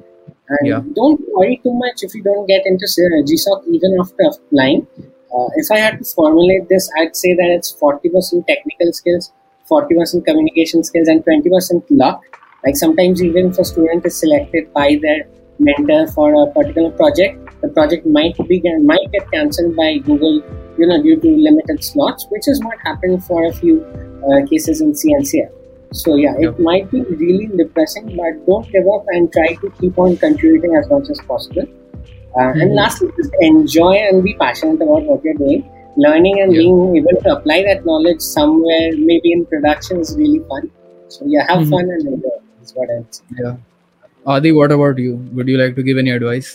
And 0.49 0.67
yeah. 0.67 0.81
don't 0.95 1.21
worry 1.33 1.59
too 1.63 1.73
much 1.73 2.03
if 2.03 2.13
you 2.13 2.23
don't 2.23 2.45
get 2.47 2.65
into 2.65 2.85
GSOC 2.85 3.67
even 3.67 3.97
after 3.99 4.23
applying. 4.31 4.87
Uh, 5.33 5.49
if 5.55 5.71
I 5.71 5.77
had 5.79 5.97
to 5.97 6.05
formulate 6.05 6.69
this, 6.69 6.89
I'd 6.97 7.15
say 7.15 7.33
that 7.33 7.49
it's 7.49 7.73
40% 7.73 8.45
technical 8.45 8.93
skills, 8.93 9.31
40% 9.69 10.25
communication 10.25 10.83
skills, 10.83 11.07
and 11.07 11.25
20% 11.25 11.83
luck. 11.89 12.21
Like 12.63 12.77
sometimes, 12.77 13.23
even 13.23 13.49
if 13.49 13.57
a 13.57 13.65
student 13.65 14.05
is 14.05 14.19
selected 14.19 14.71
by 14.73 14.99
their 15.01 15.27
mentor 15.59 16.07
for 16.07 16.43
a 16.43 16.51
particular 16.53 16.91
project, 16.91 17.42
the 17.63 17.69
project 17.69 18.05
might 18.05 18.37
be 18.47 18.61
might 18.91 19.11
get 19.11 19.31
cancelled 19.31 19.75
by 19.75 19.97
Google, 19.97 20.41
you 20.77 20.87
know, 20.87 21.01
due 21.01 21.19
to 21.25 21.35
limited 21.47 21.83
slots, 21.83 22.25
which 22.29 22.47
is 22.47 22.63
what 22.63 22.77
happened 22.85 23.23
for 23.25 23.43
a 23.45 23.53
few 23.53 23.75
uh, 24.29 24.45
cases 24.47 24.81
in 24.81 24.93
CNCF. 24.93 25.51
So 25.91 26.15
yeah, 26.15 26.33
yep. 26.39 26.53
it 26.53 26.59
might 26.59 26.91
be 26.91 27.01
really 27.01 27.47
depressing, 27.61 28.15
but 28.17 28.45
don't 28.47 28.69
give 28.71 28.87
up 28.95 29.05
and 29.09 29.31
try 29.31 29.53
to 29.63 29.69
keep 29.79 29.97
on 29.97 30.17
contributing 30.17 30.75
as 30.75 30.89
much 30.89 31.09
as 31.09 31.19
possible. 31.31 31.67
Uh, 32.35 32.51
And 32.61 32.71
Mhm. 32.71 32.77
lastly, 32.81 33.09
just 33.17 33.35
enjoy 33.47 33.91
and 34.05 34.23
be 34.27 34.33
passionate 34.39 34.81
about 34.87 35.03
what 35.11 35.23
you're 35.27 35.39
doing. 35.41 35.63
Learning 36.05 36.39
and 36.45 36.55
Yeah. 36.55 36.63
being 36.63 36.97
able 37.01 37.19
to 37.27 37.33
apply 37.35 37.59
that 37.67 37.85
knowledge 37.91 38.21
somewhere, 38.29 38.87
maybe 39.11 39.33
in 39.37 39.45
production, 39.53 39.99
is 40.05 40.15
really 40.23 40.41
fun. 40.53 40.69
So 41.17 41.29
yeah, 41.35 41.45
have 41.51 41.61
Mhm. 41.61 41.69
fun 41.75 41.93
and 41.97 42.07
enjoy. 42.15 42.35
Is 42.63 42.73
what 42.79 42.89
say. 43.19 43.23
Yeah. 43.43 43.55
Adi, 44.25 44.51
what 44.51 44.71
about 44.71 44.97
you? 44.97 45.15
Would 45.33 45.47
you 45.47 45.57
like 45.63 45.75
to 45.75 45.83
give 45.83 45.97
any 46.05 46.11
advice? 46.19 46.51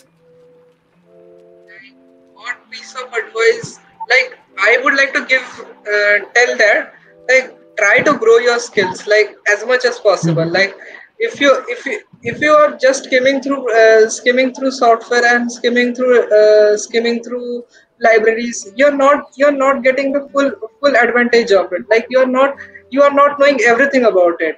Piece 2.79 2.95
of 3.03 3.13
advice. 3.23 3.81
Like 4.11 4.39
i 4.67 4.79
would 4.85 4.95
like 4.97 5.13
to 5.15 5.25
give 5.33 5.47
uh, 5.95 6.17
tell 6.37 6.57
that 6.63 6.95
like 7.31 7.51
try 7.79 8.01
to 8.09 8.15
grow 8.23 8.39
your 8.39 8.59
skills 8.59 9.07
like 9.07 9.37
as 9.53 9.67
much 9.67 9.85
as 9.85 9.99
possible. 10.01 10.45
Mhm. 10.45 10.55
like 10.59 10.75
if 11.29 11.41
you 11.41 11.53
if 11.75 11.87
you 11.87 12.01
if 12.33 12.41
you 12.41 12.53
are 12.53 12.77
just 12.85 13.05
skimming 13.05 13.41
through 13.43 13.61
uh, 13.81 14.09
skimming 14.17 14.53
through 14.55 14.73
software 14.73 15.27
and 15.35 15.53
skimming 15.59 15.95
through 15.95 16.17
uh, 16.41 16.77
skimming 16.77 17.23
through 17.25 17.65
libraries 18.09 18.61
you're 18.77 18.97
not 19.03 19.27
you're 19.37 19.59
not 19.65 19.83
getting 19.89 20.13
the 20.13 20.23
full 20.33 20.51
full 20.81 20.97
advantage 20.97 21.53
of 21.53 21.73
it. 21.73 21.83
Like 21.91 22.07
you're 22.11 22.27
not 22.39 22.57
you 22.91 23.03
are 23.03 23.15
not 23.15 23.39
knowing 23.39 23.61
everything 23.75 24.05
about 24.05 24.41
it 24.41 24.57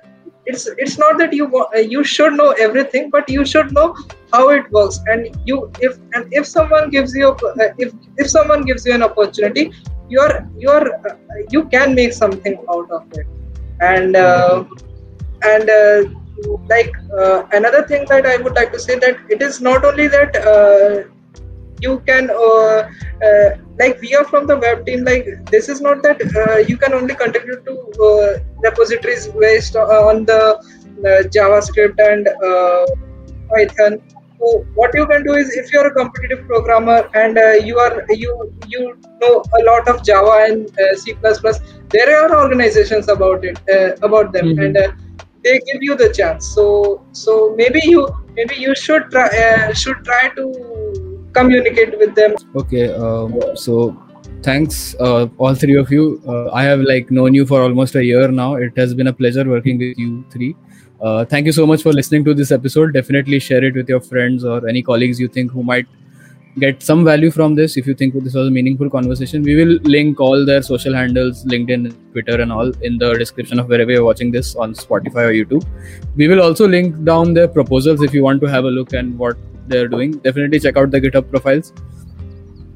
it's 0.50 0.66
it's 0.84 0.98
not 0.98 1.18
that 1.22 1.32
you 1.40 1.46
uh, 1.56 1.78
you 1.94 2.04
should 2.14 2.34
know 2.40 2.50
everything 2.66 3.10
but 3.16 3.30
you 3.36 3.44
should 3.44 3.72
know 3.72 3.88
how 4.32 4.48
it 4.50 4.70
works. 4.70 5.00
And 5.06 5.28
you 5.44 5.70
if 5.80 5.98
and 6.14 6.26
if 6.32 6.46
someone 6.46 6.90
gives 6.90 7.14
you 7.14 7.30
uh, 7.30 7.68
if 7.78 7.92
if 8.16 8.30
someone 8.36 8.64
gives 8.70 8.86
you 8.86 8.94
an 8.94 9.02
opportunity 9.02 9.72
you're 10.08 10.48
you're 10.58 10.86
uh, 11.10 11.14
you 11.50 11.64
can 11.76 11.94
make 11.94 12.12
something 12.12 12.58
out 12.68 12.90
of 12.90 13.06
it. 13.12 13.26
And 13.80 14.16
uh, 14.16 14.64
and 15.42 15.70
uh, 15.70 16.04
like 16.68 16.92
uh, 17.18 17.42
another 17.52 17.82
thing 17.86 18.04
that 18.08 18.26
i 18.26 18.36
would 18.36 18.54
like 18.54 18.72
to 18.72 18.78
say 18.78 18.98
that 18.98 19.18
it 19.28 19.42
is 19.42 19.60
not 19.60 19.84
only 19.84 20.06
that 20.08 20.36
you 21.80 22.00
can 22.06 22.30
uh, 22.30 22.88
uh, 23.26 23.48
like 23.78 24.00
we 24.00 24.14
are 24.14 24.24
from 24.24 24.46
the 24.46 24.56
web 24.56 24.84
team 24.86 25.04
like 25.04 25.26
this 25.50 25.68
is 25.68 25.80
not 25.80 26.02
that 26.02 26.20
uh, 26.42 26.58
you 26.68 26.76
can 26.76 26.92
only 26.92 27.14
contribute 27.14 27.64
to 27.64 27.74
uh, 28.08 28.38
repositories 28.62 29.28
based 29.40 29.76
on 29.76 30.24
the 30.24 30.40
uh, 31.06 31.22
javascript 31.36 31.98
and 32.10 32.28
uh, 32.50 32.86
python 33.50 33.98
so 34.38 34.64
what 34.74 34.90
you 34.94 35.06
can 35.06 35.22
do 35.24 35.34
is 35.34 35.54
if 35.56 35.72
you're 35.72 35.86
a 35.86 35.94
competitive 35.94 36.46
programmer 36.46 37.08
and 37.14 37.38
uh, 37.38 37.52
you 37.68 37.78
are 37.78 38.04
you 38.10 38.32
you 38.66 38.82
know 39.20 39.42
a 39.60 39.62
lot 39.70 39.88
of 39.88 40.02
java 40.04 40.36
and 40.48 40.68
uh, 40.78 40.94
c++ 40.96 41.14
there 41.90 42.10
are 42.20 42.40
organizations 42.42 43.08
about 43.08 43.44
it 43.44 43.58
uh, 43.76 43.90
about 44.08 44.32
them 44.32 44.48
Mhm. 44.48 44.64
and 44.64 44.76
uh, 44.76 44.88
they 45.44 45.54
give 45.68 45.82
you 45.88 45.96
the 46.02 46.08
chance 46.18 46.46
so 46.56 46.64
so 47.12 47.34
maybe 47.60 47.80
you 47.92 48.02
maybe 48.36 48.56
you 48.66 48.74
should 48.84 49.10
try 49.10 49.28
uh, 49.44 49.72
should 49.82 50.00
try 50.08 50.24
to 50.38 50.44
communicate 51.32 51.98
with 51.98 52.14
them 52.14 52.34
Okay. 52.56 52.92
Um, 52.92 53.40
so 53.54 53.96
thanks, 54.42 54.94
uh, 55.00 55.26
all 55.38 55.54
three 55.54 55.76
of 55.76 55.90
you. 55.90 56.22
Uh, 56.26 56.50
I 56.50 56.64
have 56.64 56.80
like 56.80 57.10
known 57.10 57.34
you 57.34 57.46
for 57.46 57.62
almost 57.62 57.94
a 57.94 58.04
year 58.04 58.28
now. 58.28 58.54
It 58.54 58.76
has 58.76 58.94
been 58.94 59.06
a 59.06 59.12
pleasure 59.12 59.48
working 59.48 59.78
with 59.78 59.98
you 59.98 60.24
three. 60.30 60.56
Uh, 61.00 61.24
thank 61.24 61.46
you 61.46 61.52
so 61.52 61.66
much 61.66 61.82
for 61.82 61.92
listening 61.92 62.24
to 62.24 62.34
this 62.34 62.50
episode. 62.52 62.92
Definitely 62.92 63.38
share 63.38 63.64
it 63.64 63.74
with 63.74 63.88
your 63.88 64.00
friends 64.00 64.44
or 64.44 64.68
any 64.68 64.82
colleagues 64.82 65.18
you 65.18 65.28
think 65.28 65.50
who 65.50 65.62
might 65.62 65.86
get 66.58 66.82
some 66.82 67.04
value 67.04 67.30
from 67.30 67.54
this. 67.54 67.76
If 67.76 67.86
you 67.86 67.94
think 67.94 68.12
this 68.14 68.34
was 68.34 68.48
a 68.48 68.50
meaningful 68.50 68.90
conversation, 68.90 69.42
we 69.42 69.54
will 69.54 69.78
link 69.84 70.20
all 70.20 70.44
their 70.44 70.62
social 70.62 70.94
handles, 70.94 71.44
LinkedIn, 71.44 71.94
Twitter, 72.12 72.40
and 72.40 72.52
all 72.52 72.70
in 72.82 72.98
the 72.98 73.14
description 73.14 73.58
of 73.58 73.68
wherever 73.68 73.90
you're 73.90 74.04
watching 74.04 74.30
this 74.30 74.54
on 74.56 74.74
Spotify 74.74 75.28
or 75.28 75.32
YouTube. 75.32 75.64
We 76.16 76.28
will 76.28 76.42
also 76.42 76.68
link 76.68 77.02
down 77.04 77.32
their 77.34 77.48
proposals 77.48 78.02
if 78.02 78.12
you 78.12 78.22
want 78.22 78.40
to 78.42 78.46
have 78.48 78.64
a 78.64 78.70
look 78.70 78.92
and 78.92 79.18
what 79.18 79.38
they're 79.70 79.88
doing. 79.88 80.12
Definitely 80.18 80.60
check 80.60 80.76
out 80.76 80.90
the 80.90 81.00
GitHub 81.00 81.30
profiles 81.30 81.72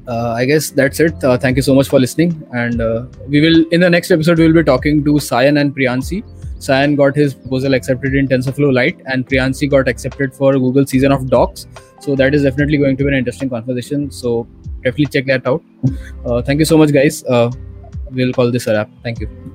uh, 0.07 0.33
I 0.33 0.45
guess 0.45 0.69
that's 0.69 0.99
it. 0.99 1.23
Uh, 1.23 1.37
thank 1.37 1.57
you 1.57 1.63
so 1.63 1.73
much 1.73 1.89
for 1.89 1.99
listening. 1.99 2.47
And 2.53 2.81
uh, 2.81 3.05
we 3.27 3.41
will, 3.41 3.65
in 3.69 3.81
the 3.81 3.89
next 3.89 4.11
episode, 4.11 4.37
we 4.37 4.47
will 4.47 4.53
be 4.53 4.63
talking 4.63 5.03
to 5.03 5.13
Sayan 5.13 5.59
and 5.59 5.75
Priyansi. 5.75 6.23
Sayan 6.59 6.95
got 6.95 7.15
his 7.15 7.33
proposal 7.33 7.73
accepted 7.73 8.15
in 8.15 8.27
TensorFlow 8.27 8.73
Lite, 8.73 9.01
and 9.05 9.27
Priyansi 9.27 9.69
got 9.69 9.87
accepted 9.87 10.33
for 10.33 10.53
Google 10.53 10.85
season 10.85 11.11
of 11.11 11.29
Docs. 11.29 11.67
So 11.99 12.15
that 12.15 12.33
is 12.33 12.43
definitely 12.43 12.77
going 12.77 12.97
to 12.97 13.03
be 13.03 13.09
an 13.09 13.15
interesting 13.15 13.49
conversation. 13.49 14.11
So 14.11 14.47
definitely 14.83 15.07
check 15.07 15.25
that 15.27 15.47
out. 15.47 15.63
Uh, 16.25 16.41
thank 16.41 16.59
you 16.59 16.65
so 16.65 16.77
much, 16.77 16.93
guys. 16.93 17.23
Uh, 17.25 17.51
we'll 18.11 18.33
call 18.33 18.51
this 18.51 18.67
a 18.67 18.73
wrap. 18.73 18.89
Thank 19.03 19.19
you. 19.19 19.54